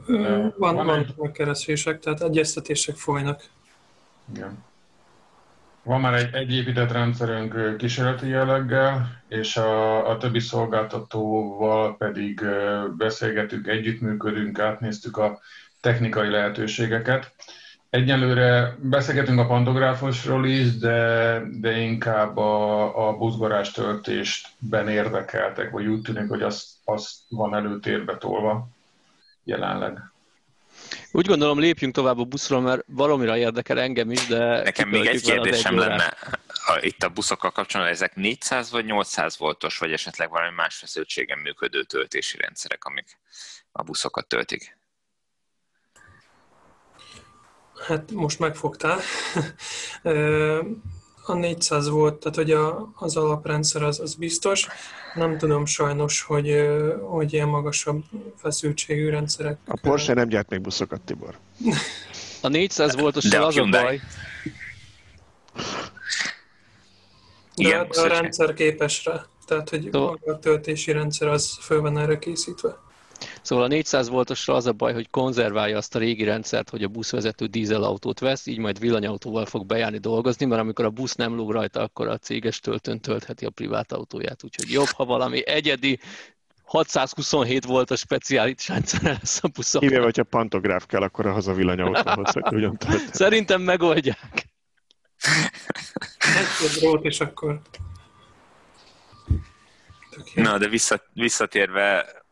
Van, 0.08 0.54
van, 0.58 0.86
van 0.86 1.06
megkeresések, 1.17 2.00
tehát 2.00 2.21
egyeztetések 2.21 2.95
folynak. 2.95 3.41
Igen. 4.34 4.63
Van 5.84 6.02
már 6.02 6.13
egy, 6.13 6.34
egy 6.34 6.54
épített 6.54 6.91
rendszerünk 6.91 7.78
kísérleti 7.78 8.28
jelleggel, 8.28 9.21
és 9.28 9.58
a, 9.58 10.10
a 10.10 10.17
többi 10.17 10.39
szolgáltatóval 10.39 11.98
pedig 11.98 12.41
beszélgetünk, 12.98 13.67
együttműködünk, 13.67 14.60
átnéztük 14.60 15.17
a 15.17 15.39
technikai 15.82 16.30
lehetőségeket. 16.30 17.34
Egyelőre 17.89 18.76
beszélgetünk 18.82 19.39
a 19.39 19.48
pantográfosról 19.48 20.45
is, 20.45 20.78
de, 20.78 21.41
de 21.60 21.78
inkább 21.78 22.38
a, 22.38 23.08
a 23.08 23.17
buszgarás 23.17 23.71
töltésben 23.71 24.89
érdekeltek, 24.89 25.71
vagy 25.71 25.86
úgy 25.86 26.02
tűnik, 26.02 26.30
hogy 26.30 26.41
az, 26.41 26.78
az 26.86 27.21
van 27.30 27.56
előtérbe 27.56 28.17
tolva 28.17 28.67
jelenleg. 29.45 29.99
Úgy 31.12 31.25
gondolom, 31.25 31.60
lépjünk 31.60 31.93
tovább 31.93 32.19
a 32.19 32.23
buszról, 32.23 32.62
mert 32.62 32.84
valamire 32.88 33.38
érdekel 33.38 33.79
engem 33.79 34.12
is, 34.12 34.27
de... 34.27 34.62
Nekem 34.63 34.89
még 34.89 35.05
egy 35.05 35.21
kérdésem 35.21 35.73
egy 35.73 35.79
lenne 35.79 36.13
a, 36.65 36.77
itt 36.81 37.03
a 37.03 37.10
buszokkal 37.10 37.51
kapcsolatban, 37.51 37.95
ezek 37.95 38.15
400 38.15 38.71
vagy 38.71 38.86
800 38.86 39.38
voltos, 39.38 39.77
vagy 39.77 39.91
esetleg 39.91 40.29
valami 40.29 40.55
más 40.55 40.75
feszültségen 40.75 41.39
működő 41.39 41.84
töltési 41.84 42.38
rendszerek, 42.38 42.84
amik 42.84 43.19
a 43.71 43.84
buszokat 43.84 44.27
töltik? 44.27 44.77
Hát 47.88 48.12
most 48.12 48.39
megfogtál. 48.39 48.99
a 51.29 51.33
400 51.33 51.89
volt, 51.89 52.15
tehát 52.15 52.35
hogy 52.35 52.51
a, 52.51 52.91
az 52.95 53.15
alaprendszer 53.17 53.83
az, 53.83 53.99
az 53.99 54.15
biztos. 54.15 54.67
Nem 55.13 55.38
tudom 55.38 55.65
sajnos, 55.65 56.21
hogy, 56.21 56.67
hogy 57.01 57.33
ilyen 57.33 57.47
magasabb 57.47 58.03
feszültségű 58.35 59.09
rendszerek. 59.09 59.57
A 59.65 59.79
Porsche 59.81 60.13
nem 60.13 60.27
gyárt 60.27 60.49
még 60.49 60.61
buszokat, 60.61 61.01
Tibor. 61.01 61.38
A 62.41 62.47
400 62.47 62.95
voltos 62.95 63.25
az 63.25 63.57
a 63.57 63.63
baj. 63.63 64.01
De 67.55 67.63
Igen, 67.67 67.88
a 67.89 68.07
rendszer 68.07 68.53
képes 68.53 69.06
rá. 69.06 69.25
Tehát, 69.45 69.69
hogy 69.69 69.89
a 70.25 70.39
töltési 70.39 70.91
rendszer 70.91 71.27
az 71.27 71.58
föl 71.62 71.81
van 71.81 71.97
erre 71.97 72.19
készítve. 72.19 72.77
Szóval 73.46 73.65
a 73.65 73.67
400 73.67 74.10
voltosra 74.10 74.54
az 74.54 74.65
a 74.65 74.71
baj, 74.71 74.93
hogy 74.93 75.10
konzerválja 75.10 75.77
azt 75.77 75.96
a 75.96 76.00
régi 76.00 76.23
rendszert, 76.23 76.69
hogy 76.69 76.83
a 76.83 76.87
buszvezető 76.87 77.46
dízelautót 77.46 78.19
vesz, 78.19 78.46
így 78.46 78.58
majd 78.58 78.79
villanyautóval 78.79 79.46
fog 79.46 79.65
bejárni 79.65 79.98
dolgozni, 79.98 80.46
mert 80.46 80.62
amikor 80.62 80.85
a 80.85 80.89
busz 80.89 81.15
nem 81.15 81.35
lóg 81.35 81.52
rajta, 81.52 81.81
akkor 81.81 82.08
a 82.08 82.17
céges 82.17 82.60
töltőn 82.60 83.00
töltheti 83.00 83.46
a 83.46 83.50
privát 83.50 83.91
autóját. 83.91 84.43
Úgyhogy 84.43 84.71
jobb, 84.71 84.87
ha 84.87 85.06
valami 85.06 85.48
egyedi 85.48 86.00
627 86.63 87.65
volt 87.65 87.91
a 87.91 87.96
speciális 87.96 88.67
rendszer 88.67 89.02
lesz 89.04 89.39
a 89.43 89.48
buszok. 89.48 89.81
Kivéve, 89.81 90.04
hogyha 90.04 90.23
pantográf 90.23 90.85
kell, 90.85 91.02
akkor 91.02 91.25
a 91.25 91.31
haza 91.31 91.54
villanyautóhoz, 91.54 92.31
hogy 92.31 92.54
ugyan 92.54 92.77
Szerintem 93.12 93.62
megoldják. 93.62 94.48
Egy 96.62 96.79
drót, 96.79 97.06
és 97.06 97.19
akkor... 97.19 97.62
Na, 100.35 100.58
de 100.58 100.69
visszatérve 101.13 102.23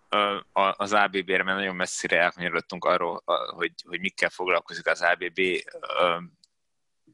az 0.51 0.93
ABB-re, 0.93 1.43
mert 1.43 1.57
nagyon 1.57 1.75
messzire 1.75 2.19
elkanyarodtunk 2.19 2.85
arról, 2.85 3.23
hogy, 3.55 3.71
hogy 3.87 3.99
mikkel 3.99 4.29
foglalkozik 4.29 4.87
az 4.87 5.01
ABB. 5.01 5.39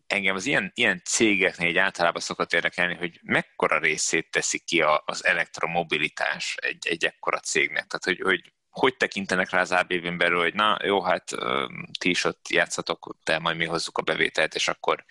Engem 0.07 0.35
az 0.35 0.45
ilyen, 0.45 0.71
ilyen 0.75 1.01
cégeknél 1.05 1.67
egy 1.67 1.77
általában 1.77 2.21
szokott 2.21 2.53
érdekelni, 2.53 2.95
hogy 2.95 3.19
mekkora 3.23 3.79
részét 3.79 4.31
teszi 4.31 4.59
ki 4.59 4.81
az 5.05 5.25
elektromobilitás 5.25 6.55
egy, 6.61 6.87
egy 6.87 7.05
ekkora 7.05 7.39
cégnek. 7.39 7.87
Tehát, 7.87 8.03
hogy, 8.03 8.19
hogy 8.21 8.53
hogy 8.69 8.97
tekintenek 8.97 9.49
rá 9.49 9.59
az 9.59 9.71
ABB-n 9.71 10.17
belül, 10.17 10.39
hogy 10.39 10.53
na 10.53 10.77
jó, 10.83 11.01
hát 11.01 11.31
ti 11.99 12.09
is 12.09 12.23
ott 12.23 12.49
játszatok, 12.49 13.15
de 13.23 13.39
majd 13.39 13.57
mi 13.57 13.65
hozzuk 13.65 13.97
a 13.97 14.01
bevételt, 14.01 14.55
és 14.55 14.67
akkor 14.67 15.05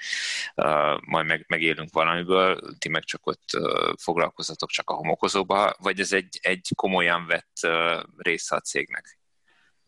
uh, 0.54 1.00
majd 1.06 1.26
meg, 1.26 1.44
megélünk 1.48 1.92
valamiből, 1.92 2.60
ti 2.78 2.88
meg 2.88 3.04
csak 3.04 3.26
ott 3.26 3.44
uh, 3.58 3.92
foglalkozatok 4.00 4.68
csak 4.68 4.90
a 4.90 4.94
homokozóba, 4.94 5.74
vagy 5.78 6.00
ez 6.00 6.12
egy, 6.12 6.38
egy 6.42 6.68
komolyan 6.74 7.26
vett 7.26 7.58
uh, 7.62 8.02
része 8.16 8.56
a 8.56 8.60
cégnek? 8.60 9.18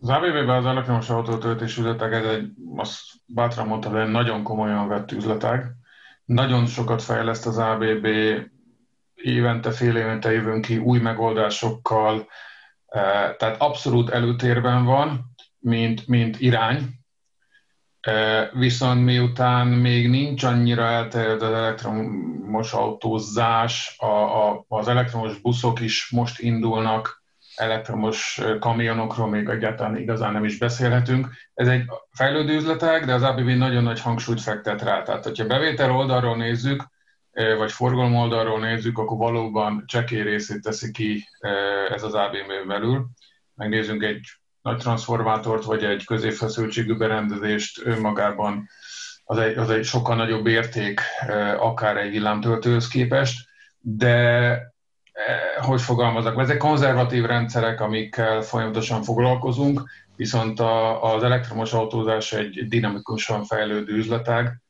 Az 0.01 0.09
ABB-ben 0.09 0.49
az 0.49 0.67
elektromos 0.67 1.11
autótöltés 1.11 1.77
üzletek, 1.77 2.13
ez 2.13 2.25
egy, 2.25 2.51
azt 2.77 3.01
bátran 3.27 3.67
mondta, 3.67 4.01
egy 4.01 4.11
nagyon 4.11 4.43
komolyan 4.43 4.89
vett 4.89 5.13
üzletek. 5.13 5.67
Nagyon 6.25 6.67
sokat 6.67 7.03
fejleszt 7.03 7.47
az 7.47 7.59
ABB, 7.59 8.07
évente, 9.15 9.71
fél 9.71 9.97
évente 9.97 10.33
jövünk 10.33 10.65
ki 10.65 10.79
új 10.79 10.99
megoldásokkal, 10.99 12.29
tehát 13.37 13.57
abszolút 13.59 14.11
előtérben 14.11 14.85
van, 14.85 15.35
mint, 15.59 16.07
mint 16.07 16.41
irány, 16.41 17.01
viszont 18.53 19.05
miután 19.05 19.67
még 19.67 20.09
nincs 20.09 20.43
annyira 20.43 20.85
elterjedt 20.85 21.43
az 21.43 21.53
elektromos 21.53 22.73
autózás, 22.73 23.95
a, 23.99 24.49
a, 24.49 24.65
az 24.69 24.89
elektromos 24.89 25.39
buszok 25.39 25.81
is 25.81 26.11
most 26.11 26.41
indulnak, 26.41 27.23
elektromos 27.57 28.41
kamionokról 28.61 29.29
még 29.29 29.49
egyáltalán 29.49 29.97
igazán 29.97 30.33
nem 30.33 30.45
is 30.45 30.59
beszélhetünk. 30.59 31.29
Ez 31.55 31.69
egy 31.69 31.85
fejlődő 32.11 32.55
üzletek, 32.55 33.05
de 33.05 33.15
az 33.15 33.23
ABB 33.23 33.49
nagyon 33.49 33.83
nagy 33.83 34.01
hangsúlyt 34.01 34.41
fektet 34.41 34.83
rá. 34.83 35.03
Tehát, 35.03 35.25
hogyha 35.25 35.47
bevétel 35.47 35.93
oldalról 35.93 36.37
nézzük, 36.37 36.85
vagy 37.33 37.73
forgalom 37.73 38.15
oldalról 38.15 38.61
nézzük, 38.61 38.99
akkor 38.99 39.17
valóban 39.17 39.85
csekély 39.87 40.23
részét 40.23 40.63
teszi 40.63 40.91
ki 40.91 41.29
ez 41.89 42.03
az 42.03 42.15
ABM 42.15 42.69
belül. 42.69 43.07
Megnézzünk 43.55 44.03
egy 44.03 44.21
nagy 44.63 44.77
transformátort, 44.77 45.65
vagy 45.65 45.85
egy 45.85 46.05
középfeszültségű 46.05 46.97
berendezést 46.97 47.81
önmagában, 47.85 48.69
az 49.25 49.39
egy, 49.39 49.57
az 49.57 49.71
egy 49.71 49.85
sokkal 49.85 50.17
nagyobb 50.17 50.47
érték, 50.47 51.01
akár 51.59 51.97
egy 51.97 52.11
villámtöltőhöz 52.11 52.89
képest, 52.89 53.49
de 53.81 54.59
hogy 55.61 55.81
fogalmazok, 55.81 56.39
ezek 56.39 56.57
konzervatív 56.57 57.25
rendszerek, 57.25 57.81
amikkel 57.81 58.41
folyamatosan 58.41 59.03
foglalkozunk, 59.03 59.83
viszont 60.17 60.61
a, 60.61 61.03
az 61.15 61.23
elektromos 61.23 61.73
autózás 61.73 62.33
egy 62.33 62.69
dinamikusan 62.69 63.45
fejlődő 63.45 63.95
üzletág, 63.95 64.61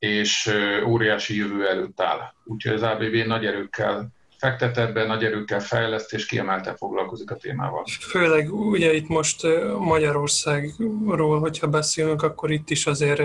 és 0.00 0.50
óriási 0.86 1.36
jövő 1.36 1.68
előtt 1.68 2.00
áll. 2.00 2.20
Úgyhogy 2.44 2.72
az 2.72 2.82
ABB 2.82 3.14
nagy 3.26 3.46
erőkkel 3.46 4.12
fektet 4.38 4.78
ebben, 4.78 5.06
nagy 5.06 5.24
erőkkel 5.24 5.60
fejleszt, 5.60 6.12
és 6.12 6.26
kiemelten 6.26 6.76
foglalkozik 6.76 7.30
a 7.30 7.36
témával. 7.36 7.84
Főleg 8.00 8.52
ugye 8.52 8.94
itt 8.94 9.08
most 9.08 9.46
Magyarországról, 9.78 11.38
hogyha 11.38 11.66
beszélünk, 11.66 12.22
akkor 12.22 12.50
itt 12.50 12.70
is 12.70 12.86
azért 12.86 13.22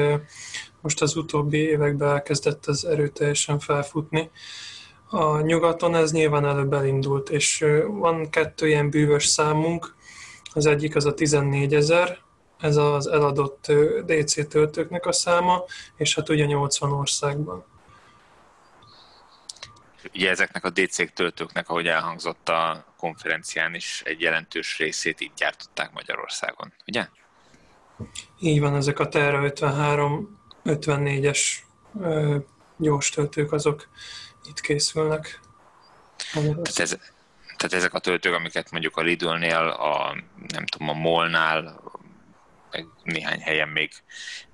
most 0.81 1.01
az 1.01 1.15
utóbbi 1.15 1.57
években 1.57 2.09
elkezdett 2.09 2.67
ez 2.67 2.83
erőteljesen 2.83 3.59
felfutni. 3.59 4.29
A 5.09 5.39
nyugaton 5.41 5.95
ez 5.95 6.11
nyilván 6.11 6.45
előbb 6.45 6.73
elindult, 6.73 7.29
és 7.29 7.65
van 7.87 8.29
kettő 8.29 8.67
ilyen 8.67 8.89
bűvös 8.89 9.25
számunk, 9.25 9.95
az 10.53 10.65
egyik 10.65 10.95
az 10.95 11.05
a 11.05 11.13
14 11.13 11.73
ezer, 11.73 12.17
ez 12.59 12.75
az 12.75 13.07
eladott 13.07 13.71
DC 14.05 14.47
töltőknek 14.47 15.05
a 15.05 15.11
száma, 15.11 15.63
és 15.95 16.15
hát 16.15 16.29
ugye 16.29 16.45
80 16.45 16.91
országban. 16.91 17.65
Ugye 20.13 20.29
ezeknek 20.29 20.63
a 20.63 20.69
DC 20.69 21.13
töltőknek, 21.13 21.69
ahogy 21.69 21.87
elhangzott 21.87 22.49
a 22.49 22.85
konferencián 22.97 23.75
is, 23.75 24.01
egy 24.05 24.21
jelentős 24.21 24.77
részét 24.77 25.19
itt 25.19 25.35
gyártották 25.35 25.93
Magyarországon, 25.93 26.73
ugye? 26.87 27.07
Így 28.39 28.59
van, 28.59 28.75
ezek 28.75 28.99
a 28.99 29.07
Terra 29.07 29.43
53, 29.43 30.39
54-es 30.65 31.39
gyors 32.77 33.09
töltők, 33.09 33.51
azok 33.51 33.87
itt 34.49 34.59
készülnek. 34.59 35.39
Tehát, 36.33 36.79
ez, 36.79 36.97
tehát 37.57 37.73
ezek 37.73 37.93
a 37.93 37.99
töltők, 37.99 38.33
amiket 38.33 38.71
mondjuk 38.71 38.97
a 38.97 39.01
Lidl-nél, 39.01 39.55
a, 39.57 40.15
nem 40.47 40.65
tudom, 40.65 40.89
a 40.89 40.93
Molnál, 40.93 41.84
meg 42.75 42.87
néhány 43.03 43.39
helyen 43.39 43.69
még, 43.69 43.91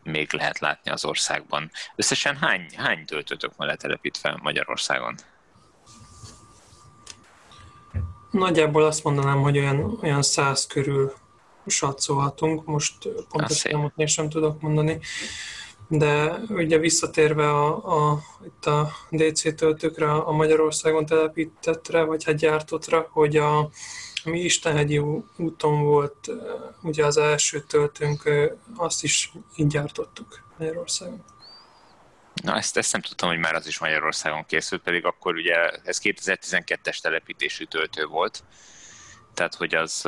még 0.03 0.33
lehet 0.33 0.59
látni 0.59 0.91
az 0.91 1.05
országban. 1.05 1.71
Összesen 1.95 2.37
hány, 2.37 2.65
hány 2.75 3.05
töltőtök 3.05 3.51
van 3.55 3.67
letelepítve 3.67 4.39
Magyarországon? 4.41 5.15
Nagyjából 8.31 8.83
azt 8.83 9.03
mondanám, 9.03 9.41
hogy 9.41 9.57
olyan, 9.57 9.99
olyan 10.01 10.21
száz 10.21 10.67
körül 10.67 11.13
satszolhatunk, 11.65 12.65
most 12.65 13.07
pontos 13.29 13.57
számot 13.57 14.07
sem 14.07 14.29
tudok 14.29 14.61
mondani, 14.61 14.99
de 15.87 16.39
ugye 16.49 16.77
visszatérve 16.77 17.49
a, 17.49 17.67
a, 18.11 18.21
itt 18.45 18.65
a 18.65 18.91
DC 19.09 19.55
töltőkre, 19.55 20.11
a 20.11 20.31
Magyarországon 20.31 21.05
telepítettre, 21.05 22.03
vagy 22.03 22.23
hát 22.23 22.35
gyártottra, 22.35 23.07
hogy 23.11 23.37
a, 23.37 23.69
mi 24.23 24.39
Istenhegyi 24.39 24.97
úton 25.37 25.83
volt 25.83 26.31
ugye 26.81 27.05
az 27.05 27.17
első 27.17 27.61
töltőnk, 27.61 28.29
azt 28.75 29.03
is 29.03 29.31
így 29.55 29.67
gyártottuk 29.67 30.43
Magyarországon. 30.57 31.23
Na, 32.43 32.55
ezt, 32.55 32.77
ezt 32.77 32.91
nem 32.91 33.01
tudtam, 33.01 33.29
hogy 33.29 33.37
már 33.37 33.55
az 33.55 33.67
is 33.67 33.79
Magyarországon 33.79 34.45
készült, 34.45 34.81
pedig 34.81 35.05
akkor 35.05 35.35
ugye 35.35 35.55
ez 35.69 35.99
2012-es 36.03 37.01
telepítésű 37.01 37.63
töltő 37.63 38.05
volt, 38.05 38.43
tehát 39.33 39.55
hogy 39.55 39.75
az 39.75 40.05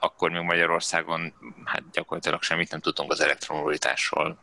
akkor 0.00 0.30
még 0.30 0.42
Magyarországon 0.42 1.34
hát 1.64 1.90
gyakorlatilag 1.90 2.42
semmit 2.42 2.70
nem 2.70 2.80
tudtunk 2.80 3.12
az 3.12 3.20
elektromobilitásról. 3.20 4.38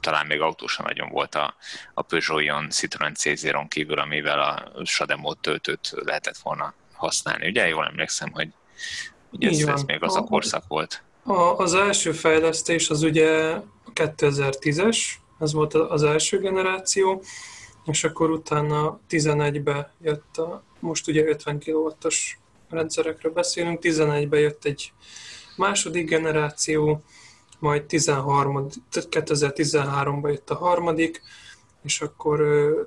Talán 0.00 0.26
még 0.26 0.40
autó 0.40 0.66
sem 0.66 0.84
nagyon 0.84 1.08
volt 1.08 1.34
a, 1.34 1.54
a 1.94 2.02
Peugeot-on, 2.02 2.70
Citroen 2.70 3.14
c 3.14 3.68
kívül, 3.68 3.98
amivel 3.98 4.40
a 4.40 4.84
Sademo 4.84 5.34
töltőt 5.34 5.92
lehetett 5.94 6.38
volna 6.38 6.74
használni. 6.96 7.48
Ugye 7.48 7.68
jól 7.68 7.84
emlékszem, 7.84 8.30
hogy 8.32 8.48
ugye 9.30 9.48
ez, 9.48 9.58
ez 9.58 9.82
még 9.82 10.02
az 10.02 10.16
a 10.16 10.22
korszak 10.22 10.64
volt. 10.68 11.02
A, 11.22 11.56
az 11.56 11.74
első 11.74 12.12
fejlesztés 12.12 12.90
az 12.90 13.02
ugye 13.02 13.56
2010-es, 13.94 14.98
ez 15.38 15.52
volt 15.52 15.74
az 15.74 16.02
első 16.02 16.38
generáció, 16.38 17.22
és 17.84 18.04
akkor 18.04 18.30
utána 18.30 19.00
11-be 19.10 19.92
jött 20.00 20.36
a, 20.36 20.62
most 20.80 21.08
ugye 21.08 21.24
50 21.24 21.58
kW-os 21.58 22.38
rendszerekről 22.70 23.32
beszélünk, 23.32 23.78
11-be 23.82 24.38
jött 24.38 24.64
egy 24.64 24.92
második 25.56 26.08
generáció, 26.08 27.02
majd 27.58 27.84
13, 27.84 28.68
2013-ban 28.92 30.28
jött 30.28 30.50
a 30.50 30.54
harmadik, 30.54 31.22
és 31.82 32.00
akkor 32.00 32.40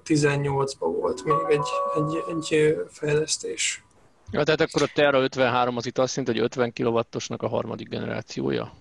18-ban 0.05 0.75
volt 0.79 1.23
még 1.23 1.35
egy, 1.47 1.67
egy, 1.95 2.23
egy 2.51 2.75
fejlesztés. 2.91 3.83
Ja, 4.31 4.43
tehát 4.43 4.61
akkor 4.61 4.81
a 4.81 4.91
Terra 4.93 5.19
53 5.19 5.77
az 5.77 5.85
itt 5.85 5.97
azt 5.97 6.15
jelenti, 6.15 6.39
hogy 6.39 6.49
50 6.49 6.73
kW-osnak 6.73 7.41
a 7.41 7.47
harmadik 7.47 7.89
generációja. 7.89 8.73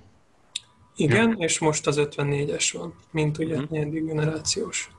Igen, 0.97 1.29
ja. 1.29 1.45
és 1.45 1.59
most 1.59 1.87
az 1.87 1.97
54-es 2.01 2.71
van, 2.73 2.95
mint 3.11 3.39
ugye 3.39 3.57
hmm. 3.57 3.67
negyedik 3.71 4.05
generációs. 4.05 4.91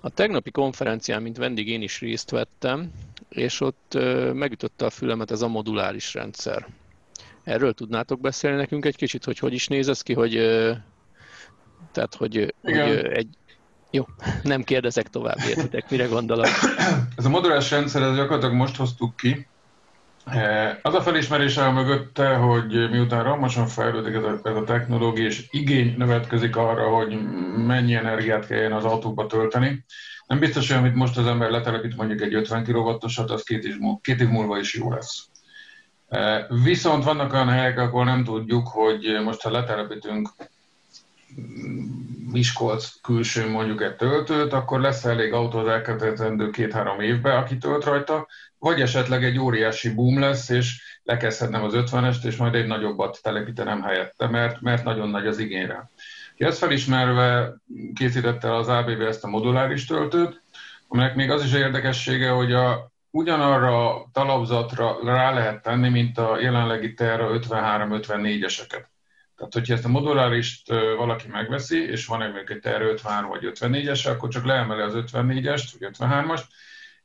A 0.00 0.10
tegnapi 0.10 0.50
konferencián, 0.50 1.22
mint 1.22 1.36
vendég 1.36 1.68
én 1.68 1.82
is 1.82 2.00
részt 2.00 2.30
vettem, 2.30 2.92
és 3.28 3.60
ott 3.60 3.98
megütötte 4.32 4.84
a 4.84 4.90
fülemet 4.90 5.30
ez 5.30 5.42
a 5.42 5.48
moduláris 5.48 6.14
rendszer. 6.14 6.66
Erről 7.42 7.72
tudnátok 7.72 8.20
beszélni 8.20 8.56
nekünk 8.56 8.84
egy 8.84 8.96
kicsit, 8.96 9.24
hogy 9.24 9.38
hogy 9.38 9.52
is 9.52 9.68
néz 9.68 9.88
ez 9.88 10.02
ki, 10.02 10.12
hogy 10.12 10.32
tehát, 11.92 12.14
hogy, 12.14 12.54
hogy 12.62 12.76
egy, 13.12 13.28
jó, 13.90 14.06
nem 14.42 14.62
kérdezek 14.62 15.08
tovább, 15.08 15.38
értitek, 15.48 15.90
mire 15.90 16.06
gondolok. 16.06 16.46
Ez 17.16 17.24
a 17.24 17.28
moduláris 17.28 17.70
rendszer, 17.70 18.02
ez 18.02 18.16
gyakorlatilag 18.16 18.54
most 18.54 18.76
hoztuk 18.76 19.16
ki, 19.16 19.46
az 20.82 20.94
a 20.94 21.02
felismerés 21.02 21.56
el 21.56 21.72
mögötte, 21.72 22.34
hogy 22.34 22.90
miután 22.90 23.24
romosan 23.24 23.66
fejlődik 23.66 24.14
ez 24.14 24.22
a, 24.22 24.40
ez 24.42 24.56
a 24.56 24.64
technológia, 24.64 25.26
és 25.26 25.46
igény 25.50 25.94
növetkezik 25.96 26.56
arra, 26.56 26.88
hogy 26.88 27.18
mennyi 27.66 27.94
energiát 27.94 28.46
kelljen 28.46 28.72
az 28.72 28.84
autóba 28.84 29.26
tölteni, 29.26 29.84
nem 30.26 30.38
biztos, 30.38 30.68
hogy 30.68 30.76
amit 30.76 30.94
most 30.94 31.16
az 31.16 31.26
ember 31.26 31.50
letelepít 31.50 31.96
mondjuk 31.96 32.20
egy 32.20 32.34
50 32.34 32.64
kW-osat, 32.64 33.30
az 33.30 33.42
két 33.42 33.64
év, 33.64 33.74
két 34.00 34.20
év 34.20 34.28
múlva 34.28 34.58
is 34.58 34.74
jó 34.74 34.92
lesz. 34.92 35.28
Eh, 36.08 36.44
viszont 36.62 37.04
vannak 37.04 37.32
olyan 37.32 37.48
helyek, 37.48 37.78
ahol 37.78 38.04
nem 38.04 38.24
tudjuk, 38.24 38.68
hogy 38.68 39.20
most 39.24 39.42
ha 39.42 39.50
letelepítünk 39.50 40.28
Miskolc 42.32 43.00
külső 43.00 43.50
mondjuk 43.50 43.82
egy 43.82 43.96
töltőt, 43.96 44.52
akkor 44.52 44.80
lesz 44.80 45.04
elég 45.04 45.32
autó 45.32 45.58
az 45.58 45.66
elkövetkezendő 45.66 46.50
két-három 46.50 47.00
évben, 47.00 47.36
aki 47.36 47.58
tölt 47.58 47.84
rajta, 47.84 48.26
vagy 48.58 48.80
esetleg 48.80 49.24
egy 49.24 49.38
óriási 49.38 49.94
boom 49.94 50.20
lesz, 50.20 50.48
és 50.48 50.98
le 51.02 51.16
kell 51.16 51.30
szednem 51.30 51.62
az 51.64 51.72
50-est, 51.76 52.24
és 52.24 52.36
majd 52.36 52.54
egy 52.54 52.66
nagyobbat 52.66 53.18
telepítenem 53.22 53.82
helyette, 53.82 54.28
mert, 54.28 54.60
mert 54.60 54.84
nagyon 54.84 55.08
nagy 55.08 55.26
az 55.26 55.38
igényre. 55.38 55.90
Ezt 56.36 56.58
felismerve 56.58 57.54
készítette 57.94 58.54
az 58.54 58.68
ABB 58.68 59.00
ezt 59.00 59.24
a 59.24 59.28
moduláris 59.28 59.84
töltőt, 59.84 60.42
aminek 60.88 61.14
még 61.14 61.30
az 61.30 61.44
is 61.44 61.52
érdekessége, 61.52 62.30
hogy 62.30 62.52
a, 62.52 62.90
ugyanarra 63.10 63.94
a 63.94 64.08
talapzatra 64.12 64.98
rá 65.04 65.32
lehet 65.32 65.62
tenni, 65.62 65.88
mint 65.88 66.18
a 66.18 66.40
jelenlegi 66.40 66.94
Terra 66.94 67.30
53-54-eseket. 67.32 68.89
Tehát, 69.40 69.54
hogyha 69.54 69.74
ezt 69.74 69.84
a 69.84 69.88
modulárist 69.88 70.68
valaki 70.96 71.28
megveszi, 71.28 71.90
és 71.90 72.06
van 72.06 72.22
egy, 72.22 72.32
egy 72.46 72.60
Terra 72.60 72.84
53 72.84 73.30
vagy 73.30 73.52
54-es, 73.54 74.08
akkor 74.08 74.28
csak 74.28 74.44
leemeli 74.44 74.80
az 74.80 74.92
54-est, 74.96 75.62
vagy 75.78 75.90
53-ast, 75.98 76.42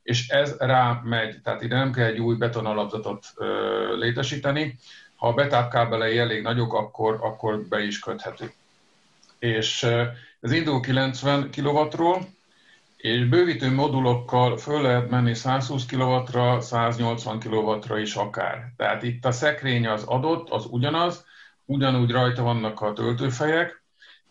és 0.03 0.27
ez 0.27 0.55
rá 0.57 1.01
megy, 1.03 1.41
tehát 1.41 1.61
ide 1.61 1.75
nem 1.75 1.91
kell 1.91 2.05
egy 2.05 2.19
új 2.19 2.35
betonalapzatot 2.35 3.33
létesíteni. 3.97 4.77
Ha 5.15 5.27
a 5.27 5.33
betápkábelei 5.33 6.17
elég 6.17 6.41
nagyok, 6.41 6.73
akkor, 6.73 7.19
akkor 7.21 7.61
be 7.67 7.83
is 7.83 7.99
köthető. 7.99 8.51
És 9.39 9.83
ez 10.39 10.51
indul 10.51 10.79
90 10.79 11.49
kW-ról, 11.51 12.27
és 12.97 13.25
bővítő 13.25 13.71
modulokkal 13.71 14.57
föl 14.57 14.81
lehet 14.81 15.09
menni 15.09 15.33
120 15.33 15.85
kW-ra, 15.85 16.61
180 16.61 17.39
kW-ra 17.39 17.99
is 17.99 18.15
akár. 18.15 18.73
Tehát 18.77 19.03
itt 19.03 19.25
a 19.25 19.31
szekrény 19.31 19.87
az 19.87 20.03
adott, 20.03 20.49
az 20.49 20.65
ugyanaz, 20.69 21.25
ugyanúgy 21.65 22.11
rajta 22.11 22.41
vannak 22.41 22.81
a 22.81 22.93
töltőfejek, 22.93 23.83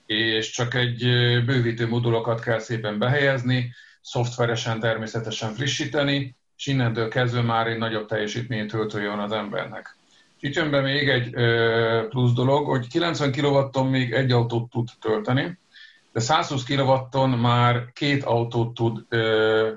és 0.07 0.51
csak 0.51 0.74
egy 0.74 0.99
bővítő 1.45 1.89
modulokat 1.89 2.41
kell 2.41 2.59
szépen 2.59 2.99
behelyezni, 2.99 3.72
szoftveresen 4.01 4.80
természetesen 4.80 5.53
frissíteni, 5.53 6.37
és 6.57 6.66
innentől 6.66 7.09
kezdve 7.09 7.43
már 7.43 7.66
egy 7.66 7.78
nagyobb 7.78 8.07
teljesítményt 8.07 8.70
töltőjön 8.70 9.18
az 9.18 9.32
embernek. 9.32 9.97
Itt 10.41 10.55
jön 10.55 10.70
be 10.70 10.80
még 10.80 11.09
egy 11.09 11.30
plusz 12.09 12.32
dolog, 12.32 12.66
hogy 12.66 12.89
90 12.89 13.32
kW-on 13.32 13.87
még 13.87 14.12
egy 14.12 14.32
autót 14.32 14.70
tud 14.70 14.89
tölteni, 15.01 15.59
de 16.12 16.20
120 16.20 16.64
kW-on 16.64 17.30
már 17.30 17.85
két 17.93 18.24
autót 18.24 18.74
tud 18.74 19.07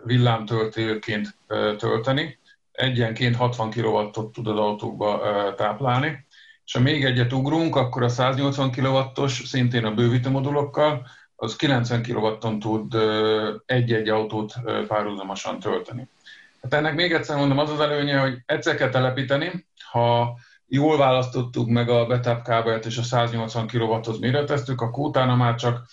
villámtöltőként 0.04 1.38
tölteni, 1.78 2.40
egyenként 2.72 3.36
60 3.36 3.70
kW-ot 3.70 4.32
tud 4.32 4.48
az 4.48 4.58
autókba 4.58 5.22
táplálni. 5.56 6.26
És 6.68 6.74
ha 6.74 6.80
még 6.80 7.06
egyet 7.06 7.34
ugrunk, 7.34 7.76
akkor 7.76 8.04
a 8.04 8.10
180 8.10 8.72
kW-os, 8.72 9.42
szintén 9.46 9.86
a 9.86 9.94
bővítő 9.94 10.30
modulokkal, 10.30 11.08
az 11.36 11.56
90 11.56 12.04
kW-on 12.04 12.60
tud 12.60 12.96
egy-egy 13.66 14.10
autót 14.10 14.54
párhuzamosan 14.88 15.60
tölteni. 15.60 16.10
Hát 16.62 16.74
ennek 16.74 16.96
még 16.96 17.14
egyszer 17.14 17.38
mondom, 17.38 17.58
az 17.58 17.70
az 17.70 17.80
előnye, 17.80 18.20
hogy 18.20 18.38
egyszer 18.46 18.76
kell 18.76 18.90
telepíteni, 18.90 19.68
ha 19.92 20.38
jól 20.68 20.98
választottuk 20.98 21.68
meg 21.68 21.90
a 21.90 22.06
betáp 22.06 22.44
kábelt 22.44 22.86
és 22.86 22.98
a 22.98 23.04
180 23.04 23.68
kW-hoz 23.68 24.20
méreteztük, 24.20 24.82
akkor 24.82 25.08
utána 25.08 25.36
már 25.36 25.56
csak 25.56 25.88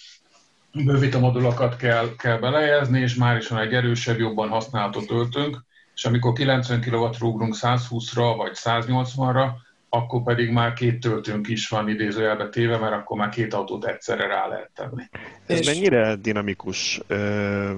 bővítő 0.72 1.18
modulokat 1.18 1.76
kell, 1.76 2.08
kell 2.18 2.38
belejezni, 2.38 3.00
és 3.00 3.14
már 3.14 3.36
is 3.36 3.48
van 3.48 3.60
egy 3.60 3.74
erősebb, 3.74 4.18
jobban 4.18 4.48
használható 4.48 5.00
töltőnk, 5.00 5.64
és 5.94 6.04
amikor 6.04 6.32
90 6.32 6.80
kW-ra 6.80 7.26
ugrunk 7.26 7.54
120-ra 7.60 8.34
vagy 8.36 8.52
180-ra, 8.54 9.48
akkor 9.94 10.22
pedig 10.22 10.50
már 10.50 10.72
két 10.72 11.00
töltőnk 11.00 11.48
is 11.48 11.68
van 11.68 11.88
idézőjelbe 11.88 12.48
téve, 12.48 12.78
mert 12.78 12.92
akkor 12.92 13.16
már 13.18 13.28
két 13.28 13.54
autót 13.54 13.84
egyszerre 13.84 14.26
rá 14.26 14.46
lehet 14.46 14.70
tenni. 14.74 15.02
Ez 15.46 15.58
és... 15.58 15.66
mennyire 15.66 16.14
dinamikus 16.14 17.00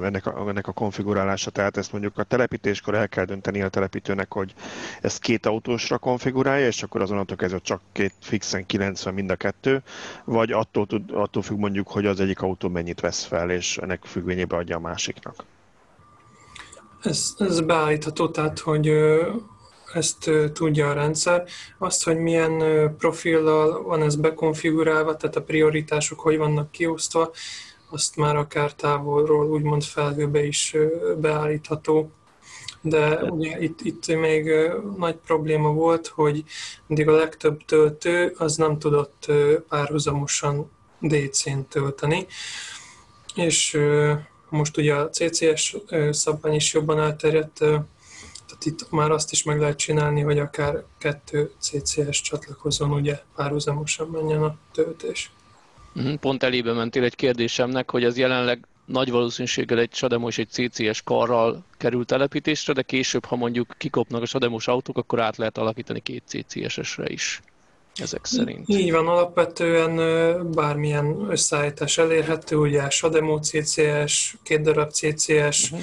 ennek 0.02 0.26
a, 0.26 0.48
ennek 0.48 0.66
a 0.66 0.72
konfigurálása? 0.72 1.50
Tehát 1.50 1.76
ezt 1.76 1.92
mondjuk 1.92 2.18
a 2.18 2.22
telepítéskor 2.22 2.94
el 2.94 3.08
kell 3.08 3.24
dönteni 3.24 3.62
a 3.62 3.68
telepítőnek, 3.68 4.32
hogy 4.32 4.54
ezt 5.00 5.20
két 5.20 5.46
autósra 5.46 5.98
konfigurálja, 5.98 6.66
és 6.66 6.82
akkor 6.82 7.00
azonnantól 7.00 7.36
kezdve 7.36 7.58
csak 7.58 7.80
két 7.92 8.14
fixen 8.20 8.66
90 8.66 9.14
mind 9.14 9.30
a 9.30 9.36
kettő, 9.36 9.82
vagy 10.24 10.52
attól, 10.52 10.86
tud, 10.86 11.10
attól 11.12 11.42
függ 11.42 11.58
mondjuk, 11.58 11.88
hogy 11.88 12.06
az 12.06 12.20
egyik 12.20 12.40
autó 12.40 12.68
mennyit 12.68 13.00
vesz 13.00 13.24
fel, 13.24 13.50
és 13.50 13.76
ennek 13.78 14.04
függvényében 14.04 14.58
adja 14.58 14.76
a 14.76 14.80
másiknak. 14.80 15.44
Ez, 17.02 17.34
ez 17.38 17.60
beállítható, 17.60 18.28
tehát 18.28 18.58
hogy 18.58 18.90
ezt 19.96 20.30
tudja 20.52 20.88
a 20.88 20.92
rendszer. 20.92 21.44
Azt, 21.78 22.04
hogy 22.04 22.16
milyen 22.16 22.62
profillal 22.98 23.82
van 23.82 24.02
ez 24.02 24.16
bekonfigurálva, 24.16 25.16
tehát 25.16 25.36
a 25.36 25.42
prioritások 25.42 26.20
hogy 26.20 26.36
vannak 26.36 26.70
kiosztva, 26.70 27.30
azt 27.90 28.16
már 28.16 28.36
akár 28.36 28.72
távolról 28.72 29.50
úgymond 29.50 29.82
felhőbe 29.82 30.44
is 30.44 30.76
beállítható. 31.16 32.10
De 32.80 33.22
ugye 33.22 33.62
itt, 33.62 33.80
itt 33.80 34.06
még 34.06 34.50
nagy 34.96 35.14
probléma 35.14 35.72
volt, 35.72 36.06
hogy 36.06 36.44
mindig 36.86 37.08
a 37.08 37.16
legtöbb 37.16 37.64
töltő 37.64 38.34
az 38.38 38.56
nem 38.56 38.78
tudott 38.78 39.26
párhuzamosan 39.68 40.70
DC-n 41.00 41.58
tölteni, 41.68 42.26
és 43.34 43.78
most 44.48 44.76
ugye 44.76 44.94
a 44.94 45.08
CCS 45.08 45.76
szabvány 46.10 46.54
is 46.54 46.74
jobban 46.74 47.00
elterjedt, 47.00 47.64
tehát 48.58 48.80
itt 48.80 48.90
már 48.90 49.10
azt 49.10 49.32
is 49.32 49.42
meg 49.42 49.60
lehet 49.60 49.76
csinálni, 49.76 50.20
hogy 50.20 50.38
akár 50.38 50.82
kettő 50.98 51.52
CCS 51.58 52.20
csatlakozón 52.20 52.90
ugye 52.90 53.20
párhuzamosan 53.34 54.08
menjen 54.08 54.42
a 54.42 54.56
töltés. 54.72 55.30
Mhm, 55.92 56.14
pont 56.14 56.42
elébe 56.42 56.72
mentél 56.72 57.04
egy 57.04 57.14
kérdésemnek, 57.14 57.90
hogy 57.90 58.04
az 58.04 58.18
jelenleg 58.18 58.66
nagy 58.84 59.10
valószínűséggel 59.10 59.78
egy 59.78 59.94
sademos 59.94 60.38
egy 60.38 60.48
CCS 60.50 61.02
karral 61.02 61.64
kerül 61.76 62.04
telepítésre, 62.04 62.72
de 62.72 62.82
később, 62.82 63.24
ha 63.24 63.36
mondjuk 63.36 63.74
kikopnak 63.78 64.22
a 64.22 64.26
sademos 64.26 64.68
autók, 64.68 64.98
akkor 64.98 65.20
át 65.20 65.36
lehet 65.36 65.58
alakítani 65.58 66.00
két 66.00 66.22
CCS-esre 66.26 67.08
is 67.08 67.42
ezek 67.94 68.24
szerint. 68.24 68.68
Így 68.68 68.92
van, 68.92 69.08
alapvetően 69.08 69.96
bármilyen 70.50 71.26
összeállítás 71.30 71.98
elérhető, 71.98 72.56
ugye 72.56 72.90
Sademo 72.90 73.38
CCS, 73.38 74.36
két 74.42 74.60
darab 74.60 74.90
CCS 74.90 75.62
uh-huh. 75.62 75.78
Mhm. 75.78 75.80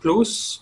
plusz, 0.00 0.60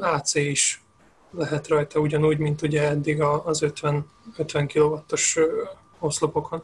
AC 0.00 0.34
is 0.34 0.82
lehet 1.30 1.68
rajta 1.68 2.00
ugyanúgy, 2.00 2.38
mint 2.38 2.62
ugye 2.62 2.88
eddig 2.88 3.20
az 3.22 3.62
50, 3.62 4.10
50 4.36 4.66
kW-os 4.66 5.38
oszlopokon. 5.98 6.62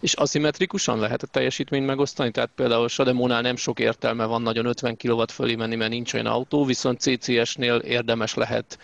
És 0.00 0.12
aszimmetrikusan 0.12 0.98
lehet 0.98 1.22
a 1.22 1.26
teljesítményt 1.26 1.86
megosztani? 1.86 2.30
Tehát 2.30 2.50
például 2.54 2.88
Sademónál 2.88 3.40
nem 3.40 3.56
sok 3.56 3.80
értelme 3.80 4.24
van 4.24 4.42
nagyon 4.42 4.66
50 4.66 4.96
kW 4.96 5.22
fölé 5.32 5.54
menni, 5.54 5.76
mert 5.76 5.90
nincs 5.90 6.14
olyan 6.14 6.26
autó, 6.26 6.64
viszont 6.64 7.00
CCS-nél 7.00 7.76
érdemes 7.76 8.34
lehet 8.34 8.78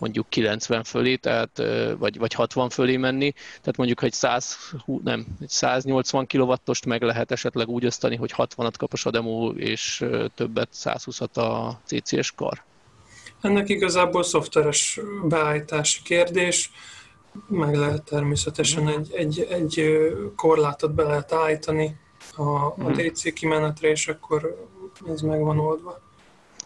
mondjuk 0.00 0.28
90 0.28 0.84
fölé, 0.84 1.16
tehát, 1.16 1.62
vagy, 1.98 2.18
vagy 2.18 2.34
60 2.34 2.68
fölé 2.68 2.96
menni. 2.96 3.32
Tehát 3.32 3.76
mondjuk, 3.76 4.00
hogy 4.00 4.12
100, 4.12 4.56
nem, 5.04 5.26
egy 5.40 5.48
180 5.48 6.26
kW-ost 6.26 6.86
meg 6.86 7.02
lehet 7.02 7.30
esetleg 7.30 7.68
úgy 7.68 7.86
osztani, 7.86 8.16
hogy 8.16 8.32
60-at 8.36 8.74
kap 8.76 8.92
a 8.92 8.96
Sademo, 8.96 9.50
és 9.50 10.04
többet 10.34 10.68
120-at 10.74 11.32
a 11.32 11.80
CCS 11.84 12.32
kar. 12.32 12.62
Ennek 13.40 13.68
igazából 13.68 14.22
szoftveres 14.22 15.00
beállítási 15.24 16.02
kérdés, 16.02 16.70
meg 17.48 17.74
lehet 17.74 18.02
természetesen 18.02 18.88
egy, 18.88 19.12
egy, 19.12 19.46
egy 19.50 19.84
korlátot 20.36 20.94
be 20.94 21.02
lehet 21.02 21.32
állítani 21.32 21.96
a, 22.36 22.42
a 22.42 22.74
mhm. 22.76 22.92
DC 22.92 23.32
kimenetre, 23.32 23.88
és 23.88 24.08
akkor 24.08 24.68
ez 25.08 25.20
meg 25.20 25.40
van 25.40 25.58
oldva. 25.58 26.00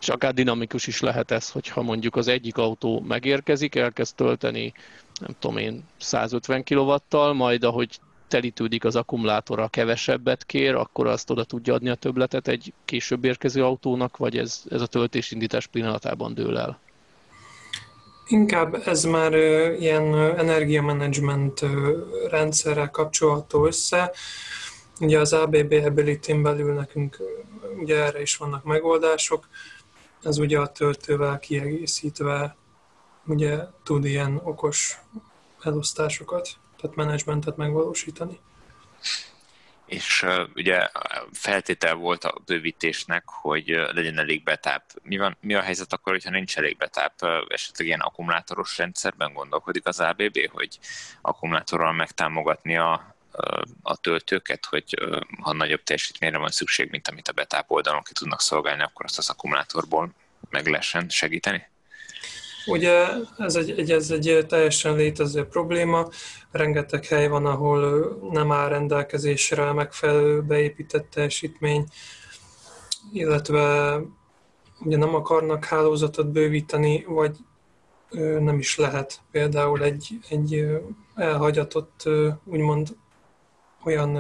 És 0.01 0.09
akár 0.09 0.35
dinamikus 0.35 0.87
is 0.87 1.01
lehet 1.01 1.31
ez, 1.31 1.51
hogyha 1.51 1.83
mondjuk 1.83 2.17
az 2.17 2.29
egyik 2.29 2.57
autó 2.57 3.01
megérkezik, 3.01 3.75
elkezd 3.75 4.15
tölteni, 4.15 4.73
nem 5.21 5.37
tudom 5.39 5.57
én, 5.57 5.85
150 5.99 6.65
kW-tal, 6.65 7.33
majd 7.33 7.65
ahogy 7.65 7.99
telítődik 8.29 8.85
az 8.85 8.97
akkumulátora, 8.97 9.69
kevesebbet 9.69 10.45
kér, 10.45 10.75
akkor 10.75 11.07
azt 11.07 11.31
oda 11.31 11.45
tudja 11.45 11.75
adni 11.75 11.89
a 11.89 11.95
töbletet 11.95 12.49
egy 12.49 12.73
később 12.85 13.25
érkező 13.25 13.65
autónak, 13.65 14.17
vagy 14.17 14.39
ez, 14.39 14.63
ez 14.71 14.81
a 14.81 14.87
töltésindítás 14.87 15.67
pillanatában 15.67 16.35
dől 16.35 16.59
el? 16.59 16.79
Inkább 18.27 18.75
ez 18.75 19.05
már 19.05 19.35
ilyen 19.79 20.15
energiamenedzsment 20.15 21.61
rendszerrel 22.31 22.91
kapcsolható 22.91 23.67
össze. 23.67 24.13
Ugye 25.01 25.19
az 25.19 25.33
ABB 25.33 25.73
ability 25.85 26.33
belül 26.33 26.75
nekünk 26.75 27.17
ugye 27.79 28.05
erre 28.05 28.21
is 28.21 28.37
vannak 28.37 28.65
megoldások. 28.65 29.49
Ez 30.23 30.39
ugye 30.39 30.59
a 30.59 30.73
töltővel 30.73 31.39
kiegészítve 31.39 32.57
ugye 33.27 33.59
tud 33.83 34.05
ilyen 34.05 34.41
okos 34.45 34.99
elosztásokat, 35.63 36.49
tehát 36.81 36.97
menedzsmentet 36.97 37.57
megvalósítani. 37.57 38.39
És 39.87 40.27
ugye 40.55 40.89
feltétel 41.33 41.95
volt 41.95 42.25
a 42.25 42.41
bővítésnek, 42.47 43.23
hogy 43.27 43.67
legyen 43.69 44.19
elég 44.19 44.43
betáp. 44.43 44.85
Mi, 45.03 45.17
van, 45.17 45.37
mi 45.41 45.55
a 45.55 45.61
helyzet 45.61 45.93
akkor, 45.93 46.13
hogyha 46.13 46.31
nincs 46.31 46.59
elég 46.59 46.77
betáp? 46.77 47.13
Esetleg 47.49 47.87
ilyen 47.87 48.01
akkumulátoros 48.01 48.79
rendszerben 48.79 49.33
gondolkodik 49.33 49.87
az 49.87 50.01
ABB, 50.01 50.39
hogy 50.53 50.79
akkumulátorral 51.21 51.93
megtámogatni 51.93 52.77
a, 52.77 53.15
a 53.83 53.97
töltőket, 53.97 54.65
hogy 54.65 54.99
ha 55.41 55.53
nagyobb 55.53 55.83
teljesítményre 55.83 56.39
van 56.39 56.51
szükség, 56.51 56.91
mint 56.91 57.09
amit 57.09 57.29
a 57.29 57.33
betáp 57.33 57.71
oldalon 57.71 58.03
ki 58.03 58.13
tudnak 58.13 58.41
szolgálni, 58.41 58.83
akkor 58.83 59.05
azt 59.05 59.19
az 59.19 59.31
akkumulátorból 59.31 60.11
meg 60.51 60.67
lehessen 60.67 61.09
segíteni? 61.09 61.73
Ugye 62.67 63.07
ez 63.39 63.55
egy, 63.57 63.71
egy, 63.71 63.91
ez 63.91 64.11
egy 64.11 64.45
teljesen 64.49 64.97
létező 64.97 65.45
probléma, 65.47 66.09
rengeteg 66.51 67.05
hely 67.05 67.29
van, 67.29 67.47
ahol 67.47 68.09
nem 68.31 68.53
áll 68.53 68.69
rendelkezésre 68.69 69.73
megfelelő 69.73 70.43
beépített 70.43 71.11
teljesítmény, 71.11 71.87
illetve 73.13 74.01
ugye 74.81 74.97
nem 74.97 75.15
akarnak 75.15 75.65
hálózatot 75.65 76.31
bővíteni, 76.31 77.05
vagy 77.09 77.37
nem 78.41 78.59
is 78.59 78.77
lehet. 78.77 79.21
Például 79.31 79.83
egy, 79.83 80.19
egy 80.29 80.67
elhagyatott, 81.15 82.09
úgymond 82.45 82.97
olyan 83.85 84.19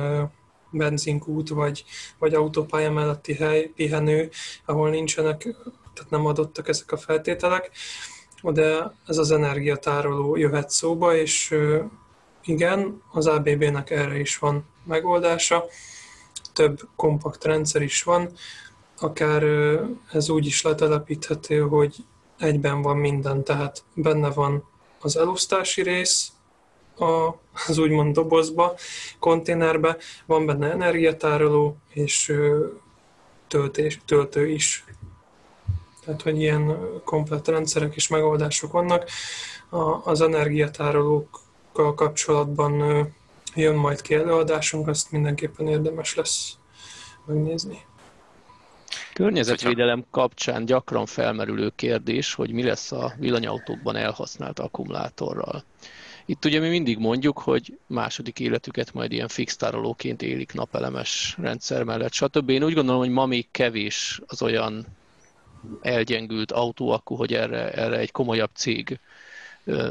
benzinkút, 0.70 1.48
vagy, 1.48 1.84
vagy 2.18 2.34
autópálya 2.34 2.90
melletti 2.90 3.34
hely, 3.34 3.66
pihenő, 3.66 4.30
ahol 4.64 4.90
nincsenek, 4.90 5.38
tehát 5.94 6.10
nem 6.10 6.26
adottak 6.26 6.68
ezek 6.68 6.92
a 6.92 6.96
feltételek, 6.96 7.70
de 8.52 8.94
ez 9.06 9.18
az 9.18 9.30
energiatároló 9.30 10.36
jöhet 10.36 10.70
szóba, 10.70 11.16
és 11.16 11.54
igen, 12.44 13.02
az 13.12 13.26
ABB-nek 13.26 13.90
erre 13.90 14.18
is 14.18 14.38
van 14.38 14.66
megoldása, 14.84 15.64
több 16.52 16.80
kompakt 16.96 17.44
rendszer 17.44 17.82
is 17.82 18.02
van, 18.02 18.28
akár 18.98 19.42
ez 20.12 20.28
úgy 20.28 20.46
is 20.46 20.62
letelepíthető, 20.62 21.60
hogy 21.60 21.96
egyben 22.38 22.82
van 22.82 22.96
minden, 22.96 23.44
tehát 23.44 23.84
benne 23.94 24.30
van 24.30 24.64
az 25.00 25.16
elosztási 25.16 25.82
rész, 25.82 26.32
az 27.66 27.78
úgymond 27.78 28.14
dobozba, 28.14 28.74
konténerbe, 29.18 29.96
van 30.26 30.46
benne 30.46 30.70
energiatároló 30.70 31.76
és 31.88 32.32
töltés, 33.48 34.00
töltő 34.04 34.48
is. 34.48 34.84
Tehát, 36.04 36.22
hogy 36.22 36.40
ilyen 36.40 36.78
komplet 37.04 37.48
rendszerek 37.48 37.94
és 37.94 38.08
megoldások 38.08 38.72
vannak. 38.72 39.08
Az 40.04 40.20
energiatárolókkal 40.20 41.94
kapcsolatban 41.94 43.06
jön 43.54 43.74
majd 43.74 44.00
ki 44.00 44.14
előadásunk, 44.14 44.88
azt 44.88 45.10
mindenképpen 45.10 45.68
érdemes 45.68 46.14
lesz 46.14 46.52
megnézni. 47.26 47.78
Környezetvédelem 49.12 50.04
kapcsán 50.10 50.64
gyakran 50.64 51.06
felmerülő 51.06 51.72
kérdés, 51.76 52.34
hogy 52.34 52.52
mi 52.52 52.62
lesz 52.62 52.92
a 52.92 53.12
villanyautókban 53.18 53.96
elhasznált 53.96 54.58
akkumulátorral. 54.58 55.64
Itt 56.26 56.44
ugye 56.44 56.60
mi 56.60 56.68
mindig 56.68 56.98
mondjuk, 56.98 57.38
hogy 57.38 57.78
második 57.86 58.40
életüket 58.40 58.92
majd 58.92 59.12
ilyen 59.12 59.28
fix 59.28 59.56
tárolóként 59.56 60.22
élik 60.22 60.52
napelemes 60.52 61.36
rendszer 61.40 61.82
mellett, 61.82 62.12
stb. 62.12 62.48
Én 62.48 62.64
úgy 62.64 62.74
gondolom, 62.74 63.00
hogy 63.00 63.10
ma 63.10 63.26
még 63.26 63.46
kevés 63.50 64.20
az 64.26 64.42
olyan 64.42 64.86
elgyengült 65.82 66.52
autóakku, 66.52 67.14
hogy 67.14 67.34
erre, 67.34 67.70
erre 67.70 67.96
egy 67.96 68.10
komolyabb 68.10 68.50
cég 68.54 68.98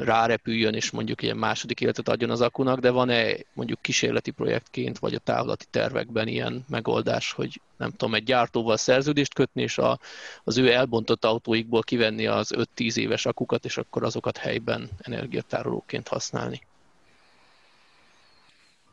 rárepüljön, 0.04 0.74
és 0.74 0.92
mondjuk 0.92 1.22
ilyen 1.22 1.38
második 1.38 1.82
életet 1.82 2.10
adjon 2.10 2.30
az 2.30 2.42
akunak, 2.42 2.80
de 2.80 2.90
van-e 2.90 3.36
mondjuk 3.54 3.82
kísérleti 3.82 4.32
projektként, 4.32 5.00
vagy 5.00 5.14
a 5.14 5.20
távlati 5.20 5.66
tervekben 5.70 6.28
ilyen 6.28 6.66
megoldás, 6.70 7.32
hogy 7.32 7.62
nem 7.78 7.92
tudom, 7.92 8.16
egy 8.16 8.24
gyártóval 8.24 8.78
szerződést 8.78 9.34
kötni, 9.34 9.62
és 9.62 9.78
a, 9.78 10.00
az 10.44 10.58
ő 10.58 10.72
elbontott 10.72 11.26
autóikból 11.26 11.82
kivenni 11.82 12.28
az 12.28 12.54
5-10 12.78 12.96
éves 12.96 13.26
akukat, 13.26 13.66
és 13.66 13.78
akkor 13.78 14.04
azokat 14.04 14.38
helyben 14.38 14.90
energiatárolóként 15.02 16.08
használni? 16.08 16.62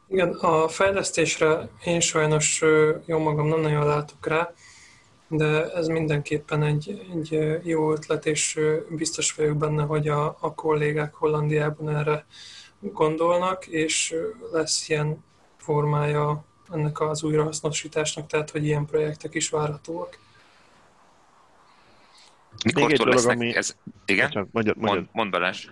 Igen, 0.09 0.31
a 0.31 0.69
fejlesztésre 0.69 1.69
én 1.85 2.01
sajnos 2.01 2.63
jó 3.07 3.19
magam 3.19 3.49
nem 3.49 3.61
nagyon 3.61 3.87
látok 3.87 4.27
rá, 4.27 4.53
de 5.33 5.73
ez 5.73 5.87
mindenképpen 5.87 6.63
egy, 6.63 7.07
egy 7.13 7.61
jó 7.63 7.93
ötlet, 7.93 8.27
és 8.27 8.61
biztos 8.89 9.35
vagyok 9.35 9.57
benne, 9.57 9.83
hogy 9.83 10.09
a, 10.09 10.37
a 10.41 10.55
kollégák 10.55 11.15
Hollandiában 11.15 11.97
erre 11.97 12.27
gondolnak, 12.81 13.67
és 13.67 14.15
lesz 14.53 14.89
ilyen 14.89 15.25
formája 15.57 16.45
ennek 16.73 17.01
az 17.01 17.23
újrahasznosításnak, 17.23 18.27
tehát 18.27 18.51
hogy 18.51 18.65
ilyen 18.65 18.87
projektek 18.87 19.35
is 19.35 19.51
várhatóak. 19.51 20.19
Mikor 22.65 22.93
dolog, 22.93 23.15
lesznek 23.15 23.37
ami... 23.37 23.57
ez? 23.57 23.77
Igen? 24.07 24.27
Bocsánat, 24.27 24.49
magyar, 24.53 24.75
magyar. 24.77 24.95
Mond, 24.97 25.09
mond 25.13 25.31
Balázs. 25.31 25.67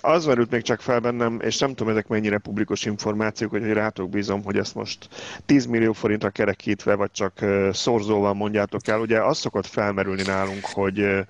Az 0.00 0.26
merült 0.26 0.50
még 0.50 0.62
csak 0.62 0.80
fel 0.80 1.00
bennem, 1.00 1.40
és 1.40 1.58
nem 1.58 1.74
tudom, 1.74 1.88
ezek 1.88 2.08
mennyire 2.08 2.38
publikus 2.38 2.84
információk, 2.84 3.50
hogy 3.50 3.72
rátok 3.72 4.08
bízom, 4.08 4.44
hogy 4.44 4.56
ezt 4.56 4.74
most 4.74 5.08
10 5.46 5.66
millió 5.66 5.92
forintra 5.92 6.30
kerekítve, 6.30 6.94
vagy 6.94 7.10
csak 7.10 7.44
szorzóval 7.72 8.34
mondjátok 8.34 8.88
el. 8.88 9.00
Ugye 9.00 9.22
az 9.22 9.38
szokott 9.38 9.66
felmerülni 9.66 10.22
nálunk, 10.22 10.64
hogy 10.64 11.24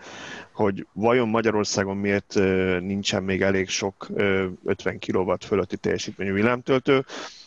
hogy 0.53 0.87
vajon 0.93 1.29
Magyarországon 1.29 1.97
miért 1.97 2.35
nincsen 2.81 3.23
még 3.23 3.43
elég 3.43 3.69
sok 3.69 4.07
50 4.65 4.99
kW 5.07 5.35
fölötti 5.47 5.77
teljesítményű 5.77 6.33
villámtöltő. 6.33 7.05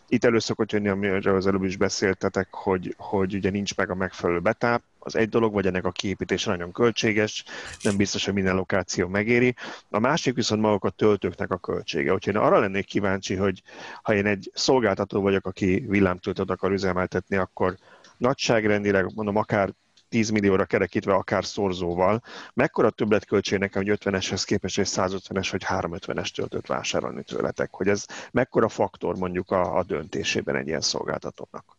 Itt 0.07 0.23
elő 0.23 0.39
szokott 0.39 0.71
jönni, 0.71 0.87
amiről 0.87 1.35
az 1.35 1.47
előbb 1.47 1.63
is 1.63 1.77
beszéltetek, 1.77 2.47
hogy, 2.51 2.95
hogy 2.97 3.35
ugye 3.35 3.49
nincs 3.49 3.75
meg 3.75 3.89
a 3.89 3.95
megfelelő 3.95 4.39
betáp, 4.39 4.83
az 4.99 5.15
egy 5.15 5.29
dolog, 5.29 5.53
vagy 5.53 5.65
ennek 5.65 5.85
a 5.85 5.91
kiépítése 5.91 6.49
nagyon 6.49 6.71
költséges, 6.71 7.43
nem 7.81 7.97
biztos, 7.97 8.25
hogy 8.25 8.33
minden 8.33 8.55
lokáció 8.55 9.07
megéri. 9.07 9.55
A 9.89 9.99
másik 9.99 10.35
viszont 10.35 10.61
maguk 10.61 10.83
a 10.83 10.89
töltőknek 10.89 11.51
a 11.51 11.57
költsége. 11.57 12.13
Úgyhogy 12.13 12.33
én 12.33 12.41
arra 12.41 12.59
lennék 12.59 12.85
kíváncsi, 12.85 13.35
hogy 13.35 13.61
ha 14.01 14.13
én 14.13 14.25
egy 14.25 14.51
szolgáltató 14.53 15.21
vagyok, 15.21 15.45
aki 15.45 15.85
villámtöltőt 15.87 16.49
akar 16.49 16.71
üzemeltetni, 16.71 17.35
akkor 17.35 17.77
nagyságrendileg, 18.17 19.11
mondom, 19.15 19.35
akár 19.35 19.73
10 20.15 20.29
millióra 20.29 20.65
kerekítve, 20.65 21.13
akár 21.13 21.45
szorzóval, 21.45 22.21
mekkora 22.53 22.89
többletköltség 22.89 23.59
nekem, 23.59 23.83
hogy 23.83 23.97
50-eshez 24.01 24.43
képest 24.45 24.79
egy 24.79 24.87
150-es 24.89 25.47
vagy 25.51 25.65
350-es 25.67 26.29
töltőt 26.35 26.67
vásárolni 26.67 27.23
tőletek? 27.23 27.69
Hogy 27.71 27.87
ez 27.87 28.05
mekkora 28.31 28.69
faktor 28.69 29.15
mondjuk 29.15 29.51
a, 29.51 29.77
a 29.77 29.83
döntésében 29.83 30.55
egy 30.55 30.67
ilyen 30.67 30.81
szolgáltatónak? 30.81 31.77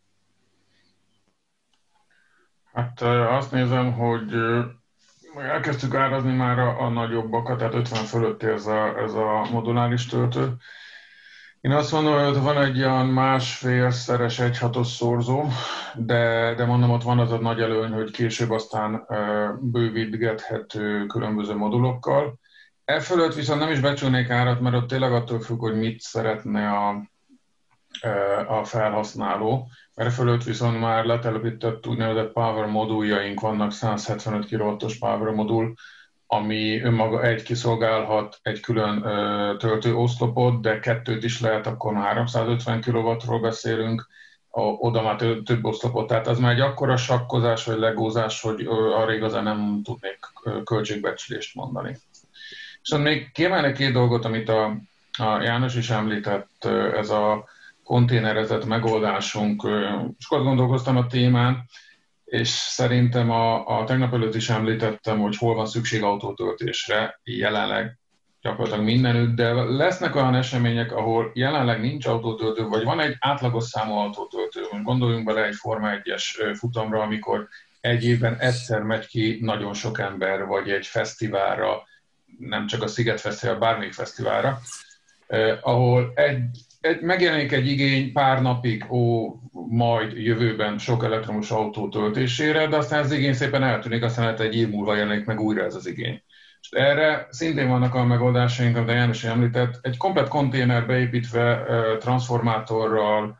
Hát 2.72 3.01
azt 3.30 3.51
nézem, 3.51 3.93
hogy 3.93 4.34
elkezdtük 5.37 5.95
árazni 5.95 6.34
már 6.34 6.59
a, 6.59 6.80
a 6.80 6.89
nagyobbakat, 6.89 7.59
tehát 7.59 7.74
50 7.74 8.05
fölötti 8.05 8.47
ez 8.47 8.66
a, 8.66 8.99
ez 8.99 9.12
a 9.12 9.49
moduláris 9.51 10.07
töltő. 10.07 10.57
Én 11.67 11.73
azt 11.73 11.93
mondom, 11.93 12.25
hogy 12.25 12.43
van 12.43 12.62
egy 12.62 12.79
olyan 12.79 13.07
másfélszeres 13.07 14.39
egyhatos 14.39 14.87
szorzó, 14.87 15.45
de, 15.95 16.55
de 16.55 16.64
mondom, 16.64 16.91
ott 16.91 17.03
van 17.03 17.19
az 17.19 17.33
a 17.33 17.39
nagy 17.39 17.61
előny, 17.61 17.91
hogy 17.91 18.11
később 18.11 18.51
aztán 18.51 19.07
bővítgethető 19.61 21.07
különböző 21.07 21.55
modulokkal. 21.55 22.39
E 22.85 23.01
fölött 23.01 23.35
viszont 23.35 23.61
nem 23.61 23.71
is 23.71 23.81
becsülnék 23.81 24.31
árat, 24.31 24.61
mert 24.61 24.75
ott 24.75 24.89
tényleg 24.89 25.12
attól 25.12 25.41
függ, 25.41 25.59
hogy 25.59 25.77
mit 25.77 26.01
szeretne 26.01 26.71
a, 26.71 27.09
a 28.49 28.64
felhasználó. 28.64 29.69
Erre 29.95 30.11
fölött 30.11 30.43
viszont 30.43 30.81
már 30.81 31.05
letelepített 31.05 31.87
úgynevezett 31.87 32.33
power 32.33 32.67
moduljaink 32.67 33.41
vannak, 33.41 33.73
175 33.73 34.47
kW-os 34.49 34.99
power 34.99 35.33
modul, 35.33 35.75
ami 36.27 36.81
önmaga 36.81 37.22
egy 37.22 37.43
kiszolgálhat 37.43 38.39
egy 38.43 38.61
külön 38.61 39.03
ö, 39.05 39.57
töltőoszlopot, 39.57 40.61
de 40.61 40.79
kettőt 40.79 41.24
is 41.24 41.41
lehet, 41.41 41.66
akkor 41.66 41.93
már 41.93 42.07
350 42.07 42.81
kW-ról 42.81 43.41
beszélünk, 43.41 44.07
oda 44.79 45.03
már 45.03 45.16
több 45.45 45.64
oszlopot. 45.64 46.07
Tehát 46.07 46.27
az 46.27 46.39
már 46.39 46.53
egy 46.53 46.61
akkora 46.61 46.97
sakkozás 46.97 47.64
vagy 47.64 47.79
legózás, 47.79 48.41
hogy 48.41 48.66
arra 48.68 49.14
igazán 49.14 49.43
nem 49.43 49.81
tudnék 49.85 50.18
költségbecslést 50.64 51.55
mondani. 51.55 51.97
Viszont 52.83 53.03
még 53.03 53.33
kiemelnek 53.33 53.74
két 53.74 53.93
dolgot, 53.93 54.24
amit 54.24 54.49
a, 54.49 54.64
a 55.18 55.43
János 55.43 55.74
is 55.74 55.91
említett, 55.91 56.64
ez 56.95 57.11
a 57.11 57.45
konténerezett 57.85 58.64
megoldásunk. 58.64 59.62
Sokat 60.18 60.45
gondolkoztam 60.45 60.97
a 60.97 61.07
témán, 61.07 61.64
és 62.27 62.49
szerintem 62.49 63.31
a, 63.31 63.79
a 63.79 63.85
tegnap 63.85 64.12
előtt 64.14 64.35
is 64.35 64.49
említettem, 64.51 65.18
hogy 65.18 65.37
hol 65.37 65.55
van 65.55 65.66
szükség 65.66 66.03
autótöltésre, 66.03 67.20
jelenleg 67.24 67.99
gyakorlatilag 68.41 68.85
mindenütt, 68.85 69.35
de 69.35 69.53
lesznek 69.53 70.14
olyan 70.14 70.35
események, 70.35 70.93
ahol 70.93 71.31
jelenleg 71.35 71.81
nincs 71.81 72.07
autótöltő, 72.07 72.66
vagy 72.66 72.85
van 72.85 73.01
egy 73.01 73.16
átlagos 73.18 73.64
számú 73.64 73.95
autótöltő. 73.95 74.61
Gondoljunk 74.83 75.24
bele 75.24 75.45
egy 75.45 75.55
Forma 75.55 75.91
1-es 76.05 76.55
futamra, 76.59 77.03
amikor 77.03 77.49
egy 77.81 78.05
évben 78.05 78.37
egyszer 78.39 78.83
megy 78.83 79.07
ki 79.07 79.39
nagyon 79.41 79.74
sok 79.74 79.99
ember, 79.99 80.45
vagy 80.45 80.70
egy 80.70 80.87
fesztiválra, 80.87 81.83
nem 82.39 82.66
csak 82.66 82.83
a 82.83 82.87
Sziget 82.87 83.20
Fesztivál, 83.20 83.59
bármelyik 83.59 83.93
fesztiválra, 83.93 84.61
eh, 85.27 85.59
ahol 85.61 86.12
egy 86.14 86.66
egy, 86.87 87.01
megjelenik 87.01 87.53
egy 87.53 87.66
igény 87.66 88.12
pár 88.12 88.43
napig, 88.43 88.93
ó, 88.93 89.28
majd 89.68 90.12
jövőben 90.12 90.78
sok 90.78 91.05
elektromos 91.05 91.51
autó 91.51 91.89
töltésére, 91.89 92.66
de 92.66 92.76
aztán 92.76 93.03
az 93.03 93.12
igény 93.12 93.34
szépen 93.34 93.62
eltűnik, 93.62 94.03
aztán 94.03 94.24
lehet 94.24 94.41
egy 94.41 94.57
év 94.57 94.68
múlva 94.68 94.97
jelenik 94.97 95.24
meg 95.24 95.41
újra 95.41 95.64
ez 95.64 95.74
az 95.74 95.87
igény. 95.87 96.22
És 96.61 96.68
erre 96.70 97.26
szintén 97.30 97.68
vannak 97.68 97.95
a 97.95 98.05
megoldásaink, 98.05 98.76
amit 98.76 98.91
János 98.91 99.24
említett, 99.24 99.78
egy 99.82 99.97
komplet 99.97 100.28
konténer 100.28 100.87
beépítve 100.87 101.64
transformátorral, 102.01 103.39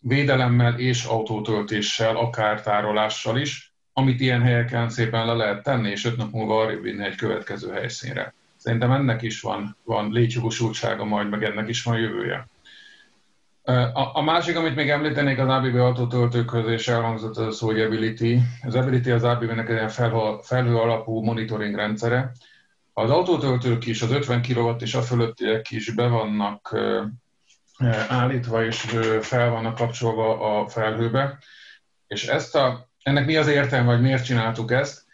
védelemmel 0.00 0.78
és 0.78 1.04
autótöltéssel, 1.04 2.16
akár 2.16 2.62
tárolással 2.62 3.38
is, 3.38 3.74
amit 3.92 4.20
ilyen 4.20 4.42
helyeken 4.42 4.88
szépen 4.88 5.26
le 5.26 5.32
lehet 5.32 5.62
tenni, 5.62 5.90
és 5.90 6.04
öt 6.04 6.16
nap 6.16 6.32
múlva 6.32 6.60
arra 6.60 6.80
vinni 6.80 7.04
egy 7.04 7.16
következő 7.16 7.72
helyszínre. 7.72 8.34
Szerintem 8.68 8.92
ennek 8.92 9.22
is 9.22 9.40
van, 9.40 9.76
van 9.84 10.12
létjogosultsága 10.12 11.04
majd, 11.04 11.28
meg 11.28 11.44
ennek 11.44 11.68
is 11.68 11.82
van 11.82 11.98
jövője. 11.98 12.48
A, 13.62 14.10
a 14.12 14.22
másik, 14.22 14.56
amit 14.56 14.74
még 14.74 14.90
említenék 14.90 15.38
az 15.38 15.48
ABB 15.48 15.76
autótöltőkhöz, 15.76 16.68
és 16.68 16.88
elhangzott 16.88 17.36
az 17.36 17.46
a 17.46 17.50
szó, 17.50 17.66
hogy 17.66 17.80
Ability. 17.80 18.38
Az 18.62 18.74
Ability 18.74 19.10
az 19.10 19.24
ABB-nek 19.24 19.68
egy 19.68 19.92
felhő, 20.42 20.76
alapú 20.76 21.22
monitoring 21.22 21.74
rendszere. 21.74 22.32
Az 22.92 23.10
autótöltők 23.10 23.86
is, 23.86 24.02
az 24.02 24.10
50 24.10 24.42
kW 24.42 24.68
és 24.78 24.94
a 24.94 25.02
fölöttiek 25.02 25.70
is 25.70 25.90
be 25.90 26.06
vannak 26.06 26.78
állítva 28.08 28.64
és 28.64 28.96
fel 29.20 29.50
vannak 29.50 29.74
kapcsolva 29.74 30.60
a 30.60 30.68
felhőbe. 30.68 31.38
És 32.06 32.26
ezt 32.26 32.56
a, 32.56 32.88
ennek 33.02 33.26
mi 33.26 33.36
az 33.36 33.48
értelme, 33.48 33.86
vagy 33.86 34.00
miért 34.00 34.24
csináltuk 34.24 34.72
ezt? 34.72 35.06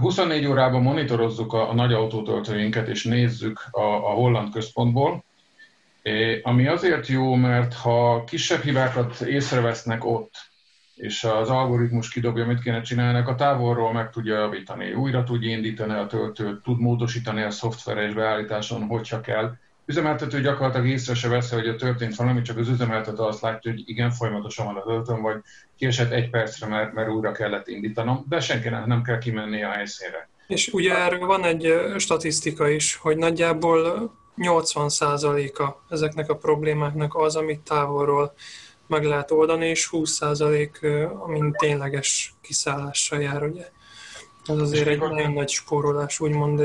24 0.00 0.46
órában 0.46 0.82
monitorozzuk 0.82 1.52
a, 1.52 1.70
a 1.70 1.74
nagy 1.74 1.92
autótöltőinket, 1.92 2.88
és 2.88 3.04
nézzük 3.04 3.66
a, 3.70 3.80
a 3.80 4.10
holland 4.10 4.52
központból, 4.52 5.24
ami 6.42 6.66
azért 6.66 7.06
jó, 7.06 7.34
mert 7.34 7.74
ha 7.74 8.24
kisebb 8.24 8.62
hibákat 8.62 9.20
észrevesznek 9.20 10.04
ott, 10.04 10.34
és 10.94 11.24
az 11.24 11.48
algoritmus 11.50 12.08
kidobja, 12.08 12.46
mit 12.46 12.60
kéne 12.60 12.80
csinálni, 12.80 13.28
a 13.28 13.34
távolról 13.34 13.92
meg 13.92 14.10
tudja 14.10 14.38
javítani, 14.38 14.92
újra 14.92 15.24
tudja 15.24 15.50
indítani 15.50 15.92
a 15.92 16.06
töltőt, 16.06 16.62
tud 16.62 16.80
módosítani 16.80 17.42
a 17.42 17.50
szoftveres 17.50 18.14
beállításon, 18.14 18.86
hogyha 18.86 19.20
kell. 19.20 19.56
Üzemeltető 19.86 20.40
gyakorlatilag 20.40 20.86
észre 20.86 21.14
se 21.14 21.28
veszi, 21.28 21.54
hogy 21.54 21.68
a 21.68 21.76
történt 21.76 22.16
valami, 22.16 22.42
csak 22.42 22.58
az 22.58 22.68
üzemeltető 22.68 23.22
azt 23.22 23.40
látja, 23.40 23.70
hogy 23.70 23.82
igen, 23.84 24.10
folyamatosan 24.10 24.66
van 24.66 24.76
a 24.76 24.82
töltőn, 24.82 25.22
vagy 25.22 25.36
kiesett 25.76 26.10
egy 26.10 26.30
percre, 26.30 26.66
mert, 26.66 26.92
mert 26.92 27.08
újra 27.08 27.32
kellett 27.32 27.68
indítanom, 27.68 28.24
de 28.28 28.40
senkinek 28.40 28.86
nem 28.86 29.02
kell 29.02 29.18
kimenni 29.18 29.62
a 29.62 29.70
helyszínre. 29.70 30.28
És 30.46 30.68
ugye 30.72 30.96
erről 30.96 31.26
van 31.26 31.44
egy 31.44 31.74
statisztika 31.98 32.68
is, 32.68 32.96
hogy 32.96 33.16
nagyjából 33.16 34.10
80%-a 34.36 35.84
ezeknek 35.88 36.30
a 36.30 36.36
problémáknak 36.36 37.14
az, 37.14 37.36
amit 37.36 37.60
távolról 37.60 38.34
meg 38.86 39.04
lehet 39.04 39.30
oldani, 39.30 39.68
és 39.68 39.88
20% 39.92 41.08
amin 41.24 41.52
tényleges 41.52 42.34
kiszállással 42.40 43.20
jár, 43.20 43.42
ugye. 43.42 43.68
Ez 44.48 44.58
azért 44.58 44.88
egy 44.88 44.98
nagyon 44.98 45.32
nagy 45.32 45.48
spórolás, 45.48 46.20
úgymond. 46.20 46.58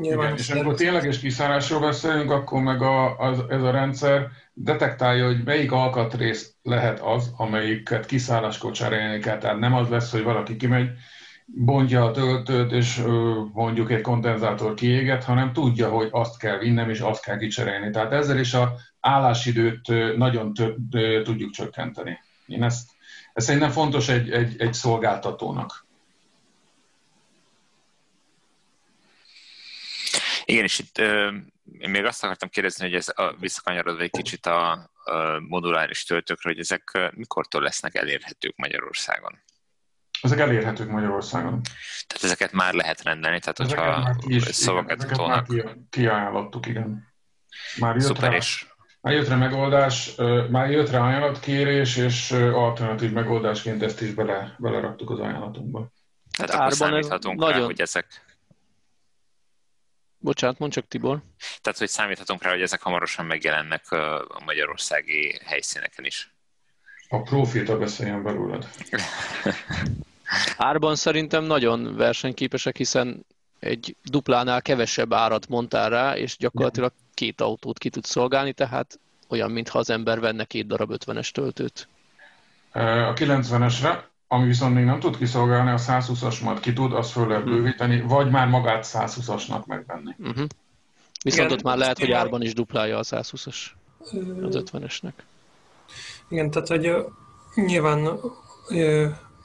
Nyilván 0.00 0.26
Igen, 0.26 0.38
és 0.38 0.50
amikor 0.50 0.74
tényleges 0.74 1.18
kiszállásról 1.18 1.80
beszélünk, 1.80 2.30
akkor 2.30 2.62
meg 2.62 2.82
a, 2.82 3.18
az, 3.18 3.42
ez 3.48 3.62
a 3.62 3.70
rendszer 3.70 4.28
detektálja, 4.52 5.26
hogy 5.26 5.44
melyik 5.44 5.72
alkatrész 5.72 6.54
lehet 6.62 7.00
az, 7.00 7.32
amelyiket 7.36 8.06
kiszálláskor 8.06 8.72
cserélni 8.72 9.18
kell. 9.18 9.38
Tehát 9.38 9.58
nem 9.58 9.74
az 9.74 9.88
lesz, 9.88 10.10
hogy 10.10 10.22
valaki 10.22 10.56
kimegy, 10.56 10.88
bontja 11.46 12.04
a 12.04 12.10
töltőt, 12.10 12.72
és 12.72 13.02
mondjuk 13.52 13.90
egy 13.90 14.00
kondenzátor 14.00 14.74
kiéget, 14.74 15.24
hanem 15.24 15.52
tudja, 15.52 15.88
hogy 15.88 16.08
azt 16.10 16.38
kell 16.38 16.58
vinnem, 16.58 16.90
és 16.90 17.00
azt 17.00 17.24
kell 17.24 17.38
kicserélni. 17.38 17.90
Tehát 17.90 18.12
ezzel 18.12 18.38
is 18.38 18.54
a 18.54 18.72
állásidőt 19.00 20.16
nagyon 20.16 20.54
több, 20.54 20.76
tudjuk 21.22 21.50
csökkenteni. 21.50 22.18
Én 22.46 22.62
ezt, 22.62 22.90
ez 23.32 23.44
szerintem 23.44 23.70
fontos 23.70 24.08
egy, 24.08 24.30
egy, 24.30 24.54
egy 24.58 24.74
szolgáltatónak. 24.74 25.85
Igen, 30.48 30.64
és 30.64 30.78
itt 30.78 30.98
ö, 30.98 31.36
én 31.78 31.90
még 31.90 32.04
azt 32.04 32.24
akartam 32.24 32.48
kérdezni, 32.48 32.84
hogy 32.84 32.94
ez 32.94 33.08
a, 33.14 33.34
visszakanyarodva 33.40 34.02
egy 34.02 34.10
kicsit 34.10 34.46
a, 34.46 34.70
a 34.70 35.40
moduláris 35.48 36.04
töltőkről, 36.04 36.52
hogy 36.52 36.62
ezek 36.62 37.12
mikortól 37.14 37.62
lesznek 37.62 37.94
elérhetők 37.94 38.56
Magyarországon? 38.56 39.42
Ezek 40.22 40.38
elérhetők 40.38 40.88
Magyarországon. 40.88 41.60
Tehát 42.06 42.24
ezeket 42.24 42.52
már 42.52 42.74
lehet 42.74 43.02
rendelni, 43.02 43.38
tehát 43.38 43.60
ezeket 43.60 44.22
hogyha 44.22 44.52
szavakat 44.52 45.06
tolnak. 45.12 45.46
Már 45.48 45.76
kiajánlottuk, 45.90 46.66
igen. 46.66 47.14
Már 47.78 47.94
jött 47.94 48.04
Szuper, 48.04 48.30
rá, 48.30 48.36
és... 48.36 48.66
Már 49.00 49.14
jött 49.14 49.28
rá 49.28 49.36
megoldás, 49.36 50.14
már 50.50 50.70
jött 50.70 50.90
rá 50.90 51.06
ajánlatkérés, 51.06 51.96
és 51.96 52.30
alternatív 52.32 53.12
megoldásként 53.12 53.82
ezt 53.82 54.00
is 54.00 54.14
bele, 54.14 54.56
beleraktuk 54.58 55.10
az 55.10 55.18
ajánlatunkba. 55.18 55.92
Tehát 56.36 56.54
akkor 56.54 56.72
számíthatunk 56.72 57.42
rá, 57.42 57.48
nagyon... 57.48 57.64
hogy 57.64 57.80
ezek... 57.80 58.24
Bocsánat, 60.26 60.58
mond 60.58 60.72
csak 60.72 60.88
Tibor. 60.88 61.22
Tehát, 61.60 61.78
hogy 61.78 61.88
számíthatunk 61.88 62.42
rá, 62.42 62.50
hogy 62.50 62.62
ezek 62.62 62.82
hamarosan 62.82 63.26
megjelennek 63.26 63.90
a 64.28 64.42
magyarországi 64.44 65.40
helyszíneken 65.44 66.04
is. 66.04 66.34
A 67.08 67.22
profita 67.22 67.78
beszéljen 67.78 68.22
belőled. 68.22 68.68
Árban 70.56 70.96
szerintem 70.96 71.44
nagyon 71.44 71.96
versenyképesek, 71.96 72.76
hiszen 72.76 73.26
egy 73.58 73.96
duplánál 74.02 74.62
kevesebb 74.62 75.12
árat 75.12 75.48
mondtál 75.48 75.90
rá, 75.90 76.16
és 76.16 76.36
gyakorlatilag 76.36 76.92
két 77.14 77.40
autót 77.40 77.78
ki 77.78 77.90
tud 77.90 78.04
szolgálni, 78.04 78.52
tehát 78.52 79.00
olyan, 79.28 79.50
mintha 79.50 79.78
az 79.78 79.90
ember 79.90 80.20
venne 80.20 80.44
két 80.44 80.66
darab 80.66 80.92
50-es 80.94 81.30
töltőt. 81.30 81.88
A 82.72 83.12
90-esre, 83.12 83.98
ami 84.28 84.46
viszont 84.46 84.74
még 84.74 84.84
nem 84.84 85.00
tud 85.00 85.16
kiszolgálni, 85.16 85.70
a 85.70 85.78
120-as 85.78 86.42
majd 86.42 86.60
ki 86.60 86.72
tud, 86.72 86.92
azt 86.92 87.10
föl 87.10 87.26
lehet 87.26 87.44
mhm. 87.44 87.54
bővíteni, 87.54 88.00
vagy 88.00 88.30
már 88.30 88.48
magát 88.48 88.86
120-asnak 88.92 89.64
megvenni. 89.66 90.14
Uh-huh. 90.18 90.46
Viszont 91.22 91.48
Igen, 91.48 91.58
ott 91.58 91.62
már 91.62 91.76
lehet, 91.76 91.98
hogy 91.98 92.10
árban 92.10 92.42
is 92.42 92.54
duplálja 92.54 92.98
a 92.98 93.02
120-as 93.02 93.56
az 94.42 94.62
50-esnek. 94.72 95.12
Igen, 96.28 96.50
tehát 96.50 96.68
hogy 96.68 96.94
nyilván 97.54 98.20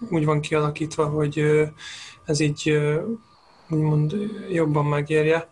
úgy 0.09 0.25
van 0.25 0.41
kialakítva, 0.41 1.05
hogy 1.05 1.43
ez 2.25 2.39
így 2.39 2.79
úgymond 3.69 4.15
jobban 4.49 4.85
megérje, 4.85 5.49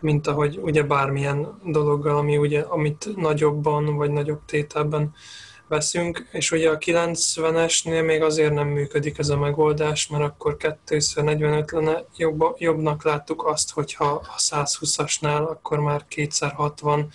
mint 0.00 0.26
ahogy 0.26 0.58
ugye 0.62 0.82
bármilyen 0.82 1.58
dologgal, 1.64 2.16
ami 2.16 2.36
ugye, 2.36 2.60
amit 2.60 3.16
nagyobban 3.16 3.96
vagy 3.96 4.10
nagyobb 4.10 4.40
tételben 4.44 5.14
veszünk, 5.68 6.28
és 6.30 6.50
ugye 6.50 6.70
a 6.70 6.78
90-esnél 6.78 8.04
még 8.04 8.22
azért 8.22 8.52
nem 8.52 8.68
működik 8.68 9.18
ez 9.18 9.28
a 9.28 9.38
megoldás, 9.38 10.06
mert 10.06 10.24
akkor 10.24 10.56
245 10.86 11.70
lenne, 11.70 12.04
jobb, 12.16 12.54
jobbnak 12.58 13.04
láttuk 13.04 13.46
azt, 13.46 13.70
hogyha 13.70 14.04
a 14.04 14.36
120-asnál 14.36 15.48
akkor 15.48 15.80
már 15.80 16.04
260 16.08 17.10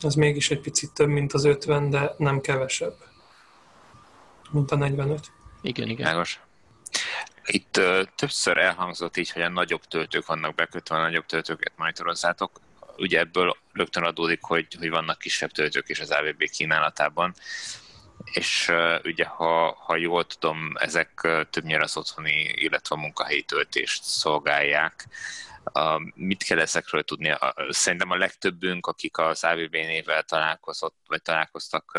az 0.00 0.14
mégis 0.14 0.50
egy 0.50 0.60
picit 0.60 0.92
több, 0.92 1.08
mint 1.08 1.32
az 1.32 1.44
50, 1.44 1.90
de 1.90 2.14
nem 2.18 2.40
kevesebb, 2.40 2.94
mint 4.50 4.70
a 4.70 4.76
45. 4.76 5.32
Igen, 5.62 5.88
igen. 5.88 6.06
Mágos. 6.06 6.40
Itt 7.44 7.76
ö, 7.76 8.02
többször 8.14 8.58
elhangzott 8.58 9.16
így, 9.16 9.30
hogy 9.30 9.42
a 9.42 9.48
nagyobb 9.48 9.84
töltők 9.84 10.26
vannak 10.26 10.54
bekötve, 10.54 10.96
a 10.96 11.00
nagyobb 11.00 11.26
töltőket 11.26 11.72
monitorozzátok. 11.76 12.60
Ugye 12.98 13.18
ebből 13.18 13.56
rögtön 13.72 14.02
adódik, 14.02 14.42
hogy, 14.42 14.66
hogy 14.78 14.90
vannak 14.90 15.18
kisebb 15.18 15.50
töltők 15.50 15.88
is 15.88 16.00
az 16.00 16.10
AVB 16.10 16.44
kínálatában. 16.50 17.34
És 18.32 18.68
uh, 18.68 19.00
ugye, 19.04 19.24
ha, 19.24 19.72
ha 19.72 19.96
jól 19.96 20.26
tudom, 20.26 20.72
ezek 20.78 21.20
uh, 21.24 21.42
többnyire 21.50 21.82
az 21.82 21.96
otthoni, 21.96 22.52
illetve 22.54 22.96
a 22.96 22.98
munkahelyi 22.98 23.42
töltést 23.42 24.02
szolgálják. 24.02 25.08
A, 25.72 26.12
mit 26.14 26.42
kell 26.42 26.58
ezekről 26.58 27.02
tudni? 27.02 27.34
Szerintem 27.68 28.10
a 28.10 28.16
legtöbbünk, 28.16 28.86
akik 28.86 29.18
az 29.18 29.44
AVB 29.44 29.72
névvel 29.72 30.22
találkozott, 30.22 30.96
vagy 31.06 31.22
találkoztak, 31.22 31.98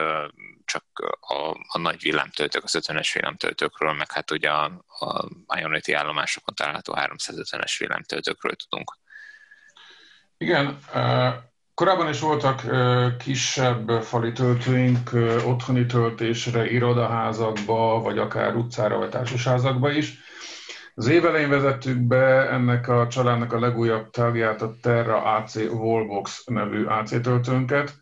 csak 0.66 0.86
a, 1.20 1.50
a 1.68 1.78
nagy 1.78 2.02
villámtöltők, 2.02 2.64
az 2.64 2.78
50-es 2.80 3.10
villámtöltőkről, 3.14 3.94
meg 3.94 4.12
hát 4.12 4.32
ugye 4.32 4.50
a, 4.50 4.86
a 5.48 5.58
Ionity 5.60 5.92
állomásokon 5.92 6.56
található 6.56 6.94
350-es 6.98 7.76
villámtöltőkről 7.78 8.56
tudunk. 8.56 8.98
Igen, 10.42 10.80
korábban 11.74 12.10
is 12.10 12.20
voltak 12.20 12.62
kisebb 13.18 13.90
fali 13.90 14.32
töltőink 14.32 15.10
otthoni 15.46 15.86
töltésre, 15.86 16.72
irodaházakba, 16.72 18.02
vagy 18.02 18.18
akár 18.18 18.56
utcára, 18.56 18.98
vagy 18.98 19.10
társasházakba 19.10 19.92
is. 19.92 20.18
Az 20.96 21.08
évelején 21.08 21.50
vezettük 21.50 21.98
be 21.98 22.50
ennek 22.50 22.88
a 22.88 23.08
családnak 23.08 23.54
a 23.54 23.60
legújabb 23.60 24.10
tagját, 24.10 24.62
a 24.62 24.76
Terra 24.82 25.24
AC 25.24 25.56
Wallbox 25.56 26.46
nevű 26.46 26.86
AC 26.86 27.22
töltőnket. 27.22 27.96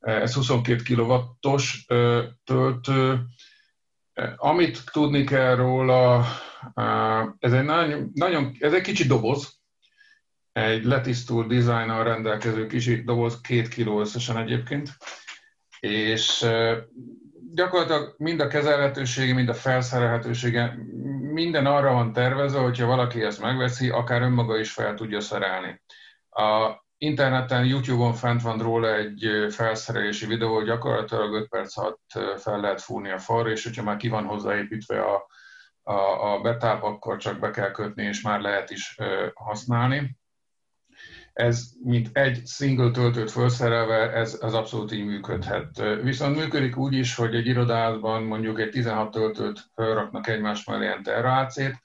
Ez 0.00 0.34
22 0.34 0.82
kW-os 0.94 1.86
töltő. 2.44 3.20
Amit 4.36 4.90
tudni 4.92 5.24
kell 5.24 5.56
róla, 5.56 6.24
ez 7.38 7.52
egy, 7.52 7.64
nagyon, 7.64 8.10
nagyon, 8.14 8.56
ez 8.58 8.72
egy 8.72 8.82
kicsi 8.82 9.06
doboz, 9.06 9.63
egy 10.54 10.84
letisztult 10.84 11.48
dizájnnal 11.48 12.04
rendelkező 12.04 12.66
kicsi 12.66 13.02
doboz, 13.02 13.40
két 13.40 13.68
kiló 13.68 14.00
összesen 14.00 14.36
egyébként, 14.36 14.88
és 15.80 16.46
gyakorlatilag 17.54 18.14
mind 18.18 18.40
a 18.40 18.46
kezelhetősége, 18.46 19.34
mind 19.34 19.48
a 19.48 19.54
felszerelhetősége, 19.54 20.78
minden 21.32 21.66
arra 21.66 21.92
van 21.92 22.12
tervezve, 22.12 22.60
hogyha 22.60 22.86
valaki 22.86 23.22
ezt 23.22 23.40
megveszi, 23.40 23.90
akár 23.90 24.22
önmaga 24.22 24.58
is 24.58 24.72
fel 24.72 24.94
tudja 24.94 25.20
szerelni. 25.20 25.82
A 26.30 26.82
interneten, 26.98 27.64
YouTube-on 27.64 28.12
fent 28.12 28.42
van 28.42 28.58
róla 28.58 28.96
egy 28.96 29.46
felszerelési 29.50 30.26
videó, 30.26 30.62
gyakorlatilag 30.62 31.34
5 31.34 31.48
perc 31.48 31.76
alatt 31.76 32.12
fel 32.36 32.60
lehet 32.60 32.80
fúrni 32.80 33.10
a 33.10 33.18
far, 33.18 33.48
és 33.48 33.64
hogyha 33.64 33.82
már 33.82 33.96
ki 33.96 34.08
van 34.08 34.24
hozzáépítve 34.24 35.02
a, 35.02 35.26
a, 35.82 36.32
a 36.32 36.40
betáp, 36.40 36.82
akkor 36.82 37.16
csak 37.16 37.38
be 37.38 37.50
kell 37.50 37.70
kötni, 37.70 38.04
és 38.04 38.22
már 38.22 38.40
lehet 38.40 38.70
is 38.70 38.98
használni. 39.34 40.16
Ez, 41.34 41.70
mint 41.82 42.10
egy 42.12 42.46
single 42.46 42.90
töltőt 42.90 43.30
felszerelve, 43.30 44.12
ez, 44.12 44.38
ez 44.42 44.52
abszolút 44.52 44.92
így 44.92 45.04
működhet. 45.04 45.82
Viszont 46.02 46.36
működik 46.36 46.76
úgy 46.76 46.94
is, 46.94 47.14
hogy 47.14 47.34
egy 47.34 47.46
irodában 47.46 48.22
mondjuk 48.22 48.60
egy 48.60 48.70
16 48.70 49.10
töltőt 49.10 49.60
felraknak 49.74 50.26
egymás 50.26 50.64
mellé 50.64 50.84
ilyen 50.84 51.24
AC-t, 51.24 51.82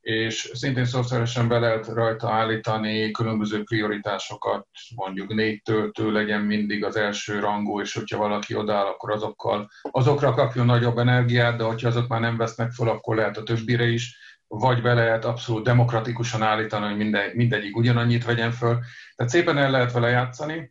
és 0.00 0.50
szintén 0.54 0.84
szoftveresen 0.84 1.48
be 1.48 1.58
lehet 1.58 1.86
rajta 1.86 2.30
állítani 2.30 3.10
különböző 3.10 3.62
prioritásokat, 3.62 4.66
mondjuk 4.96 5.34
négy 5.34 5.62
töltő 5.62 6.12
legyen 6.12 6.40
mindig 6.40 6.84
az 6.84 6.96
első 6.96 7.38
rangú, 7.38 7.80
és 7.80 7.94
hogyha 7.94 8.18
valaki 8.18 8.54
odáll, 8.54 8.86
akkor 8.86 9.10
azokkal, 9.10 9.70
azokra 9.82 10.34
kapjon 10.34 10.66
nagyobb 10.66 10.98
energiát, 10.98 11.56
de 11.56 11.64
hogyha 11.64 11.88
azok 11.88 12.08
már 12.08 12.20
nem 12.20 12.36
vesznek 12.36 12.72
fel, 12.72 12.88
akkor 12.88 13.16
lehet 13.16 13.36
a 13.36 13.42
többire 13.42 13.84
is, 13.84 14.16
vagy 14.52 14.82
be 14.82 14.94
lehet 14.94 15.24
abszolút 15.24 15.64
demokratikusan 15.64 16.42
állítani, 16.42 16.86
hogy 16.86 16.96
minden, 16.96 17.30
mindegyik 17.34 17.76
ugyanannyit 17.76 18.24
vegyen 18.24 18.52
föl. 18.52 18.78
Tehát 19.16 19.32
szépen 19.32 19.58
el 19.58 19.70
lehet 19.70 19.92
vele 19.92 20.08
játszani, 20.08 20.70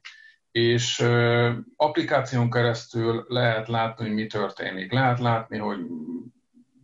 és 0.52 1.06
applikáción 1.76 2.50
keresztül 2.50 3.26
lehet 3.28 3.68
látni, 3.68 4.06
hogy 4.06 4.16
mi 4.16 4.28
történik. 4.28 4.92
Lehet 4.92 5.20
látni, 5.20 5.58
hogy 5.58 5.80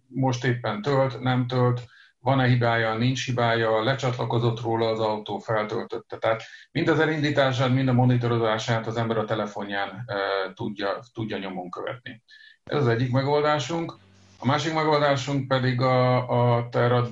most 0.08 0.46
éppen 0.46 0.82
tölt, 0.82 1.20
nem 1.20 1.48
tölt, 1.48 1.82
van-e 2.20 2.48
hibája, 2.48 2.98
nincs 2.98 3.26
hibája, 3.26 3.84
lecsatlakozott 3.84 4.62
róla 4.62 4.90
az 4.90 5.00
autó, 5.00 5.38
feltöltötte. 5.38 6.18
Tehát 6.18 6.44
mind 6.72 6.88
az 6.88 7.00
elindítását, 7.00 7.74
mind 7.74 7.88
a 7.88 7.94
monitorozását 7.94 8.88
az 8.88 8.98
ember 8.98 9.18
a 9.18 9.26
telefonján 9.26 9.90
e, 10.06 10.16
tudja, 10.54 11.00
tudja 11.14 11.38
nyomon 11.38 11.70
követni. 11.70 12.24
Ez 12.64 12.78
az 12.78 12.88
egyik 12.88 13.12
megoldásunk. 13.12 13.98
A 14.40 14.46
másik 14.46 14.74
megoldásunk 14.74 15.48
pedig 15.48 15.82
a, 15.82 16.58
a 16.58 16.70
Terra 16.70 17.08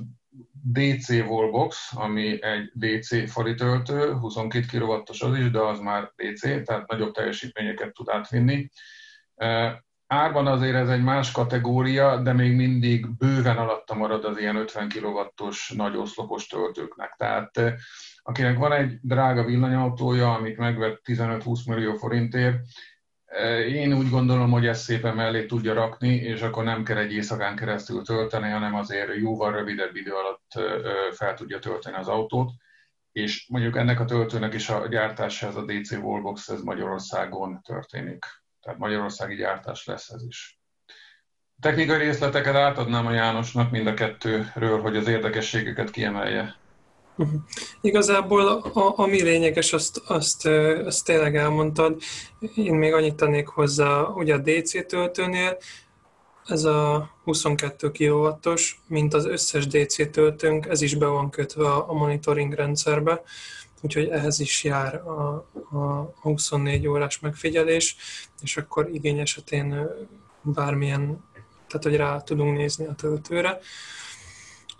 DC 0.64 1.10
Wallbox, 1.10 1.92
ami 1.96 2.44
egy 2.44 2.72
DC 2.74 3.32
fali 3.32 3.56
töltő, 3.56 4.14
22 4.14 4.78
kW-os 4.78 5.22
az 5.22 5.38
is, 5.38 5.52
de 5.52 5.60
az 5.60 5.80
már 5.80 6.12
DC, 6.16 6.66
tehát 6.66 6.88
nagyobb 6.88 7.14
teljesítményeket 7.14 7.94
tud 7.94 8.10
átvinni. 8.10 8.70
Árban 10.08 10.48
azért 10.48 10.76
ez 10.76 10.90
egy 10.90 11.04
más 11.04 11.32
kategória, 11.32 12.18
de 12.18 12.34
még 12.34 12.56
mindig 12.56 13.18
bőven 13.18 13.58
alatta 13.58 13.96
marad 13.96 14.26
az 14.26 14.38
ilyen 14.38 14.56
50 14.56 14.90
kW-os 14.90 15.74
nagy 15.76 15.96
oszlopos 15.96 16.48
töltőknek. 16.48 17.16
Tehát 17.18 17.58
eh, 17.58 17.74
akinek 18.24 18.58
van 18.58 18.72
egy 18.72 18.98
drága 19.02 19.44
villanyautója, 19.44 20.34
amit 20.34 20.58
megvett 20.58 21.02
15-20 21.06 21.68
millió 21.68 21.94
forintért, 21.94 22.58
én 23.68 23.94
úgy 23.94 24.10
gondolom, 24.10 24.52
hogy 24.52 24.66
ezt 24.66 24.84
szépen 24.84 25.16
mellé 25.16 25.46
tudja 25.46 25.74
rakni, 25.74 26.16
és 26.16 26.42
akkor 26.42 26.64
nem 26.64 26.84
kell 26.84 26.98
egy 26.98 27.14
éjszakán 27.14 27.56
keresztül 27.56 28.04
tölteni, 28.04 28.50
hanem 28.50 28.76
azért 28.76 29.16
jóval 29.16 29.52
rövidebb 29.52 29.96
idő 29.96 30.12
alatt 30.12 30.54
eh, 30.56 31.12
fel 31.12 31.34
tudja 31.34 31.60
tölteni 31.60 31.96
az 31.96 32.08
autót. 32.08 32.52
És 33.12 33.48
mondjuk 33.50 33.78
ennek 33.78 34.00
a 34.00 34.06
töltőnek 34.06 34.54
is 34.54 34.70
a 34.70 34.88
gyártása, 34.88 35.48
ez 35.48 35.56
a 35.56 35.66
DC 35.66 35.92
Wallbox, 35.92 36.50
ez 36.50 36.62
Magyarországon 36.62 37.62
történik. 37.62 38.26
Tehát 38.62 38.80
magyarországi 38.80 39.36
gyártás 39.36 39.86
lesz 39.86 40.10
ez 40.10 40.24
is. 40.24 40.60
Technikai 41.62 41.98
részleteket 41.98 42.56
átadnám 42.56 43.06
a 43.06 43.12
Jánosnak 43.12 43.72
mind 43.72 43.88
a 43.88 43.94
kettőről, 43.94 44.82
hogy 44.82 44.96
az 44.96 45.08
érdekességeket 45.08 45.90
kiemelje. 45.90 46.56
Uh-huh. 47.18 47.40
Igazából 47.82 48.48
a, 48.48 48.94
ami 48.96 49.22
lényeges, 49.22 49.74
azt, 49.74 50.02
azt, 50.08 50.46
azt 50.86 51.06
tényleg 51.06 51.36
elmondtad. 51.36 52.02
Én 52.56 52.74
még 52.74 52.94
annyit 52.94 53.16
tennék 53.16 53.48
hozzá, 53.48 54.02
ugye 54.02 54.34
a 54.34 54.38
DC 54.38 54.88
töltőnél, 54.88 55.58
ez 56.46 56.64
a 56.64 57.10
22 57.24 57.92
kW-os, 57.92 58.82
mint 58.88 59.14
az 59.14 59.26
összes 59.26 59.68
DC 59.68 60.12
töltőnk, 60.12 60.66
ez 60.66 60.82
is 60.82 60.96
be 60.96 61.06
van 61.06 61.30
kötve 61.30 61.74
a 61.74 61.94
monitoring 61.94 62.54
rendszerbe 62.54 63.22
úgyhogy 63.84 64.08
ehhez 64.08 64.40
is 64.40 64.64
jár 64.64 64.96
a, 64.96 65.48
a 65.72 66.14
24 66.22 66.88
órás 66.88 67.20
megfigyelés, 67.20 67.96
és 68.42 68.58
akkor 68.58 68.90
igény 68.94 69.20
esetén 69.20 69.88
bármilyen, 70.42 71.24
tehát 71.68 71.84
hogy 71.84 71.96
rá 71.96 72.22
tudunk 72.22 72.58
nézni 72.58 72.86
a 72.86 72.94
töltőre. 72.94 73.60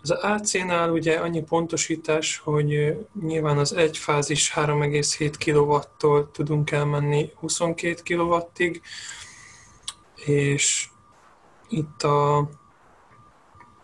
Az 0.04 0.10
AC-nál 0.10 0.90
ugye 0.90 1.14
annyi 1.14 1.42
pontosítás, 1.42 2.38
hogy 2.44 2.96
nyilván 3.22 3.58
az 3.58 3.72
egyfázis 3.72 4.52
3,7 4.54 5.34
kW-tól 5.44 6.30
tudunk 6.30 6.70
elmenni 6.70 7.30
22 7.34 8.02
kW-ig, 8.04 8.82
és 10.14 10.88
itt 11.68 12.02
a 12.02 12.48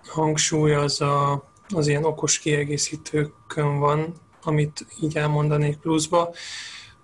hangsúly 0.06 0.74
az 0.74 1.00
a, 1.00 1.44
az 1.68 1.86
ilyen 1.86 2.04
okos 2.04 2.38
kiegészítőkön 2.38 3.78
van, 3.78 4.14
amit 4.42 4.86
így 5.00 5.16
elmondanék 5.16 5.76
pluszba, 5.76 6.34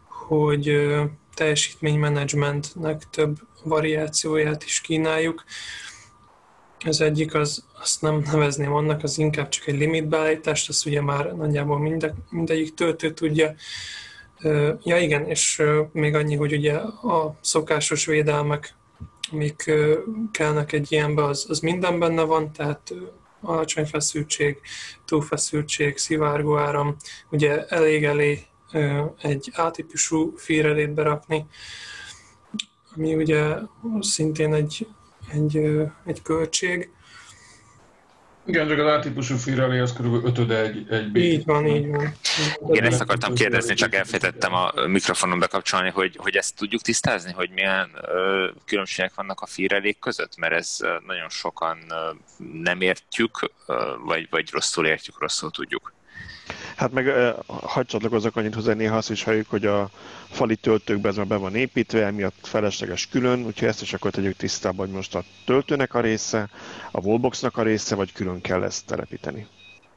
hogy 0.08 0.92
teljesítménymenedzsmentnek 1.34 3.10
több 3.10 3.36
variációját 3.62 4.64
is 4.64 4.80
kínáljuk. 4.80 5.44
Az 6.86 7.00
egyik, 7.00 7.34
az, 7.34 7.64
azt 7.80 8.02
nem 8.02 8.22
nevezném 8.32 8.72
annak, 8.72 9.02
az 9.02 9.18
inkább 9.18 9.48
csak 9.48 9.66
egy 9.66 9.78
limitbeállítást, 9.78 10.68
azt 10.68 10.86
ugye 10.86 11.02
már 11.02 11.36
nagyjából 11.36 11.78
minde, 11.78 12.14
mindegyik 12.30 12.74
töltő 12.74 13.12
tudja. 13.12 13.54
Ja 14.82 14.98
igen, 14.98 15.26
és 15.26 15.62
még 15.92 16.14
annyi, 16.14 16.36
hogy 16.36 16.52
ugye 16.52 16.74
a 16.74 17.36
szokásos 17.40 18.06
védelmek, 18.06 18.74
amik 19.32 19.70
kellnek 20.30 20.72
egy 20.72 20.92
ilyenbe, 20.92 21.24
az, 21.24 21.46
az 21.48 21.60
minden 21.60 21.98
benne 21.98 22.22
van, 22.22 22.52
tehát 22.52 22.94
alacsony 23.40 23.86
feszültség, 23.86 24.60
túlfeszültség, 25.04 25.96
szivárgó 25.96 26.56
áram, 26.56 26.96
ugye 27.30 27.66
elég 27.66 28.04
elé 28.04 28.46
egy 29.20 29.50
A-típusú 29.54 30.34
fírelét 30.36 30.94
berakni, 30.94 31.46
ami 32.96 33.14
ugye 33.14 33.54
szintén 34.00 34.54
egy, 34.54 34.86
egy, 35.32 35.56
egy 36.06 36.22
költség. 36.22 36.90
Igen, 38.46 38.68
csak 38.68 38.78
az 38.78 38.86
A-típusú 38.86 39.36
fírelé 39.36 39.78
az 39.78 39.92
kb. 39.92 40.24
ötöde 40.24 40.60
egy, 40.60 40.86
egy 40.90 41.10
B. 41.10 41.16
Így 41.16 41.44
van, 41.44 41.66
így 41.66 41.86
van. 41.86 42.12
Én 42.70 42.84
ezt 42.84 43.00
akartam 43.00 43.34
kérdezni, 43.34 43.74
csak 43.74 43.94
elfejtettem 43.94 44.54
a 44.54 44.72
mikrofonon 44.86 45.38
bekapcsolni, 45.38 45.90
hogy, 45.90 46.16
hogy 46.16 46.36
ezt 46.36 46.56
tudjuk 46.56 46.82
tisztázni, 46.82 47.32
hogy 47.32 47.50
milyen 47.50 47.90
ö, 48.02 48.48
különbségek 48.64 49.14
vannak 49.14 49.40
a 49.40 49.46
fírelék 49.46 49.98
között, 49.98 50.36
mert 50.36 50.52
ez 50.52 50.76
nagyon 51.06 51.28
sokan 51.28 51.78
ö, 51.90 52.10
nem 52.62 52.80
értjük, 52.80 53.50
ö, 53.66 53.94
vagy, 54.04 54.26
vagy 54.30 54.50
rosszul 54.50 54.86
értjük, 54.86 55.20
rosszul 55.20 55.50
tudjuk. 55.50 55.92
Hát 56.76 56.92
meg 56.92 57.34
hagyd 57.46 57.88
csatlakozzak 57.88 58.36
annyit 58.36 58.54
hozzá, 58.54 58.72
néha 58.72 58.96
azt 58.96 59.10
is 59.10 59.22
halljuk, 59.24 59.50
hogy 59.50 59.66
a 59.66 59.90
fali 60.30 60.56
töltőkben 60.56 61.10
ez 61.10 61.16
már 61.16 61.26
be 61.26 61.36
van 61.36 61.54
építve, 61.54 62.04
emiatt 62.04 62.38
felesleges 62.42 63.08
külön, 63.08 63.44
úgyhogy 63.44 63.68
ezt 63.68 63.82
is 63.82 63.92
akkor 63.92 64.10
tegyük 64.10 64.36
tisztában, 64.36 64.86
hogy 64.86 64.94
most 64.94 65.14
a 65.14 65.24
töltőnek 65.44 65.94
a 65.94 66.00
része, 66.00 66.50
a 66.90 67.00
wallboxnak 67.00 67.56
a 67.56 67.62
része, 67.62 67.94
vagy 67.94 68.12
külön 68.12 68.40
kell 68.40 68.62
ezt 68.62 68.86
telepíteni. 68.86 69.46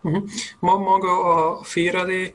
Uh-huh. 0.02 0.30
Ma 0.60 0.78
maga 0.78 1.20
a 1.20 1.64
fírelé 1.64 2.34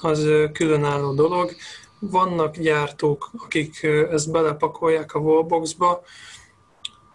az 0.00 0.28
különálló 0.52 1.14
dolog. 1.14 1.50
Vannak 1.98 2.56
gyártók, 2.56 3.30
akik 3.44 3.82
ezt 4.10 4.30
belepakolják 4.30 5.14
a 5.14 5.18
wallboxba, 5.18 6.02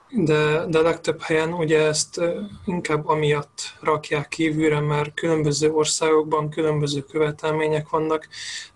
de, 0.10 0.66
de 0.66 0.82
legtöbb 0.82 1.22
helyen 1.22 1.54
ugye 1.54 1.80
ezt 1.80 2.22
inkább 2.66 3.08
amiatt 3.08 3.62
rakják 3.82 4.28
kívülre, 4.28 4.80
mert 4.80 5.14
különböző 5.14 5.72
országokban 5.72 6.50
különböző 6.50 7.02
követelmények 7.02 7.90
vannak. 7.90 8.28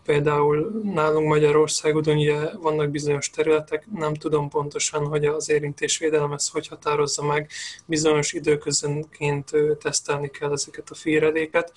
Például 0.03 0.81
nálunk 0.83 1.27
Magyarországon 1.27 2.07
ugye 2.07 2.57
vannak 2.57 2.89
bizonyos 2.89 3.29
területek, 3.29 3.87
nem 3.95 4.13
tudom 4.13 4.49
pontosan, 4.49 5.07
hogy 5.07 5.25
az 5.25 5.49
érintésvédelem 5.49 6.33
ezt 6.33 6.51
hogy 6.51 6.67
határozza 6.67 7.23
meg, 7.23 7.49
bizonyos 7.85 8.33
időközönként 8.33 9.51
tesztelni 9.79 10.29
kell 10.29 10.51
ezeket 10.51 10.89
a 10.89 10.95
félreléket, 10.95 11.73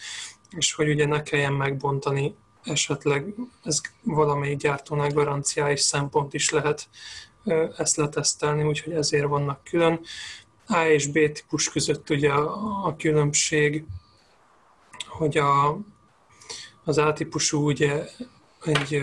és 0.50 0.74
hogy 0.74 0.88
ugye 0.88 1.06
ne 1.06 1.22
kelljen 1.22 1.52
megbontani 1.52 2.34
esetleg 2.64 3.34
ez 3.64 3.80
valamelyik 4.02 4.56
gyártónál 4.56 5.08
garanciális 5.08 5.80
szempont 5.80 6.34
is 6.34 6.50
lehet 6.50 6.88
ezt 7.76 7.96
letesztelni, 7.96 8.62
úgyhogy 8.62 8.92
ezért 8.92 9.26
vannak 9.26 9.64
külön. 9.64 10.00
A 10.66 10.80
és 10.80 11.06
B 11.06 11.12
típus 11.12 11.70
között 11.70 12.10
ugye 12.10 12.30
a, 12.30 12.96
különbség, 12.98 13.84
hogy 15.08 15.38
a, 15.38 15.78
az 16.84 16.98
A 16.98 17.12
típusú 17.12 17.66
ugye 17.66 18.04
egy 18.64 19.00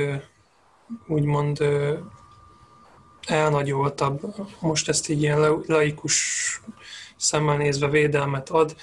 úgymond 1.07 1.63
elnagyoltabb, 3.27 4.35
most 4.59 4.89
ezt 4.89 5.09
így 5.09 5.21
ilyen 5.21 5.63
laikus 5.65 6.61
szemmel 7.15 7.57
nézve 7.57 7.89
védelmet 7.89 8.49
ad. 8.49 8.75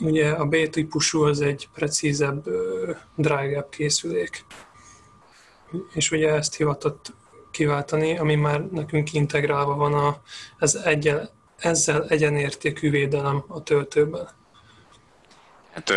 Ugye 0.00 0.30
a 0.30 0.46
B 0.46 0.68
típusú 0.70 1.22
az 1.22 1.40
egy 1.40 1.68
precízebb, 1.74 2.44
drágább 3.16 3.68
készülék. 3.68 4.44
És 5.92 6.10
ugye 6.10 6.32
ezt 6.32 6.54
hivatott 6.54 7.12
kiváltani, 7.54 8.18
ami 8.18 8.34
már 8.34 8.60
nekünk 8.60 9.12
integrálva 9.12 9.74
van 9.74 9.94
a, 9.94 10.22
az 10.58 10.76
egyen, 10.76 11.28
ezzel 11.58 12.06
egyenértékű 12.08 12.90
védelem 12.90 13.44
a 13.48 13.62
töltőben? 13.62 14.28
Hát 15.72 15.92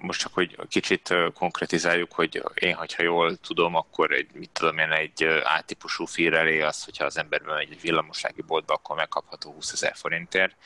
most 0.00 0.20
csak, 0.20 0.34
hogy 0.34 0.56
kicsit 0.68 1.14
konkretizáljuk, 1.34 2.12
hogy 2.12 2.42
én, 2.54 2.74
hogyha 2.74 3.02
jól 3.02 3.36
tudom, 3.36 3.74
akkor 3.74 4.12
egy, 4.12 4.28
mit 4.32 4.50
tudom 4.50 4.78
én, 4.78 4.90
egy 4.90 5.22
A-típusú 5.58 6.04
fírelé 6.04 6.60
az, 6.60 6.84
hogyha 6.84 7.04
az 7.04 7.18
ember 7.18 7.42
megy 7.42 7.70
egy 7.70 7.80
villamosági 7.80 8.42
boltba, 8.42 8.74
akkor 8.74 8.96
megkapható 8.96 9.52
20 9.52 9.72
ezer 9.72 9.92
forintért. 9.94 10.56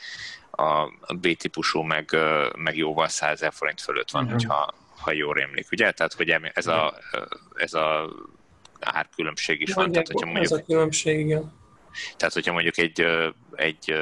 A 0.50 1.14
B-típusú 1.14 1.80
meg, 1.80 2.16
meg 2.56 2.76
jóval 2.76 3.08
100 3.08 3.30
ezer 3.30 3.52
forint 3.52 3.80
fölött 3.80 4.10
van, 4.10 4.22
uh-huh. 4.22 4.38
hogyha 4.38 4.74
ha 4.98 5.12
jól 5.12 5.34
rémlik, 5.34 5.66
ugye? 5.72 5.90
Tehát, 5.90 6.12
hogy 6.12 6.30
ez 6.54 6.66
a, 6.66 6.94
ez 7.54 7.74
a 7.74 8.10
árkülönbség 8.80 9.60
is 9.60 9.74
van. 9.74 9.92
Tehát, 9.92 10.06
hogyha 10.06 10.26
mondjuk, 10.26 10.44
ez 10.44 10.58
a 10.58 10.62
különbség, 10.62 11.18
igen. 11.18 11.52
Tehát, 12.16 12.34
hogyha 12.34 12.52
mondjuk 12.52 12.78
egy, 12.78 13.06
egy 13.54 13.94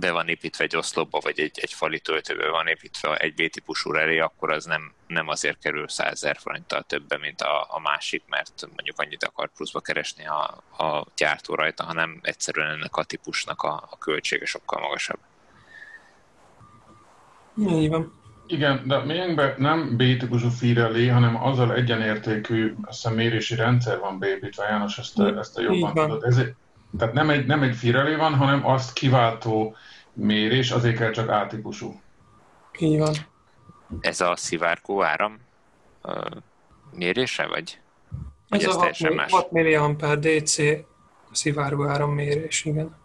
be 0.00 0.10
van 0.10 0.28
építve 0.28 0.64
egy 0.64 0.76
oszlopba, 0.76 1.20
vagy 1.22 1.40
egy, 1.40 1.58
egy 1.60 1.72
fali 1.72 2.00
töltőbe 2.00 2.48
van 2.48 2.66
építve 2.66 3.16
egy 3.16 3.34
B-típusú 3.34 3.90
relé, 3.90 4.18
akkor 4.18 4.50
az 4.50 4.64
nem, 4.64 4.92
nem 5.06 5.28
azért 5.28 5.58
kerül 5.58 5.88
100 5.88 6.12
ezer 6.12 6.36
forinttal 6.36 6.82
többe, 6.82 7.18
mint 7.18 7.40
a, 7.40 7.66
a 7.70 7.80
másik, 7.80 8.22
mert 8.26 8.66
mondjuk 8.74 8.98
annyit 8.98 9.24
akar 9.24 9.48
pluszba 9.56 9.80
keresni 9.80 10.26
a, 10.26 10.42
a 10.84 11.06
gyártó 11.16 11.54
rajta, 11.54 11.84
hanem 11.84 12.18
egyszerűen 12.22 12.70
ennek 12.70 12.96
a 12.96 13.04
típusnak 13.04 13.62
a, 13.62 13.88
a 13.90 13.98
költsége 13.98 14.44
sokkal 14.44 14.80
magasabb. 14.80 15.18
Így 17.68 17.88
van. 17.88 18.19
Igen, 18.50 18.82
de 18.86 18.98
miénkben 19.04 19.54
nem 19.58 19.96
B-típusú 19.96 20.48
fírelé, 20.48 21.06
hanem 21.06 21.44
azzal 21.44 21.74
egyenértékű 21.74 22.74
mérési 23.14 23.54
rendszer 23.54 23.98
van 23.98 24.18
beépítve, 24.18 24.64
János, 24.64 24.98
ezt, 24.98 25.18
a, 25.18 25.38
ezt 25.38 25.58
a 25.58 25.60
jobban 25.60 25.94
tudod. 25.94 26.24
Ez, 26.24 26.42
tehát 26.98 27.14
nem 27.14 27.30
egy, 27.30 27.46
nem 27.46 27.62
egy 27.62 27.74
fírelé 27.74 28.14
van, 28.14 28.34
hanem 28.34 28.66
azt 28.66 28.92
kiváltó 28.92 29.74
mérés, 30.12 30.70
azért 30.70 30.96
kell 30.96 31.10
csak 31.10 31.28
A-típusú. 31.28 32.00
Így 32.78 32.98
van. 32.98 33.14
Ez 34.00 34.20
a 34.20 34.36
szivárgó 34.36 35.02
áram 35.02 35.38
uh, 36.02 36.14
mérése, 36.92 37.46
vagy? 37.46 37.80
Ez 38.48 38.66
a 38.66 38.72
6, 38.72 39.30
6 39.30 39.50
milliampere 39.50 40.16
DC 40.16 40.56
szivárgó 41.32 41.84
áram 41.84 42.14
mérés, 42.14 42.64
igen. 42.64 42.96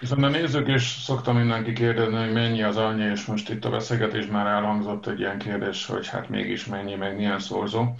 Viszont 0.00 0.24
a 0.24 0.28
nézők 0.28 0.68
is 0.68 0.82
szoktam 0.82 1.36
mindenki 1.36 1.72
kérdezni, 1.72 2.16
hogy 2.16 2.32
mennyi 2.32 2.62
az 2.62 2.76
annyi, 2.76 3.02
és 3.02 3.24
most 3.24 3.50
itt 3.50 3.64
a 3.64 3.70
beszélgetés 3.70 4.26
már 4.26 4.46
elhangzott 4.46 5.06
egy 5.06 5.20
ilyen 5.20 5.38
kérdés, 5.38 5.86
hogy 5.86 6.08
hát 6.08 6.28
mégis 6.28 6.66
mennyi, 6.66 6.94
meg 6.94 7.16
milyen 7.16 7.38
szorzó. 7.38 7.94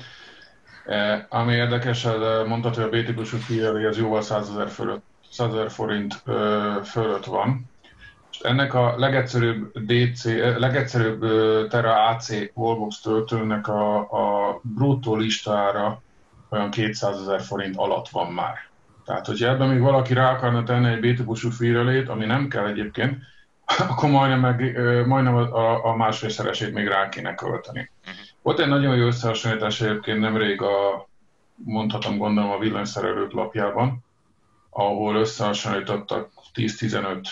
E, 0.87 1.27
ami 1.31 1.53
érdekes, 1.53 2.07
mondtad, 2.47 2.75
hogy 2.75 2.85
a 2.85 2.89
B-típusú 2.89 3.37
figyelő 3.37 3.89
az 3.89 3.99
jóval 3.99 4.23
100 4.23 4.51
ezer 4.51 4.69
fölött 4.69 5.05
100 5.31 5.73
forint 5.73 6.23
fölött 6.85 7.25
van. 7.25 7.71
És 8.31 8.39
ennek 8.39 8.75
a 8.75 8.95
legegyszerűbb 8.99 9.79
DC, 9.79 10.25
legegyszerűbb 10.59 11.21
Terra 11.69 12.07
AC 12.07 12.29
Wallbox 12.55 13.01
töltőnek 13.01 13.69
a, 13.69 13.99
a 13.99 14.61
bruttó 14.63 15.17
listára 15.17 16.03
olyan 16.51 16.71
200 16.71 17.21
ezer 17.21 17.41
forint 17.41 17.77
alatt 17.77 18.09
van 18.09 18.33
már. 18.33 18.72
Tehát, 19.05 19.27
hogyha 19.27 19.49
ebben 19.49 19.69
még 19.69 19.81
valaki 19.81 20.15
rá 20.15 20.33
akarna 20.33 20.63
tenni 20.63 20.89
egy 20.89 21.01
B-típusú 21.01 21.51
fírelét, 21.51 22.09
ami 22.09 22.25
nem 22.25 22.49
kell 22.49 22.67
egyébként, 22.67 23.17
akkor 23.89 24.11
majdnem, 24.11 24.41
meg, 24.41 24.77
majdnem 25.07 25.35
a, 25.37 25.85
a 25.87 25.97
másfélszeresét 25.97 26.73
még 26.73 26.87
rá 26.87 27.09
kéne 27.09 27.35
költeni. 27.35 27.91
Mhm. 28.05 28.15
Volt 28.43 28.59
egy 28.59 28.69
nagyon 28.69 28.97
jó 28.97 29.07
összehasonlítás 29.07 29.81
egyébként 29.81 30.21
nemrég 30.21 30.63
a, 30.63 31.09
mondhatom 31.55 32.19
gondolom 32.19 32.51
a 32.51 32.59
villanyszerelők 32.59 33.33
lapjában, 33.33 34.05
ahol 34.71 35.17
összehasonlítottak 35.17 36.31
10-15 36.55 37.27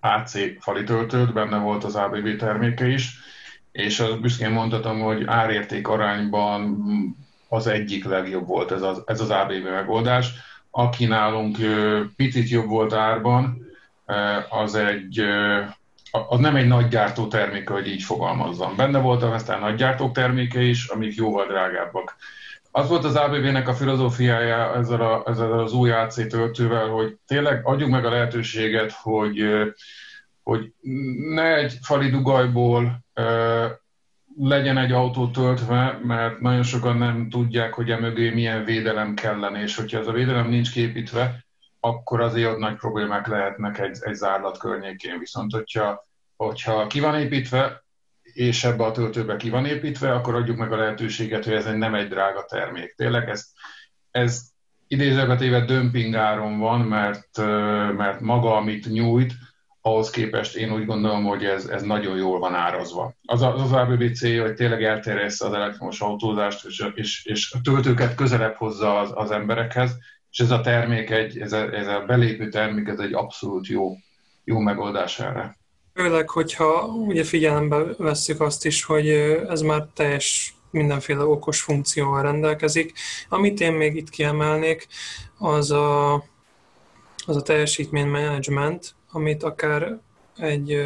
AC 0.00 0.62
fali 0.62 0.84
töltőt, 0.84 1.32
benne 1.32 1.58
volt 1.58 1.84
az 1.84 1.94
ABB 1.94 2.36
terméke 2.36 2.86
is, 2.86 3.18
és 3.72 4.00
az 4.00 4.20
büszkén 4.20 4.50
mondhatom, 4.50 5.00
hogy 5.00 5.24
árérték 5.26 5.88
arányban 5.88 6.76
az 7.54 7.66
egyik 7.66 8.04
legjobb 8.04 8.46
volt 8.46 8.70
ez 8.70 8.82
az, 8.82 9.02
ez 9.06 9.20
az 9.20 9.30
ABB 9.30 9.52
megoldás. 9.72 10.32
Aki 10.70 11.06
nálunk 11.06 11.56
picit 12.16 12.48
jobb 12.48 12.68
volt 12.68 12.92
árban, 12.92 13.66
az 14.48 14.74
egy 14.74 15.24
az 16.28 16.38
nem 16.38 16.56
egy 16.56 16.66
nagy 16.66 16.88
gyártó 16.88 17.26
terméke, 17.26 17.72
hogy 17.72 17.88
így 17.88 18.02
fogalmazzam. 18.02 18.76
Benne 18.76 18.98
voltak 18.98 19.32
aztán 19.32 19.60
nagy 19.60 19.74
gyártók 19.74 20.12
terméke 20.12 20.60
is, 20.60 20.86
amik 20.86 21.14
jóval 21.14 21.46
drágábbak. 21.46 22.16
Az 22.70 22.88
volt 22.88 23.04
az 23.04 23.16
ABB-nek 23.16 23.68
a 23.68 23.74
filozófiája 23.74 24.76
ezzel, 24.76 25.00
a, 25.00 25.22
ezzel 25.26 25.52
az 25.52 25.72
új 25.72 25.90
AC 25.90 26.28
töltővel, 26.28 26.88
hogy 26.88 27.16
tényleg 27.26 27.66
adjuk 27.66 27.90
meg 27.90 28.04
a 28.04 28.10
lehetőséget, 28.10 28.92
hogy, 28.92 29.44
hogy 30.42 30.72
ne 31.34 31.54
egy 31.54 31.78
fali 31.82 32.10
dugajból 32.10 33.04
legyen 34.38 34.78
egy 34.78 34.92
autó 34.92 35.30
töltve, 35.30 35.98
mert 36.02 36.40
nagyon 36.40 36.62
sokan 36.62 36.96
nem 36.96 37.28
tudják, 37.30 37.74
hogy 37.74 37.90
a 37.90 37.98
mögé 37.98 38.30
milyen 38.30 38.64
védelem 38.64 39.14
kellene, 39.14 39.62
és 39.62 39.76
hogyha 39.76 39.98
ez 39.98 40.06
a 40.06 40.12
védelem 40.12 40.48
nincs 40.48 40.72
képítve, 40.72 41.44
akkor 41.80 42.20
azért 42.20 42.50
ott 42.50 42.58
nagy 42.58 42.76
problémák 42.76 43.26
lehetnek 43.26 43.78
egy, 43.78 43.98
egy 44.00 44.14
zárlat 44.14 44.58
környékén. 44.58 45.18
Viszont 45.18 45.52
hogyha, 45.52 46.06
hogyha 46.36 46.86
ki 46.86 47.00
van 47.00 47.20
építve, 47.20 47.84
és 48.22 48.64
ebbe 48.64 48.84
a 48.84 48.92
töltőbe 48.92 49.36
ki 49.36 49.50
van 49.50 49.66
építve, 49.66 50.12
akkor 50.12 50.34
adjuk 50.34 50.56
meg 50.56 50.72
a 50.72 50.76
lehetőséget, 50.76 51.44
hogy 51.44 51.52
ez 51.52 51.64
nem 51.64 51.94
egy 51.94 52.08
drága 52.08 52.44
termék. 52.44 52.94
Tényleg 52.94 53.28
ez, 53.28 53.50
ez 54.10 54.42
idézőket 54.86 55.40
éve 55.40 55.64
dömpingáron 55.64 56.58
van, 56.58 56.80
mert, 56.80 57.36
mert 57.96 58.20
maga, 58.20 58.56
amit 58.56 58.90
nyújt, 58.90 59.32
ahhoz 59.86 60.10
képest 60.10 60.56
én 60.56 60.72
úgy 60.72 60.86
gondolom, 60.86 61.24
hogy 61.24 61.44
ez, 61.44 61.66
ez 61.66 61.82
nagyon 61.82 62.16
jól 62.16 62.38
van 62.38 62.54
árazva. 62.54 63.14
Az 63.24 63.42
az, 63.42 63.60
az 63.60 63.72
ABB 63.72 64.14
célja, 64.14 64.42
hogy 64.42 64.54
tényleg 64.54 64.82
elterjessze 64.82 65.46
az 65.46 65.52
elektromos 65.52 66.00
autózást, 66.00 66.64
és, 66.64 66.84
és, 66.94 67.24
és 67.24 67.52
a 67.52 67.60
töltőket 67.60 68.14
közelebb 68.14 68.54
hozza 68.54 68.98
az, 68.98 69.10
az 69.14 69.30
emberekhez, 69.30 69.96
és 70.30 70.38
ez 70.38 70.50
a 70.50 70.60
termék, 70.60 71.10
egy, 71.10 71.38
ez, 71.38 71.52
a, 71.52 71.72
ez 71.72 71.86
a 71.86 72.04
belépő 72.06 72.48
termék, 72.48 72.88
ez 72.88 72.98
egy 72.98 73.12
abszolút 73.12 73.66
jó, 73.66 73.92
jó 74.44 74.58
megoldás 74.58 75.20
erre. 75.20 75.58
Főleg, 75.94 76.28
hogyha 76.28 76.86
ugye 76.86 77.24
figyelembe 77.24 77.84
vesszük 77.98 78.40
azt 78.40 78.66
is, 78.66 78.84
hogy 78.84 79.08
ez 79.48 79.60
már 79.60 79.86
teljes 79.94 80.54
mindenféle 80.70 81.24
okos 81.24 81.60
funkcióval 81.60 82.22
rendelkezik. 82.22 82.92
Amit 83.28 83.60
én 83.60 83.72
még 83.72 83.96
itt 83.96 84.10
kiemelnék, 84.10 84.86
az 85.38 85.70
a, 85.70 86.14
az 87.26 87.36
a 87.36 87.42
teljesítménymenedzsment, 87.42 88.94
amit 89.14 89.42
akár 89.42 89.98
egy 90.36 90.78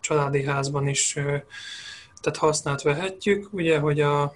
családi 0.00 0.44
házban 0.44 0.88
is 0.88 1.12
tehát 2.20 2.38
használt 2.38 2.82
vehetjük, 2.82 3.48
ugye, 3.52 3.78
hogy 3.78 4.00
a, 4.00 4.34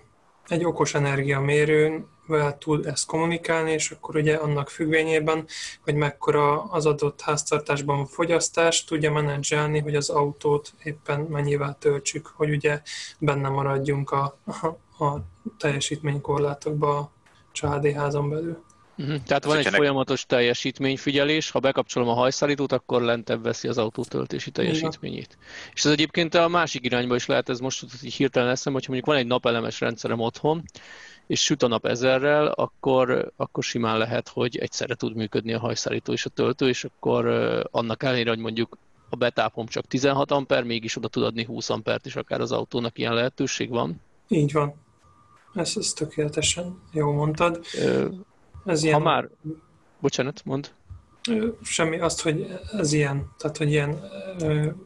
egy 0.48 0.64
okos 0.64 0.94
energiamérőn 0.94 2.06
vel 2.26 2.58
tud 2.58 2.86
ezt 2.86 3.06
kommunikálni, 3.06 3.70
és 3.70 3.90
akkor 3.90 4.16
ugye 4.16 4.34
annak 4.34 4.68
függvényében, 4.68 5.46
hogy 5.84 5.94
mekkora 5.94 6.62
az 6.62 6.86
adott 6.86 7.20
háztartásban 7.20 8.00
a 8.00 8.06
fogyasztás, 8.06 8.84
tudja 8.84 9.12
menedzselni, 9.12 9.78
hogy 9.78 9.94
az 9.96 10.08
autót 10.08 10.72
éppen 10.82 11.20
mennyivel 11.20 11.76
töltsük, 11.78 12.26
hogy 12.26 12.50
ugye 12.50 12.82
benne 13.18 13.48
maradjunk 13.48 14.10
a, 14.10 14.38
a, 14.44 14.66
a 15.04 15.20
teljesítménykorlátokba 15.58 16.98
a 16.98 17.10
családi 17.52 17.92
házon 17.92 18.28
belül. 18.28 18.62
Uh-huh. 18.98 19.22
Tehát 19.26 19.44
van 19.44 19.56
egy 19.56 19.66
ennek... 19.66 19.78
folyamatos 19.78 20.26
teljesítményfigyelés, 20.26 21.50
ha 21.50 21.58
bekapcsolom 21.58 22.08
a 22.08 22.12
hajszállítót, 22.12 22.72
akkor 22.72 23.02
lentebb 23.02 23.42
veszi 23.42 23.68
az 23.68 23.78
autó 23.78 24.04
töltési 24.04 24.50
teljesítményét. 24.50 25.28
Igen. 25.30 25.44
És 25.74 25.84
ez 25.84 25.92
egyébként 25.92 26.34
a 26.34 26.48
másik 26.48 26.84
irányba 26.84 27.14
is 27.14 27.26
lehet, 27.26 27.48
ez 27.48 27.58
most 27.58 27.84
így 28.02 28.14
hirtelen 28.14 28.48
eszem, 28.48 28.72
hogyha 28.72 28.92
mondjuk 28.92 29.14
van 29.14 29.22
egy 29.22 29.26
napelemes 29.26 29.80
rendszerem 29.80 30.20
otthon, 30.20 30.62
és 31.26 31.42
süt 31.42 31.62
a 31.62 31.68
nap 31.68 31.86
ezerrel, 31.86 32.46
akkor, 32.46 33.32
akkor 33.36 33.62
simán 33.62 33.98
lehet, 33.98 34.28
hogy 34.28 34.56
egyszerre 34.56 34.94
tud 34.94 35.14
működni 35.14 35.52
a 35.52 35.58
hajszárító 35.58 36.12
és 36.12 36.24
a 36.24 36.30
töltő, 36.30 36.68
és 36.68 36.84
akkor 36.84 37.26
annak 37.70 38.02
ellenére, 38.02 38.28
hogy 38.28 38.38
mondjuk 38.38 38.76
a 39.08 39.16
betápom 39.16 39.66
csak 39.66 39.86
16 39.86 40.30
amper, 40.30 40.64
mégis 40.64 40.96
oda 40.96 41.08
tud 41.08 41.22
adni 41.22 41.44
20 41.44 41.70
ampert 41.70 42.06
is 42.06 42.16
akár 42.16 42.40
az 42.40 42.52
autónak, 42.52 42.98
ilyen 42.98 43.14
lehetőség 43.14 43.70
van? 43.70 44.00
Így 44.28 44.52
van. 44.52 44.74
Ez, 45.54 45.72
ez 45.76 45.92
tökéletesen 45.92 46.82
jó 46.92 47.12
mondtad. 47.12 47.64
Ez 48.64 48.82
ilyen... 48.82 48.98
Ha 48.98 49.04
már... 49.04 49.28
Bocsánat, 50.00 50.44
mond. 50.44 50.70
Semmi, 51.62 51.98
azt, 51.98 52.20
hogy 52.20 52.58
ez 52.72 52.92
ilyen, 52.92 53.30
tehát 53.38 53.56
hogy 53.56 53.70
ilyen 53.70 54.00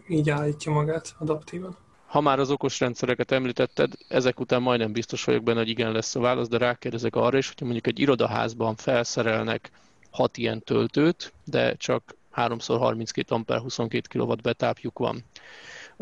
így 0.08 0.30
állítja 0.30 0.72
magát 0.72 1.14
adaptívan. 1.18 1.76
Ha 2.06 2.20
már 2.20 2.38
az 2.38 2.50
okos 2.50 2.80
rendszereket 2.80 3.30
említetted, 3.30 3.92
ezek 4.08 4.40
után 4.40 4.62
majdnem 4.62 4.92
biztos 4.92 5.24
vagyok 5.24 5.42
benne, 5.42 5.58
hogy 5.58 5.68
igen 5.68 5.92
lesz 5.92 6.14
a 6.14 6.20
válasz, 6.20 6.48
de 6.48 6.58
rákérdezek 6.58 7.16
arra 7.16 7.38
is, 7.38 7.46
hogyha 7.46 7.64
mondjuk 7.64 7.86
egy 7.86 7.98
irodaházban 7.98 8.76
felszerelnek 8.76 9.70
6 10.10 10.36
ilyen 10.36 10.62
töltőt, 10.62 11.32
de 11.44 11.74
csak 11.74 12.16
3x32 12.36 13.28
amper 13.28 13.58
22 13.58 14.18
kW 14.18 14.34
betápjuk 14.42 14.98
van, 14.98 15.24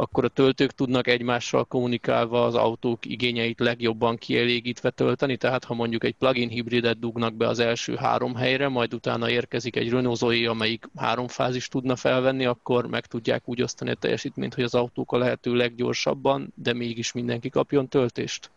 akkor 0.01 0.25
a 0.25 0.29
töltők 0.29 0.71
tudnak 0.71 1.07
egymással 1.07 1.65
kommunikálva 1.65 2.45
az 2.45 2.55
autók 2.55 3.07
igényeit 3.07 3.61
legjobban 3.61 4.17
kielégítve 4.17 4.91
tölteni, 4.91 5.37
tehát 5.37 5.65
ha 5.65 5.75
mondjuk 5.75 6.05
egy 6.05 6.15
plug-in 6.15 6.49
hibridet 6.49 6.99
dugnak 6.99 7.35
be 7.35 7.49
az 7.49 7.59
első 7.59 7.95
három 7.95 8.35
helyre, 8.35 8.69
majd 8.69 8.95
utána 8.95 9.31
érkezik 9.31 9.77
egy 9.77 9.91
Renault 9.91 10.17
Zoe, 10.17 10.49
amelyik 10.51 10.89
három 10.97 11.29
fázis 11.29 11.69
tudna 11.69 11.97
felvenni, 11.97 12.45
akkor 12.45 12.87
meg 12.87 13.07
tudják 13.07 13.43
úgy 13.45 13.63
osztani 13.63 13.91
a 13.91 13.95
teljesítményt, 13.95 14.55
hogy 14.55 14.65
az 14.65 14.75
autók 14.75 15.13
a 15.13 15.19
lehető 15.19 15.55
leggyorsabban, 15.55 16.53
de 16.55 16.73
mégis 16.73 17.13
mindenki 17.13 17.49
kapjon 17.49 17.89
töltést. 17.89 18.51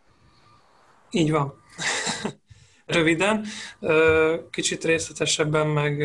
Így 1.10 1.30
van. 1.30 1.54
Röviden, 2.86 3.44
kicsit 4.50 4.84
részletesebben 4.84 5.66
meg 5.66 6.02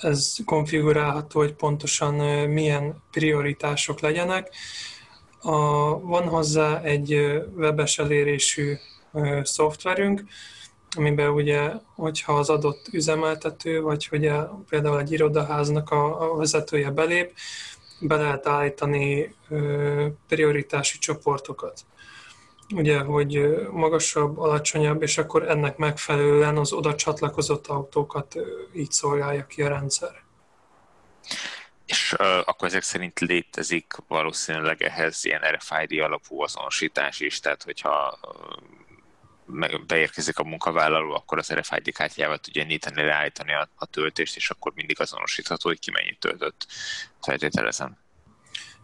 ez 0.00 0.36
konfigurálható, 0.44 1.40
hogy 1.40 1.52
pontosan 1.52 2.14
milyen 2.48 3.02
prioritások 3.10 4.00
legyenek. 4.00 4.48
A, 5.40 5.50
van 6.00 6.28
hozzá 6.28 6.80
egy 6.82 7.12
webes 7.56 7.98
elérésű 7.98 8.74
szoftverünk, 9.42 10.24
amiben 10.96 11.28
ugye, 11.28 11.70
hogyha 11.94 12.32
az 12.32 12.48
adott 12.48 12.88
üzemeltető, 12.92 13.80
vagy 13.80 14.06
hogy 14.06 14.30
például 14.68 14.98
egy 14.98 15.12
irodaháznak 15.12 15.90
a, 15.90 16.32
a 16.32 16.36
vezetője 16.36 16.90
belép, 16.90 17.32
be 18.00 18.16
lehet 18.16 18.46
állítani 18.46 19.34
prioritási 20.28 20.98
csoportokat 20.98 21.84
ugye, 22.74 22.98
hogy 22.98 23.58
magasabb, 23.70 24.38
alacsonyabb, 24.38 25.02
és 25.02 25.18
akkor 25.18 25.48
ennek 25.48 25.76
megfelelően 25.76 26.56
az 26.56 26.72
oda 26.72 26.94
csatlakozott 26.94 27.66
autókat 27.66 28.34
így 28.74 28.90
szolgálja 28.90 29.46
ki 29.46 29.62
a 29.62 29.68
rendszer. 29.68 30.22
És 31.86 32.12
uh, 32.18 32.26
akkor 32.44 32.68
ezek 32.68 32.82
szerint 32.82 33.20
létezik 33.20 33.92
valószínűleg 34.08 34.82
ehhez 34.82 35.24
ilyen 35.24 35.40
RFID 35.40 36.00
alapú 36.00 36.42
azonosítás 36.42 37.20
is, 37.20 37.40
tehát 37.40 37.62
hogyha 37.62 38.18
uh, 38.22 39.80
beérkezik 39.86 40.38
a 40.38 40.44
munkavállaló, 40.44 41.14
akkor 41.14 41.38
az 41.38 41.52
RFID 41.52 41.92
kártyával 41.92 42.38
tudja 42.38 42.62
nyitani, 42.62 43.02
leállítani 43.02 43.52
a, 43.52 43.68
a 43.74 43.86
töltést, 43.86 44.36
és 44.36 44.50
akkor 44.50 44.72
mindig 44.74 45.00
azonosítható, 45.00 45.68
hogy 45.68 45.78
ki 45.78 45.90
mennyit 45.90 46.18
töltött, 46.18 46.66
feltételezem. 47.20 47.98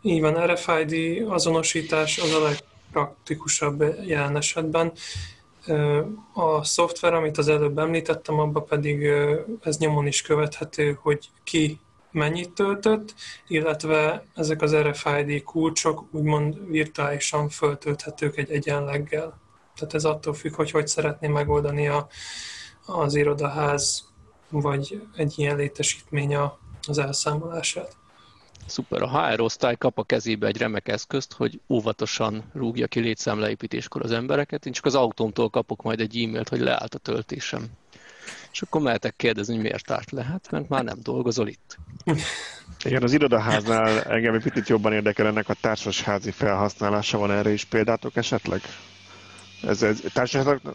Így 0.03 0.21
van, 0.21 0.47
RFID 0.47 1.23
azonosítás 1.29 2.19
az 2.19 2.33
a 2.33 2.43
leg 2.43 2.57
praktikusabb 2.97 3.85
jelen 4.07 4.37
esetben. 4.37 4.93
A 6.33 6.65
szoftver, 6.65 7.15
amit 7.15 7.39
az 7.39 7.49
előbb 7.49 7.79
említettem, 7.79 8.39
abban 8.39 8.65
pedig 8.65 9.11
ez 9.61 9.79
nyomon 9.79 10.07
is 10.07 10.23
követhető, 10.23 10.99
hogy 11.03 11.29
ki 11.45 11.81
mennyit 12.11 12.53
töltött, 12.53 13.15
illetve 13.47 14.25
ezek 14.35 14.63
az 14.63 14.77
RFID 14.77 15.43
kulcsok 15.43 16.05
úgymond 16.11 16.71
virtuálisan 16.71 17.49
föltölthetők 17.49 18.37
egy 18.37 18.51
egyenleggel. 18.51 19.41
Tehát 19.75 19.95
ez 19.95 20.05
attól 20.05 20.35
függ, 20.35 20.55
hogy 20.55 20.71
hogy 20.71 20.87
szeretné 20.87 21.29
megoldani 21.29 21.89
a, 21.89 22.09
az 22.87 23.15
irodaház 23.15 24.05
vagy 24.51 25.03
egy 25.17 25.35
ilyen 25.37 25.57
létesítmény 25.57 26.37
az 26.89 26.99
elszámolását. 26.99 27.97
Szuper, 28.67 29.03
a 29.03 29.29
HR 29.29 29.41
osztály 29.41 29.77
kap 29.77 29.99
a 29.99 30.05
kezébe 30.05 30.47
egy 30.47 30.59
remek 30.59 30.89
eszközt, 30.89 31.33
hogy 31.33 31.61
óvatosan 31.69 32.45
rúgja 32.53 32.87
ki 32.87 33.01
létszámleépítéskor 33.01 34.03
az 34.03 34.13
embereket. 34.13 34.67
Én 34.67 34.73
csak 34.73 34.85
az 34.85 34.95
autómtól 34.95 35.51
kapok 35.51 35.83
majd 35.83 36.01
egy 36.01 36.23
e-mailt, 36.23 36.49
hogy 36.49 36.61
leállt 36.61 36.95
a 36.95 36.99
töltésem. 36.99 37.67
És 38.53 38.63
akkor 38.63 38.81
mehetek 38.81 39.17
kérdezni, 39.17 39.55
hogy 39.55 39.63
miért 39.63 39.91
állt 39.91 40.11
le. 40.11 40.25
Hát, 40.25 40.51
mert 40.51 40.69
már 40.69 40.85
nem 40.85 40.99
dolgozol 41.03 41.49
itt. 41.49 41.77
Igen, 42.85 43.03
az 43.03 43.13
irodaháznál 43.13 44.03
engem 44.03 44.35
egy 44.35 44.43
picit 44.43 44.69
jobban 44.69 44.93
érdekel 44.93 45.27
ennek 45.27 45.49
a 45.49 45.55
társasházi 45.61 46.31
felhasználása. 46.31 47.19
Van 47.19 47.31
erre 47.31 47.51
is 47.51 47.65
példátok 47.65 48.17
esetleg? 48.17 48.61
Ez, 49.63 49.83
ez 49.83 50.03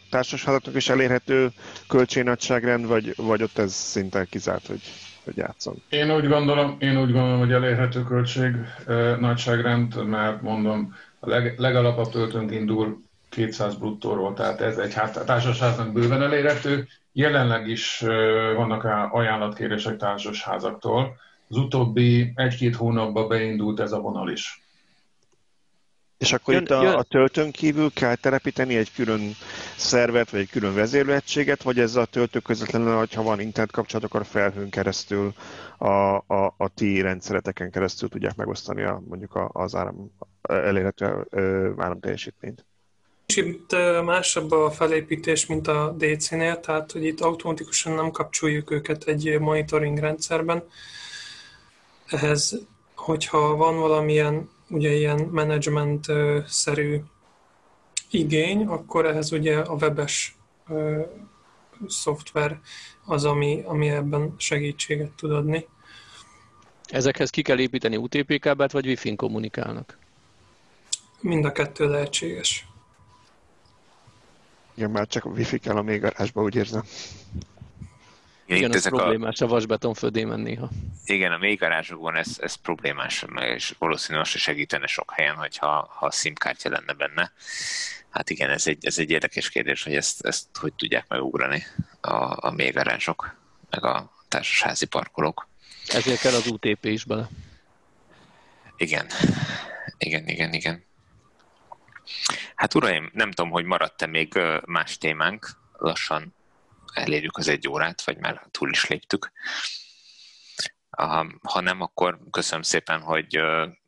társasházaknak 0.09 0.75
is 0.75 0.89
elérhető 0.89 1.51
költségnagyságrend, 1.87 2.85
vagy, 2.85 3.13
vagy 3.15 3.43
ott 3.43 3.57
ez 3.57 3.73
szinte 3.73 4.25
kizárt, 4.25 4.67
hogy 4.67 4.81
hogy 5.33 5.43
játszon. 5.43 5.81
Én 5.89 6.15
úgy 6.15 6.27
gondolom, 6.27 6.75
én 6.79 7.01
úgy 7.01 7.11
gondolom 7.11 7.39
hogy 7.39 7.51
elérhető 7.51 8.03
költség 8.03 8.55
nagyságrend, 9.19 10.07
mert 10.07 10.41
mondom, 10.41 10.95
a 11.19 11.29
leg, 11.29 11.53
legalapabb 11.57 12.09
töltőnk 12.09 12.51
indul 12.51 13.01
200 13.29 13.75
bruttóról, 13.75 14.33
tehát 14.33 14.61
ez 14.61 14.77
egy 14.77 14.93
társasháznak 15.25 15.91
bőven 15.93 16.21
elérhető. 16.21 16.87
Jelenleg 17.13 17.67
is 17.67 17.99
vannak 18.55 18.83
ajánlatkérések 19.13 19.97
társasházaktól. 19.97 21.15
Az 21.49 21.57
utóbbi 21.57 22.31
egy-két 22.35 22.75
hónapban 22.75 23.27
beindult 23.27 23.79
ez 23.79 23.91
a 23.91 23.99
vonal 23.99 24.29
is. 24.29 24.60
És 26.21 26.33
akkor 26.33 26.53
jön, 26.53 26.63
itt 26.63 26.69
a, 26.69 26.83
jön. 26.83 26.93
a 26.93 27.03
töltőn 27.03 27.51
kívül 27.51 27.91
kell 27.93 28.15
telepíteni 28.15 28.75
egy 28.75 28.91
külön 28.93 29.35
szervet, 29.75 30.29
vagy 30.29 30.39
egy 30.39 30.49
külön 30.49 30.73
vezérlőegységet, 30.73 31.63
vagy 31.63 31.79
ez 31.79 31.95
a 31.95 32.05
töltő 32.05 32.39
közvetlenül, 32.39 33.07
ha 33.13 33.23
van 33.23 33.39
internet 33.39 33.71
kapcsolat, 33.73 34.05
akkor 34.05 34.19
a 34.19 34.23
felhőn 34.23 34.69
keresztül, 34.69 35.33
a, 35.77 35.87
a, 35.87 36.53
a 36.57 36.67
ti 36.75 37.01
rendszereteken 37.01 37.71
keresztül 37.71 38.09
tudják 38.09 38.35
megosztani 38.35 38.83
a, 38.83 39.01
mondjuk 39.07 39.49
az 39.51 39.75
áram, 39.75 40.11
elérhető 40.41 41.27
áramteljesítményt. 41.77 42.65
Kicsit 43.25 43.75
másabb 44.03 44.51
a 44.51 44.71
felépítés, 44.71 45.45
mint 45.45 45.67
a 45.67 45.95
DC-nél, 45.97 46.59
tehát 46.59 46.91
hogy 46.91 47.05
itt 47.05 47.21
automatikusan 47.21 47.93
nem 47.93 48.11
kapcsoljuk 48.11 48.71
őket 48.71 49.03
egy 49.03 49.39
monitoring 49.39 49.97
rendszerben. 49.97 50.63
Ehhez, 52.07 52.59
hogyha 52.95 53.55
van 53.55 53.79
valamilyen 53.79 54.49
ugye 54.71 54.93
ilyen 54.93 55.19
menedzsment-szerű 55.19 57.01
igény, 58.09 58.65
akkor 58.65 59.05
ehhez 59.05 59.31
ugye 59.31 59.57
a 59.57 59.73
webes 59.73 60.35
szoftver 61.87 62.59
az, 63.05 63.25
ami, 63.25 63.63
ami 63.65 63.89
ebben 63.89 64.33
segítséget 64.37 65.11
tud 65.11 65.31
adni. 65.31 65.67
Ezekhez 66.85 67.29
ki 67.29 67.41
kell 67.41 67.59
építeni 67.59 67.95
UTP 67.95 68.39
kábelt, 68.39 68.71
vagy 68.71 68.85
Wi-Fi-n 68.85 69.15
kommunikálnak? 69.15 69.97
Mind 71.19 71.45
a 71.45 71.51
kettő 71.51 71.89
lehetséges. 71.89 72.67
Igen, 74.73 74.91
már 74.91 75.07
csak 75.07 75.25
a 75.25 75.29
Wi-Fi 75.29 75.57
kell 75.59 75.75
a 75.75 75.81
mélygarázsba, 75.81 76.41
úgy 76.41 76.55
érzem. 76.55 76.83
Igen, 78.57 78.69
Igen 78.69 78.77
ez 78.77 78.89
problémás 78.89 79.41
a, 79.41 79.45
a 79.45 79.47
vasbeton 79.47 79.93
födémen 79.93 80.39
néha. 80.39 80.69
Igen, 81.05 81.31
a 81.31 81.37
mély 81.37 81.55
garázsokban 81.55 82.15
ez, 82.15 82.37
ez 82.39 82.55
problémás, 82.55 83.25
és 83.35 83.75
valószínűleg 83.79 84.25
se 84.25 84.37
segítene 84.37 84.87
sok 84.87 85.11
helyen, 85.11 85.35
hogyha 85.35 85.89
ha 85.91 86.05
a 86.05 86.11
SIM-kártya 86.11 86.69
lenne 86.69 86.93
benne. 86.93 87.31
Hát 88.09 88.29
igen, 88.29 88.49
ez 88.49 88.67
egy, 88.67 88.85
ez 88.85 88.97
egy 88.97 89.09
érdekes 89.09 89.49
kérdés, 89.49 89.83
hogy 89.83 89.95
ezt, 89.95 90.25
ezt 90.25 90.45
hogy 90.59 90.73
tudják 90.73 91.05
megugrani 91.07 91.63
a, 92.01 92.47
a 92.47 92.51
mély 92.51 92.71
garázsok, 92.71 93.35
meg 93.69 93.83
a 93.83 94.11
társasházi 94.27 94.85
parkolók. 94.85 95.47
Ezért 95.87 96.21
kell 96.21 96.33
az 96.33 96.47
UTP 96.47 96.85
is 96.85 97.03
bele. 97.03 97.29
Igen, 98.77 99.07
igen, 99.97 100.27
igen, 100.27 100.53
igen. 100.53 100.83
Hát 102.55 102.75
uraim, 102.75 103.09
nem 103.13 103.31
tudom, 103.31 103.51
hogy 103.51 103.65
maradt-e 103.65 104.05
még 104.05 104.39
más 104.65 104.97
témánk, 104.97 105.49
lassan 105.77 106.33
elérjük 106.93 107.37
az 107.37 107.47
egy 107.47 107.67
órát, 107.67 108.03
vagy 108.03 108.17
már 108.17 108.47
túl 108.51 108.69
is 108.69 108.87
léptük. 108.87 109.31
Ha 111.41 111.61
nem, 111.61 111.81
akkor 111.81 112.19
köszönöm 112.31 112.61
szépen, 112.61 113.01
hogy 113.01 113.39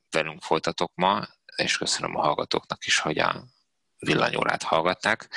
velünk 0.09 0.41
folytatok 0.41 0.91
ma, 0.95 1.27
és 1.55 1.77
köszönöm 1.77 2.15
a 2.15 2.21
hallgatóknak 2.21 2.85
is, 2.85 2.99
hogy 2.99 3.19
a 3.19 3.45
villanyórát 3.97 4.63
hallgatták. 4.63 5.29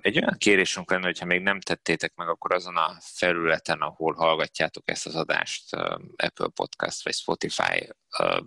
Egy 0.00 0.18
olyan 0.18 0.36
kérésünk 0.38 0.90
lenne, 0.90 1.04
hogyha 1.04 1.26
még 1.26 1.42
nem 1.42 1.60
tettétek 1.60 2.14
meg, 2.14 2.28
akkor 2.28 2.54
azon 2.54 2.76
a 2.76 2.96
felületen, 3.00 3.80
ahol 3.80 4.14
hallgatjátok 4.14 4.90
ezt 4.90 5.06
az 5.06 5.14
adást, 5.14 5.74
Apple 6.16 6.48
Podcast 6.54 7.04
vagy 7.04 7.14
Spotify, 7.14 7.92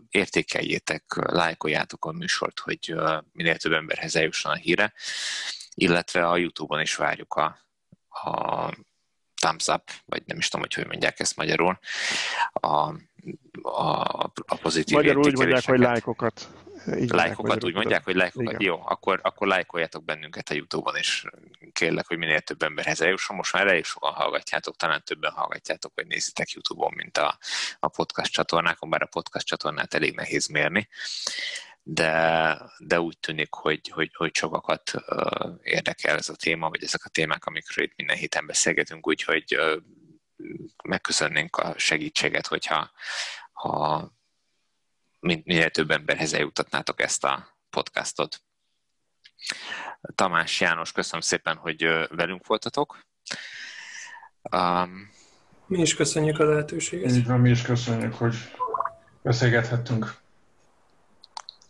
értékeljétek, 0.10 1.04
lájkoljátok 1.16 2.06
a 2.06 2.12
műsort, 2.12 2.60
hogy 2.60 2.96
minél 3.32 3.58
több 3.58 3.74
emberhez 3.74 4.16
eljusson 4.16 4.52
a 4.52 4.56
híre, 4.56 4.94
illetve 5.74 6.28
a 6.28 6.38
YouTube-on 6.38 6.82
is 6.82 6.96
várjuk 6.96 7.34
a 7.34 7.69
a 8.10 8.70
thumbs 9.36 9.68
up, 9.68 9.92
vagy 10.06 10.24
nem 10.26 10.38
is 10.38 10.48
tudom, 10.48 10.66
hogy 10.66 10.74
hogy 10.74 10.88
mondják 10.88 11.20
ezt 11.20 11.36
magyarul, 11.36 11.80
a, 12.52 12.68
a, 13.62 14.02
a 14.48 14.56
pozitív 14.62 14.96
Magyarul 14.96 15.24
úgy 15.24 15.38
mondják, 15.38 15.66
hogy 15.66 15.80
lájkokat. 15.80 16.50
Így 16.98 17.10
lájkokat 17.10 17.64
úgy 17.64 17.74
mondják, 17.74 18.04
hogy 18.04 18.16
lájkokat. 18.16 18.54
Igen. 18.54 18.62
Jó, 18.62 18.82
akkor, 18.86 19.20
akkor 19.24 19.48
lájkoljátok 19.48 20.04
bennünket 20.04 20.50
a 20.50 20.54
Youtube-on, 20.54 20.96
és 20.96 21.26
kérlek, 21.74 22.08
hogy 22.08 22.18
minél 22.18 22.40
több 22.40 22.62
emberhez 22.62 23.02
eljusson. 23.02 23.36
Most 23.36 23.54
már 23.54 23.68
elég 23.68 23.86
sokan 23.86 24.14
hallgatjátok, 24.14 24.76
talán 24.76 25.04
többen 25.04 25.32
hallgatjátok, 25.32 25.92
vagy 25.96 26.08
nézitek 26.08 26.52
Youtube-on, 26.52 26.94
mint 26.96 27.18
a, 27.18 27.38
a 27.80 27.88
podcast 27.88 28.32
csatornákon, 28.32 28.90
bár 28.90 29.02
a 29.02 29.06
podcast 29.06 29.46
csatornát 29.46 29.94
elég 29.94 30.16
nehéz 30.16 30.48
mérni 30.48 30.90
de, 31.84 32.58
de 32.78 33.02
úgy 33.02 33.20
tűnik, 33.20 33.54
hogy, 33.54 33.90
hogy, 33.90 34.12
hogy 34.14 34.36
sokakat 34.36 34.94
érdekel 35.64 36.18
ez 36.18 36.30
a 36.30 36.36
téma, 36.36 36.70
vagy 36.70 36.84
ezek 36.84 37.06
a 37.06 37.10
témák, 37.10 37.46
amikről 37.46 37.86
itt 37.86 37.96
minden 37.96 38.18
héten 38.18 38.46
beszélgetünk, 38.46 39.08
úgyhogy 39.08 39.58
megköszönnénk 40.84 41.56
a 41.58 41.74
segítséget, 41.78 42.48
hogyha 42.48 42.92
ha 43.52 44.12
minél 45.20 45.70
több 45.70 45.92
emberhez 45.92 46.34
eljutatnátok 46.34 47.02
ezt 47.02 47.24
a 47.24 47.48
podcastot. 47.70 48.42
Tamás 50.16 50.60
János, 50.60 50.92
köszönöm 50.92 51.22
szépen, 51.22 51.56
hogy 51.56 51.84
velünk 52.10 52.48
voltatok. 52.48 53.00
Um, 54.52 55.12
mi 55.66 55.82
is 55.82 55.96
köszönjük 55.96 56.40
a 56.40 56.44
lehetőséget. 56.44 57.12
Így 57.12 57.26
van, 57.26 57.40
mi 57.40 57.50
is 57.50 57.62
köszönjük, 57.62 58.14
hogy 58.14 58.36
beszélgethettünk. 59.22 60.18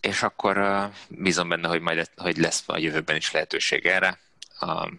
És 0.02 0.24
akkor 0.24 0.90
bízom 1.10 1.50
benne, 1.50 1.68
hogy 1.68 1.82
majd 1.82 2.10
hogy 2.16 2.38
lesz 2.38 2.64
a 2.66 2.78
jövőben 2.78 3.16
is 3.16 3.32
lehetőség 3.32 3.86
erre. 3.86 4.20
A 4.60 4.92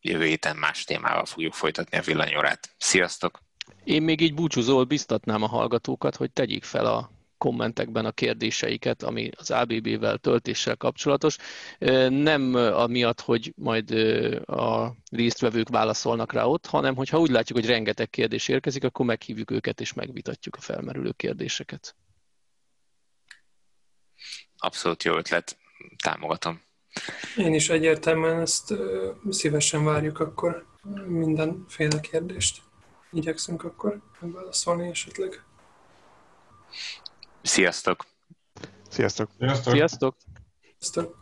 jövő 0.00 0.24
héten 0.24 0.56
más 0.56 0.84
témával 0.84 1.24
fogjuk 1.24 1.52
folytatni 1.52 1.98
a 1.98 2.02
villanyórát. 2.02 2.70
Sziasztok! 2.78 3.40
Én 3.84 4.02
még 4.02 4.20
így 4.20 4.34
búcsúzól 4.34 4.84
biztatnám 4.84 5.42
a 5.42 5.46
hallgatókat, 5.46 6.16
hogy 6.16 6.30
tegyék 6.30 6.64
fel 6.64 6.86
a 6.86 7.10
kommentekben 7.38 8.04
a 8.04 8.10
kérdéseiket, 8.10 9.02
ami 9.02 9.30
az 9.36 9.50
ABB-vel, 9.50 10.18
töltéssel 10.18 10.76
kapcsolatos. 10.76 11.36
Nem 12.08 12.54
amiatt, 12.54 13.20
hogy 13.20 13.52
majd 13.56 13.90
a 14.46 14.94
résztvevők 15.10 15.68
válaszolnak 15.68 16.32
rá 16.32 16.44
ott, 16.44 16.66
hanem 16.66 16.96
hogyha 16.96 17.18
úgy 17.18 17.30
látjuk, 17.30 17.58
hogy 17.58 17.68
rengeteg 17.68 18.10
kérdés 18.10 18.48
érkezik, 18.48 18.84
akkor 18.84 19.06
meghívjuk 19.06 19.50
őket 19.50 19.80
és 19.80 19.92
megvitatjuk 19.92 20.56
a 20.56 20.60
felmerülő 20.60 21.12
kérdéseket. 21.16 21.94
Abszolút 24.62 25.02
jó 25.02 25.16
ötlet, 25.16 25.58
támogatom. 26.02 26.60
Én 27.36 27.54
is 27.54 27.68
egyértelműen 27.68 28.40
ezt 28.40 28.74
szívesen 29.30 29.84
várjuk 29.84 30.20
akkor 30.20 30.66
mindenféle 31.06 32.00
kérdést. 32.00 32.62
Igyekszünk 33.12 33.64
akkor 33.64 34.00
megválaszolni 34.20 34.88
esetleg. 34.88 35.44
Sziasztok! 37.42 38.06
Sziasztok! 38.88 39.30
Sziasztok! 39.38 39.72
Sziasztok! 39.72 40.16
Sziasztok! 40.78 41.19